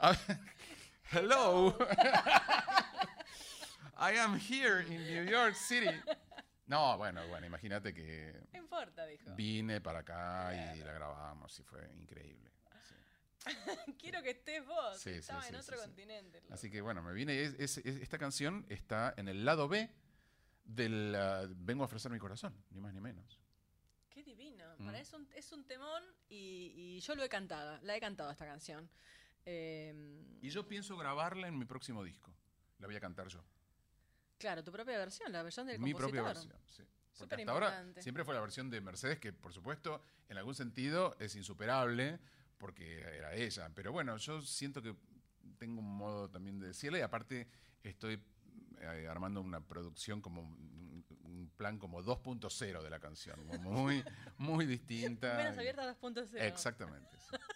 hello. 1.12 1.76
I 3.97 4.16
am 4.18 4.39
here 4.39 4.81
in 4.83 5.03
New 5.07 5.24
York 5.31 5.55
City. 5.55 5.91
No, 6.66 6.97
bueno, 6.99 7.26
bueno, 7.28 7.47
imagínate 7.47 7.93
que 7.93 8.33
No 8.53 8.59
importa, 8.59 9.05
dijo. 9.07 9.35
vine 9.35 9.81
para 9.81 10.01
acá 10.01 10.74
y 10.76 10.78
la 10.81 10.93
grabamos 10.93 11.59
y 11.59 11.62
fue 11.62 11.89
increíble. 11.99 12.51
sí. 12.89 12.95
Quiero 13.99 14.22
que 14.22 14.31
estés 14.31 14.64
vos. 14.66 14.97
Sí, 14.99 15.11
sí, 15.12 15.18
Estaba 15.18 15.43
sí, 15.43 15.49
en 15.51 15.57
otro 15.57 15.76
continente. 15.78 16.41
loco. 16.41 16.55
Así 16.55 16.70
que 16.70 16.81
bueno, 16.81 17.03
me 17.03 17.12
vine. 17.12 17.43
es- 17.43 17.55
es- 17.59 17.78
es- 17.78 17.97
esta 18.01 18.18
canción 18.18 18.64
está 18.68 19.12
en 19.16 19.28
el 19.28 19.45
lado 19.45 19.68
B 19.68 19.91
del 20.75 21.14
ah, 21.14 21.47
Vengo 21.49 21.83
a 21.83 21.87
ofrecer 21.87 22.11
mi 22.11 22.18
corazón, 22.18 22.55
ni 22.71 22.81
más 22.81 22.93
ni 22.95 23.01
menos. 23.01 23.39
Qué 24.09 24.23
divino. 24.23 24.64
Mm. 24.79 24.85
Para 24.87 25.01
es 25.01 25.12
un, 25.12 25.29
es 25.35 25.53
un 25.53 25.64
temón 25.64 26.03
y, 26.29 26.73
y 26.77 27.01
yo 27.01 27.14
lo 27.14 27.23
he 27.25 27.29
cantado. 27.29 27.79
La 27.83 27.97
he 27.97 28.01
cantado 28.01 28.31
esta 28.31 28.47
canción. 28.47 28.89
Eh, 29.47 30.39
Y 30.43 30.51
yo 30.51 30.66
pienso 30.68 30.97
grabarla 30.97 31.49
en 31.49 31.59
mi 31.59 31.64
próximo 31.64 32.05
disco. 32.05 32.33
La 32.79 32.87
voy 32.87 32.97
a 32.97 33.01
cantar 33.01 33.29
yo. 33.29 33.43
claro, 34.39 34.62
tu 34.64 34.73
propia 34.73 34.97
versión, 34.99 35.33
la 35.33 35.43
versión 35.43 35.66
del 35.66 35.79
mi 35.81 35.93
compositor. 35.93 36.23
propia 36.25 36.33
versión, 36.43 36.61
sí. 36.66 36.83
Porque 37.18 37.35
Súper 37.37 37.41
hasta 37.41 37.53
ahora 37.53 38.03
siempre 38.03 38.25
fue 38.25 38.35
la 38.35 38.41
versión 38.41 38.71
de 38.71 38.81
Mercedes, 38.81 39.18
que 39.18 39.33
por 39.33 39.53
supuesto, 39.53 40.03
en 40.29 40.39
algún 40.39 40.55
sentido, 40.55 41.16
es 41.18 41.35
insuperable, 41.37 42.18
porque 42.57 43.01
era 43.01 43.35
ella. 43.35 43.71
Pero 43.75 43.93
bueno, 43.93 44.16
yo 44.16 44.41
siento 44.41 44.81
que 44.81 44.95
tengo 45.59 45.81
un 45.81 45.97
modo 45.97 46.31
también 46.31 46.59
de 46.59 46.68
decirle, 46.68 47.01
y 47.01 47.03
aparte 47.03 47.49
estoy 47.83 48.23
eh, 48.81 49.07
armando 49.09 49.41
una 49.41 49.61
producción 49.61 50.20
como 50.20 50.43
un, 50.43 51.05
un 51.24 51.51
plan 51.57 51.78
como 51.78 52.03
2.0 52.03 52.83
de 52.83 52.91
la 52.91 52.99
canción, 53.01 53.39
muy, 53.62 54.03
muy 54.39 54.66
distinta. 54.66 55.37
Venas 55.37 55.57
y- 55.57 55.61
abiertas 55.61 55.97
2.0. 56.01 56.41
Exactamente. 56.43 57.09
sí. 57.18 57.37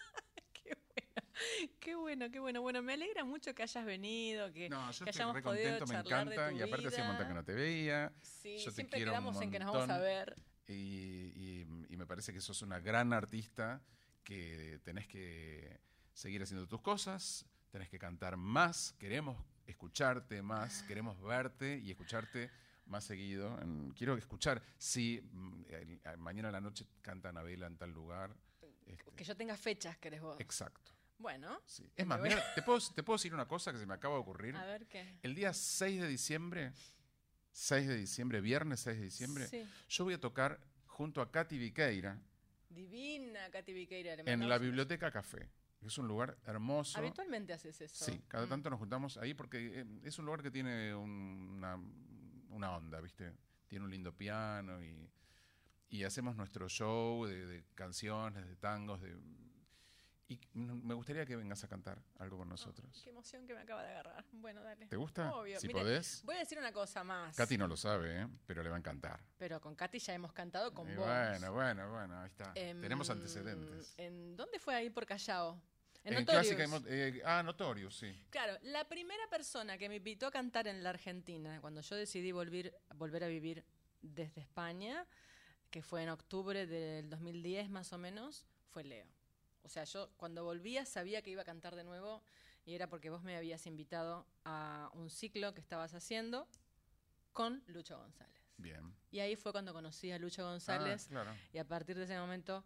Qué 0.65 0.73
bueno, 0.73 1.75
qué 1.79 1.95
bueno, 1.95 2.31
qué 2.31 2.39
bueno. 2.39 2.61
Bueno, 2.61 2.81
me 2.81 2.93
alegra 2.93 3.23
mucho 3.25 3.53
que 3.53 3.63
hayas 3.63 3.85
venido, 3.85 4.51
que, 4.53 4.69
No, 4.69 4.89
yo 4.91 5.03
que 5.05 5.09
estoy 5.11 5.21
hayamos 5.21 5.35
re 5.35 5.41
podido 5.43 5.63
contento, 5.79 5.85
me 5.87 5.93
de 5.95 5.99
encanta. 5.99 6.49
tu 6.49 6.55
Y 6.57 6.61
aparte 6.61 6.87
hacía 6.87 7.01
un 7.03 7.07
montón 7.09 7.27
que 7.27 7.33
no 7.33 7.43
te 7.43 7.53
veía. 7.53 8.13
Sí, 8.21 8.57
yo 8.57 8.65
te 8.65 8.71
siempre 8.71 8.99
un 8.99 9.05
quedamos 9.05 9.41
en 9.41 9.51
que 9.51 9.59
nos 9.59 9.73
vamos 9.73 9.89
a 9.89 9.97
ver. 9.99 10.35
Y, 10.67 10.73
y- 10.73 11.67
y 11.89 11.97
me 11.97 12.05
parece 12.07 12.31
que 12.33 12.39
sos 12.41 12.61
una 12.61 12.79
gran 12.79 13.11
artista 13.13 13.81
que 14.23 14.79
tenés 14.83 15.07
que 15.07 15.79
seguir 16.13 16.41
haciendo 16.41 16.67
tus 16.67 16.81
cosas, 16.81 17.45
tenés 17.69 17.89
que 17.89 17.99
cantar 17.99 18.37
más, 18.37 18.93
queremos 18.97 19.37
escucharte 19.65 20.41
más, 20.41 20.83
queremos 20.83 21.21
verte 21.21 21.77
y 21.77 21.91
escucharte 21.91 22.49
más 22.85 23.03
seguido. 23.03 23.59
Quiero 23.95 24.15
escuchar 24.17 24.61
si 24.77 25.21
mm, 25.31 25.63
mañana 26.17 26.49
a 26.49 26.51
la 26.51 26.61
noche 26.61 26.85
canta 27.01 27.29
Anabela 27.29 27.67
en 27.67 27.77
tal 27.77 27.91
lugar. 27.91 28.35
este, 28.85 29.11
Que 29.15 29.23
yo 29.23 29.35
tenga 29.35 29.55
fechas, 29.57 29.97
querés 29.97 30.21
vos. 30.21 30.39
exacto. 30.39 30.91
Bueno, 31.17 31.61
sí. 31.65 31.89
Es 31.95 32.05
más, 32.05 32.19
mira, 32.19 32.43
¿te 32.55 32.61
puedo, 32.61 32.77
te 32.93 33.01
puedo 33.01 33.15
decir 33.17 33.33
una 33.33 33.47
cosa 33.47 33.71
que 33.71 33.79
se 33.79 33.85
me 33.85 33.93
acaba 33.93 34.15
de 34.15 34.19
ocurrir. 34.21 34.55
a 34.55 34.65
ver 34.65 34.85
qué. 34.87 35.17
El 35.23 35.33
día 35.33 35.53
6 35.53 36.01
de 36.01 36.07
diciembre, 36.09 36.73
6 37.53 37.87
de 37.87 37.95
diciembre, 37.95 38.41
viernes 38.41 38.81
6 38.81 38.97
de 38.97 39.03
diciembre, 39.05 39.47
Sí. 39.47 39.65
yo 39.87 40.03
voy 40.03 40.13
a 40.15 40.19
tocar 40.19 40.59
junto 40.87 41.21
a 41.21 41.31
Katy 41.31 41.57
Viqueira 41.57 42.19
Divina 42.69 43.49
Katy 43.49 43.71
Viqueira. 43.73 44.13
en 44.25 44.49
la 44.49 44.57
Biblioteca 44.57 45.09
Café. 45.09 45.49
Es 45.81 45.97
un 45.97 46.07
lugar 46.07 46.37
hermoso. 46.45 46.97
Habitualmente 46.97 47.53
haces 47.53 47.79
eso. 47.81 48.05
Sí, 48.05 48.21
cada 48.27 48.45
Mm. 48.45 48.49
tanto 48.49 48.69
nos 48.69 48.79
juntamos 48.79 49.17
ahí 49.17 49.33
porque 49.33 49.81
eh, 49.81 49.85
es 50.03 50.17
un 50.19 50.25
lugar 50.25 50.41
que 50.41 50.51
tiene 50.51 50.95
un- 50.95 51.53
una, 51.57 51.79
una 52.49 52.75
onda, 52.75 52.99
¿viste? 53.01 53.33
Tiene 53.67 53.85
un 53.85 53.91
lindo 53.91 54.11
piano 54.15 54.83
y, 54.83 55.09
y 55.89 56.03
hacemos 56.03 56.35
nuestro 56.35 56.67
show 56.69 57.25
de, 57.25 57.45
de 57.45 57.63
canciones, 57.75 58.47
de 58.47 58.55
tangos, 58.55 59.01
de, 59.01 59.15
Y 60.27 60.39
me 60.53 60.95
gustaría 60.95 61.23
que 61.23 61.35
vengas 61.35 61.63
a 61.63 61.67
cantar 61.67 62.01
algo 62.17 62.37
con 62.39 62.49
nosotros. 62.49 62.99
Qué 63.03 63.11
emoción 63.11 63.45
que 63.45 63.53
me 63.53 63.61
acaba 63.61 63.83
de 63.83 63.89
agarrar. 63.89 64.25
Bueno, 64.31 64.63
dale. 64.63 64.87
¿Te 64.87 64.95
gusta? 64.95 65.35
Obvio. 65.35 65.59
Si 65.59 65.67
Mire, 65.67 65.79
podés. 65.79 66.23
Voy 66.23 66.35
a 66.35 66.39
decir 66.39 66.57
una 66.57 66.71
cosa 66.71 67.03
más. 67.03 67.35
Katy 67.35 67.57
no 67.59 67.67
lo 67.67 67.77
sabe, 67.77 68.23
¿eh? 68.23 68.27
pero 68.47 68.63
le 68.63 68.69
va 68.69 68.75
a 68.75 68.79
encantar. 68.79 69.19
Pero 69.37 69.61
con 69.61 69.75
Katy 69.75 69.99
ya 69.99 70.15
hemos 70.15 70.33
cantado 70.33 70.73
con 70.73 70.89
Y 70.89 70.95
vos. 70.95 71.05
bueno, 71.05 71.53
bueno, 71.53 71.91
bueno, 71.91 72.19
ahí 72.19 72.27
está. 72.27 72.51
Em, 72.55 72.81
Tenemos 72.81 73.07
antecedentes. 73.11 73.93
¿En 73.97 74.35
dónde 74.35 74.57
fue 74.57 74.73
ahí 74.73 74.89
por 74.89 75.05
Callao? 75.05 75.61
En, 76.03 76.13
En 76.13 76.19
Notorious. 76.19 76.55
clásica 76.55 76.87
eh, 76.87 77.21
ah, 77.23 77.43
Notorious, 77.43 77.95
sí. 77.95 78.25
Claro, 78.31 78.57
la 78.63 78.87
primera 78.87 79.27
persona 79.29 79.77
que 79.77 79.89
me 79.89 79.97
invitó 79.97 80.27
a 80.27 80.31
cantar 80.31 80.67
en 80.67 80.83
la 80.83 80.89
Argentina, 80.91 81.61
cuando 81.61 81.81
yo 81.81 81.95
decidí 81.95 82.31
volver, 82.31 82.75
volver 82.95 83.23
a 83.23 83.27
vivir 83.27 83.63
desde 84.01 84.41
España, 84.41 85.05
que 85.69 85.81
fue 85.81 86.03
en 86.03 86.09
octubre 86.09 86.65
del 86.65 87.09
2010 87.09 87.69
más 87.69 87.91
o 87.93 87.97
menos, 87.97 88.45
fue 88.69 88.83
Leo. 88.83 89.14
O 89.65 89.69
sea, 89.69 89.83
yo 89.83 90.09
cuando 90.17 90.43
volvía 90.43 90.85
sabía 90.85 91.21
que 91.21 91.31
iba 91.31 91.41
a 91.41 91.45
cantar 91.45 91.75
de 91.75 91.83
nuevo 91.83 92.21
y 92.65 92.75
era 92.75 92.87
porque 92.87 93.09
vos 93.09 93.23
me 93.23 93.35
habías 93.35 93.65
invitado 93.67 94.25
a 94.43 94.89
un 94.93 95.09
ciclo 95.09 95.53
que 95.53 95.61
estabas 95.61 95.93
haciendo 95.93 96.47
con 97.33 97.63
Lucho 97.67 97.97
González. 97.97 98.41
Bien. 98.57 98.95
Y 99.11 99.19
ahí 99.19 99.35
fue 99.35 99.51
cuando 99.51 99.73
conocí 99.73 100.11
a 100.11 100.19
Lucho 100.19 100.43
González 100.43 101.05
Ah, 101.07 101.09
claro. 101.09 101.31
y 101.51 101.57
a 101.57 101.67
partir 101.67 101.97
de 101.97 102.03
ese 102.05 102.17
momento 102.17 102.63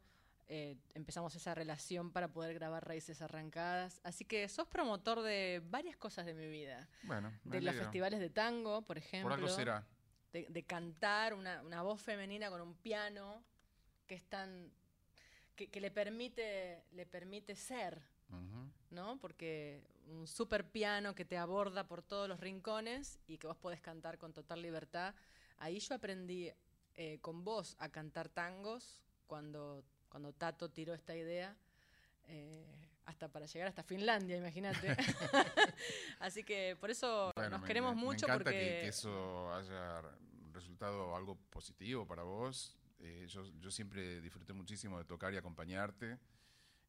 eh, 0.47 0.77
empezamos 0.93 1.33
esa 1.35 1.53
relación 1.55 2.11
para 2.11 2.27
poder 2.27 2.53
grabar 2.53 2.87
Raíces 2.87 3.21
Arrancadas. 3.21 4.01
Así 4.03 4.25
que 4.25 4.47
sos 4.49 4.67
promotor 4.67 5.21
de 5.21 5.61
varias 5.65 5.95
cosas 5.95 6.25
de 6.25 6.33
mi 6.33 6.47
vida. 6.47 6.87
Bueno, 7.03 7.31
me 7.43 7.57
De 7.57 7.61
los 7.61 7.75
festivales 7.75 8.19
de 8.19 8.29
tango, 8.29 8.81
por 8.81 8.97
ejemplo. 8.97 9.29
Por 9.29 9.39
algo 9.39 9.47
será. 9.47 9.85
De, 10.33 10.47
de 10.49 10.63
cantar 10.63 11.33
una, 11.33 11.61
una 11.63 11.81
voz 11.81 12.01
femenina 12.01 12.49
con 12.49 12.61
un 12.61 12.75
piano 12.75 13.43
que 14.07 14.15
es 14.15 14.23
tan. 14.25 14.71
Que, 15.59 15.67
que 15.69 15.81
le 15.81 15.91
permite. 15.91 16.83
le 16.91 17.05
permite 17.05 17.55
ser. 17.55 18.01
Ujú. 18.29 18.69
¿no? 18.91 19.17
Porque 19.19 19.81
un 20.07 20.25
super 20.27 20.63
piano 20.69 21.13
que 21.15 21.25
te 21.25 21.37
aborda 21.37 21.87
por 21.87 22.01
todos 22.01 22.27
los 22.29 22.39
rincones 22.39 23.19
y 23.27 23.37
que 23.37 23.47
vos 23.47 23.57
podés 23.57 23.81
cantar 23.81 24.17
con 24.17 24.33
total 24.33 24.61
libertad. 24.61 25.13
Ahí 25.57 25.79
yo 25.79 25.95
aprendí 25.95 26.51
eh, 26.95 27.17
con 27.21 27.43
vos 27.43 27.75
a 27.79 27.89
cantar 27.89 28.29
tangos 28.29 29.01
cuando, 29.27 29.83
cuando 30.09 30.31
Tato 30.33 30.69
tiró 30.69 30.93
esta 30.93 31.15
idea. 31.15 31.55
eh, 32.27 32.65
hasta 33.05 33.27
para 33.27 33.47
llegar 33.47 33.67
hasta 33.67 33.81
Finlandia, 33.83 34.37
imagínate. 34.37 34.95
Así 36.19 36.43
que 36.43 36.77
por 36.79 36.89
eso 36.91 37.31
Bueno, 37.35 37.49
nos 37.51 37.61
me- 37.61 37.67
queremos 37.67 37.95
me- 37.95 38.01
mucho 38.01 38.27
Me 38.27 38.33
encanta 38.33 38.43
porque 38.51 38.59
que, 38.59 38.79
que 38.81 38.87
eso 38.89 39.51
haya 39.53 40.01
resultado 40.51 41.15
algo 41.15 41.35
positivo 41.49 42.05
para 42.05 42.21
vos. 42.23 42.75
Eh, 42.99 43.25
yo, 43.29 43.43
yo 43.59 43.71
siempre 43.71 44.21
disfruté 44.21 44.53
muchísimo 44.53 44.97
de 44.97 45.05
tocar 45.05 45.33
y 45.33 45.37
acompañarte, 45.37 46.19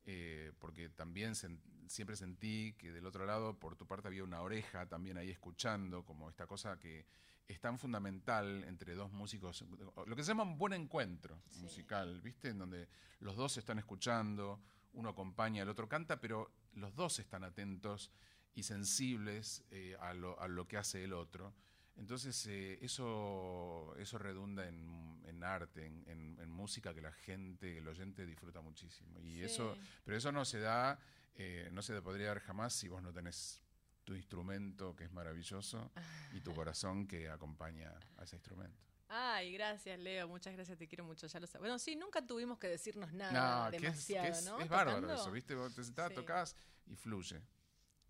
eh, 0.07 0.53
porque 0.59 0.89
también 0.89 1.33
sen- 1.35 1.61
siempre 1.87 2.17
sentí 2.17 2.75
que 2.79 2.91
del 2.93 3.07
otro 3.07 3.27
lado, 3.27 3.59
por 3.59 3.77
tu 3.77 3.87
parte, 3.87 4.09
había 4.09 4.25
una 4.25 4.41
oreja 4.43 4.87
también 4.89 5.17
ahí 5.19 5.31
escuchando, 5.31 6.05
como 6.05 6.29
esta 6.29 6.47
cosa 6.47 6.79
que 6.79 7.05
es 7.47 7.61
tan 7.61 7.79
fundamental 7.79 8.65
entre 8.65 8.95
dos 8.95 9.11
músicos, 9.13 9.65
lo 10.07 10.17
que 10.17 10.23
se 10.23 10.29
llama 10.29 10.45
un 10.45 10.57
buen 10.57 10.73
encuentro 10.73 11.43
musical, 11.61 12.21
¿viste? 12.23 12.49
En 12.49 12.59
donde 12.59 12.89
los 13.21 13.37
dos 13.37 13.57
están 13.57 13.79
escuchando, 13.79 14.61
uno 14.93 15.09
acompaña, 15.11 15.63
el 15.63 15.69
otro 15.69 15.89
canta, 15.89 16.21
pero 16.21 16.51
los 16.75 16.95
dos 16.95 17.19
están 17.19 17.43
atentos 17.45 18.11
y 18.55 18.63
sensibles 18.63 19.65
eh, 19.71 19.97
a, 20.01 20.15
lo, 20.15 20.41
a 20.41 20.49
lo 20.49 20.67
que 20.67 20.77
hace 20.77 21.03
el 21.05 21.13
otro. 21.13 21.53
Entonces 21.97 22.47
eh, 22.47 22.79
eso, 22.83 23.95
eso 23.99 24.19
redunda 24.19 24.67
en, 24.67 25.21
en 25.27 25.45
arte, 25.45 25.87
en, 25.87 26.03
en- 26.09 26.39
en 26.41 26.51
música 26.51 26.95
que 26.95 27.01
la 27.03 27.13
gente, 27.13 27.79
el 27.79 27.87
oyente 27.89 28.25
disfruta 28.25 28.61
muchísimo. 28.61 29.19
Y 29.21 29.35
Sí. 29.37 29.43
eso, 29.43 29.77
pero 30.05 30.17
eso 30.17 30.33
no 30.33 30.45
se 30.45 30.61
da, 30.61 30.99
eh, 31.35 31.69
no 31.73 31.83
se 31.83 31.93
te 31.95 32.01
podría 32.03 32.29
dar 32.29 32.41
jamás 32.41 32.73
si 32.73 32.89
vos 32.89 33.03
no 33.03 33.13
tenés 33.13 33.63
tu 34.05 34.15
instrumento 34.15 34.97
que 34.97 35.05
es 35.05 35.13
maravilloso 35.13 35.91
y 36.33 36.41
tu 36.41 36.55
corazón 36.65 37.07
que 37.07 37.29
acompaña 37.29 37.93
a 38.17 38.25
ese 38.25 38.37
instrumento. 38.37 38.83
Ay, 39.13 39.53
gracias, 39.53 39.99
Leo. 39.99 40.29
Muchas 40.29 40.55
gracias, 40.55 40.79
te 40.79 40.87
quiero 40.87 41.05
mucho. 41.05 41.27
Ya 41.27 41.41
lo 41.41 41.47
sabes. 41.47 41.61
Bueno, 41.61 41.79
sí, 41.81 41.97
nunca 41.97 42.25
tuvimos 42.25 42.59
que 42.59 42.69
decirnos 42.69 43.13
nada 43.13 43.65
No, 43.65 43.71
que 43.71 43.77
es, 43.77 43.83
que 43.83 43.89
demasiado, 44.15 44.27
es, 44.29 44.45
¿no? 44.45 44.61
es 44.61 44.69
bárbaro 44.69 45.01
Tocando. 45.03 45.21
eso, 45.21 45.31
¿viste? 45.33 45.55
Vos 45.57 45.75
te 45.75 45.83
sentás, 45.85 46.09
Sí. 46.11 46.15
tocás 46.15 46.57
y 46.87 46.95
fluye. 46.97 47.43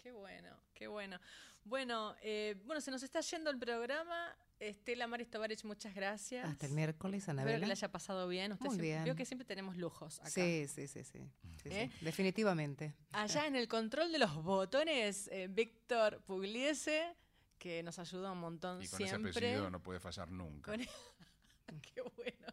Qué 0.03 0.13
bueno, 0.13 0.49
qué 0.75 0.87
bueno. 0.87 1.19
Bueno, 1.65 2.15
eh, 2.23 2.57
bueno, 2.65 2.81
se 2.81 2.91
nos 2.91 3.03
está 3.03 3.21
yendo 3.21 3.51
el 3.51 3.59
programa. 3.59 4.35
Estela 4.59 5.07
Maris 5.07 5.31
Tovarich, 5.31 5.65
muchas 5.65 5.95
gracias. 5.95 6.47
Hasta 6.47 6.67
el 6.67 6.73
miércoles, 6.73 7.21
Espero 7.23 7.37
que 7.37 7.43
Anabela. 7.43 7.67
le 7.67 7.73
haya 7.73 7.91
pasado 7.91 8.29
bien. 8.29 8.53
Usted 8.53 8.67
Muy 8.67 8.75
siempre- 8.77 8.89
bien. 8.89 9.05
Veo 9.05 9.17
que 9.17 9.25
siempre 9.25 9.45
tenemos 9.47 9.77
lujos 9.77 10.21
acá. 10.21 10.31
Sí, 10.31 10.67
sí, 10.69 10.87
sí, 10.87 11.05
sí. 11.05 11.19
Sí, 11.43 11.59
sí, 11.63 11.69
¿Eh? 11.71 11.91
Definitivamente. 12.01 12.95
Allá 13.13 13.47
en 13.47 13.57
el 13.57 13.69
control 13.69 14.13
de 14.13 14.19
los 14.19 14.35
botones, 14.43 15.29
eh, 15.33 15.49
Víctor 15.51 16.23
Pugliese, 16.27 17.15
que 17.59 17.83
nos 17.83 17.99
ayuda 17.99 18.33
un 18.33 18.39
montón 18.41 18.83
Y 18.83 18.89
con 18.89 19.03
ese 19.03 19.15
apellido 19.15 19.71
no 19.71 19.83
puede 19.83 20.01
fallar 20.01 20.31
nunca. 20.31 20.73
Con- 20.73 20.81
Qué 21.95 22.03
bueno. 22.17 22.47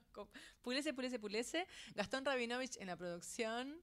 Pugliese, 0.62 0.94
Pugliese, 0.94 1.20
Pugliese. 1.20 1.68
Gastón 1.96 2.24
Rabinovich 2.26 2.78
en 2.78 2.88
la 2.88 2.96
producción. 2.98 3.82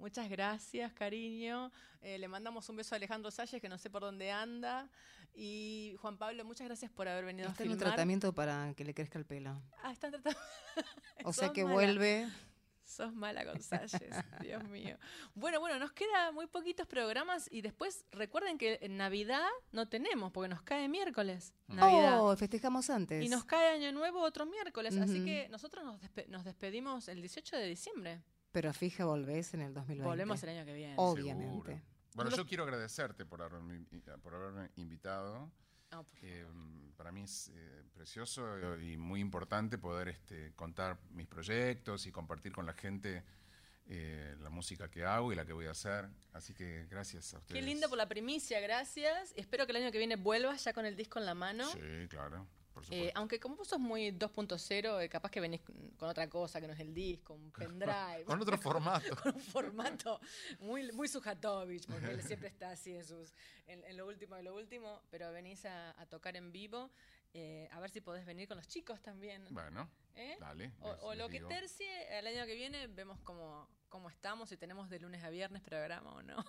Muchas 0.00 0.28
gracias, 0.30 0.92
cariño. 0.94 1.70
Eh, 2.00 2.18
le 2.18 2.26
mandamos 2.26 2.66
un 2.70 2.76
beso 2.76 2.94
a 2.94 2.96
Alejandro 2.96 3.30
Salles, 3.30 3.60
que 3.60 3.68
no 3.68 3.76
sé 3.76 3.90
por 3.90 4.00
dónde 4.00 4.30
anda. 4.30 4.88
Y 5.34 5.94
Juan 6.00 6.16
Pablo, 6.16 6.42
muchas 6.44 6.66
gracias 6.66 6.90
por 6.90 7.06
haber 7.06 7.24
venido 7.26 7.48
Está 7.50 7.62
a 7.62 7.66
en 7.66 7.72
un 7.72 7.78
tratamiento 7.78 8.32
para 8.34 8.72
que 8.74 8.84
le 8.84 8.94
crezca 8.94 9.18
el 9.18 9.26
pelo. 9.26 9.62
Ah, 9.82 9.92
están 9.92 10.10
tratando. 10.10 10.38
O 11.24 11.32
sea 11.34 11.52
que 11.52 11.62
mala. 11.64 11.74
vuelve. 11.74 12.28
Sos 12.82 13.12
mala 13.12 13.44
con 13.44 13.60
Salles, 13.62 13.92
Dios 14.40 14.64
mío. 14.64 14.96
Bueno, 15.34 15.60
bueno, 15.60 15.78
nos 15.78 15.92
queda 15.92 16.32
muy 16.32 16.46
poquitos 16.46 16.86
programas 16.88 17.46
y 17.52 17.60
después 17.60 18.04
recuerden 18.10 18.56
que 18.58 18.78
en 18.80 18.96
Navidad 18.96 19.46
no 19.70 19.86
tenemos, 19.86 20.32
porque 20.32 20.48
nos 20.48 20.62
cae 20.62 20.88
miércoles. 20.88 21.52
Navidad. 21.68 22.20
Oh, 22.24 22.34
festejamos 22.36 22.88
antes. 22.90 23.22
Y 23.22 23.28
nos 23.28 23.44
cae 23.44 23.68
Año 23.74 23.92
Nuevo 23.92 24.20
otro 24.22 24.46
miércoles, 24.46 24.96
así 24.96 25.24
que 25.24 25.48
nosotros 25.50 25.84
nos, 25.84 26.00
despe- 26.00 26.26
nos 26.28 26.42
despedimos 26.44 27.06
el 27.08 27.20
18 27.20 27.56
de 27.58 27.66
diciembre. 27.66 28.22
Pero 28.52 28.72
fija, 28.72 29.04
volvés 29.04 29.54
en 29.54 29.62
el 29.62 29.74
2020. 29.74 30.08
Volvemos 30.08 30.42
el 30.42 30.48
año 30.48 30.64
que 30.64 30.74
viene. 30.74 30.94
Obviamente. 30.96 31.72
Seguro. 31.72 31.90
Bueno, 32.14 32.30
yo 32.36 32.44
quiero 32.44 32.64
agradecerte 32.64 33.24
por 33.24 33.42
haberme, 33.42 33.84
por 34.22 34.34
haberme 34.34 34.70
invitado. 34.76 35.50
Eh, 36.22 36.46
para 36.96 37.10
mí 37.10 37.22
es 37.22 37.50
eh, 37.54 37.82
precioso 37.92 38.78
y 38.80 38.96
muy 38.96 39.20
importante 39.20 39.78
poder 39.78 40.08
este, 40.08 40.52
contar 40.54 40.98
mis 41.10 41.26
proyectos 41.26 42.06
y 42.06 42.12
compartir 42.12 42.52
con 42.52 42.64
la 42.64 42.74
gente 42.74 43.24
eh, 43.86 44.36
la 44.40 44.50
música 44.50 44.88
que 44.88 45.04
hago 45.04 45.32
y 45.32 45.34
la 45.34 45.44
que 45.44 45.52
voy 45.52 45.66
a 45.66 45.72
hacer. 45.72 46.08
Así 46.32 46.54
que 46.54 46.86
gracias 46.88 47.34
a 47.34 47.38
ustedes. 47.38 47.60
Qué 47.60 47.66
lindo 47.66 47.88
por 47.88 47.98
la 47.98 48.06
primicia, 48.06 48.60
gracias. 48.60 49.32
Espero 49.36 49.66
que 49.66 49.72
el 49.72 49.82
año 49.82 49.90
que 49.90 49.98
viene 49.98 50.16
vuelvas 50.16 50.62
ya 50.62 50.72
con 50.72 50.86
el 50.86 50.94
disco 50.94 51.18
en 51.18 51.26
la 51.26 51.34
mano. 51.34 51.66
Sí, 51.72 52.06
claro, 52.08 52.46
Eh, 52.70 52.84
supuesto. 52.84 53.18
aunque 53.18 53.40
como 53.40 53.56
vos 53.56 53.68
sos 53.68 53.80
muy 53.80 54.10
2.0, 54.12 55.00
eh, 55.02 55.08
capaz 55.08 55.30
que 55.30 55.40
venís 55.40 55.60
con- 55.60 55.92
otra 56.08 56.28
cosa 56.30 56.60
que 56.60 56.66
no 56.66 56.72
es 56.72 56.80
el 56.80 56.94
disco, 56.94 57.34
un 57.34 57.50
pendrive. 58.16 58.24
Con 58.24 58.40
otro 58.40 58.56
formato. 58.62 59.16
con 59.16 59.34
un 59.34 59.40
formato 59.40 60.20
muy, 60.60 60.90
muy 60.92 61.08
Sujatovich, 61.08 61.86
porque 61.86 62.10
él 62.12 62.22
siempre 62.22 62.48
está 62.54 62.70
así 62.70 62.94
en 62.94 63.04
sus 63.04 63.34
en, 63.66 63.84
en 63.84 63.96
lo 63.96 64.06
último 64.06 64.36
de 64.36 64.42
lo 64.44 64.54
último, 64.54 65.02
pero 65.10 65.30
venís 65.32 65.64
a, 65.64 65.90
a 66.00 66.06
tocar 66.06 66.36
en 66.36 66.52
vivo, 66.52 66.90
eh, 67.34 67.68
a 67.72 67.80
ver 67.80 67.90
si 67.90 68.00
podés 68.00 68.24
venir 68.24 68.48
con 68.48 68.56
los 68.56 68.66
chicos 68.68 69.00
también. 69.02 69.44
Bueno, 69.50 69.88
¿eh? 70.14 70.36
dale. 70.40 70.72
O, 70.80 70.92
les- 70.92 71.02
o 71.02 71.14
lo 71.14 71.26
que 71.28 71.34
digo. 71.38 71.48
tercie, 71.48 72.18
el 72.18 72.26
año 72.26 72.44
que 72.46 72.54
viene 72.54 72.86
vemos 72.86 73.18
cómo, 73.22 73.68
cómo 73.88 74.08
estamos, 74.10 74.48
si 74.48 74.56
tenemos 74.56 74.88
de 74.90 74.98
lunes 75.00 75.22
a 75.22 75.30
viernes 75.30 75.62
programa 75.62 76.12
o 76.14 76.22
no. 76.22 76.44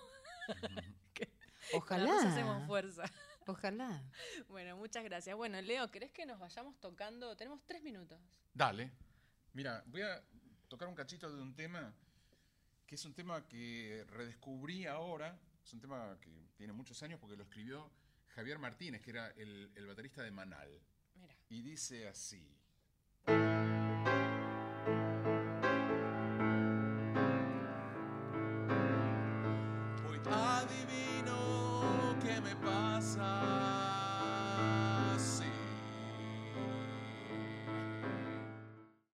Que 1.14 1.28
las 1.72 2.06
dos 2.08 2.24
hacemos 2.24 2.54
Ojalá. 2.56 2.66
fuerza. 2.66 3.04
Ojalá. 3.46 4.02
Bueno, 4.48 4.76
muchas 4.76 5.04
gracias. 5.04 5.36
Bueno, 5.36 5.60
Leo, 5.60 5.90
¿querés 5.90 6.12
que 6.12 6.26
nos 6.26 6.38
vayamos 6.38 6.78
tocando? 6.80 7.36
Tenemos 7.36 7.60
tres 7.66 7.82
minutos. 7.82 8.18
Dale. 8.54 8.92
Mira, 9.52 9.82
voy 9.86 10.02
a 10.02 10.22
tocar 10.68 10.88
un 10.88 10.94
cachito 10.94 11.34
de 11.34 11.42
un 11.42 11.54
tema 11.54 11.94
que 12.86 12.94
es 12.96 13.04
un 13.04 13.14
tema 13.14 13.46
que 13.48 14.04
redescubrí 14.08 14.86
ahora. 14.86 15.38
Es 15.64 15.72
un 15.72 15.80
tema 15.80 16.18
que 16.20 16.48
tiene 16.56 16.72
muchos 16.72 17.02
años 17.02 17.18
porque 17.20 17.36
lo 17.36 17.44
escribió 17.44 17.90
Javier 18.34 18.58
Martínez, 18.58 19.00
que 19.00 19.10
era 19.10 19.28
el, 19.30 19.70
el 19.74 19.86
baterista 19.86 20.22
de 20.22 20.30
Manal. 20.30 20.80
Mira. 21.14 21.34
Y 21.48 21.62
dice 21.62 22.08
así. 22.08 22.46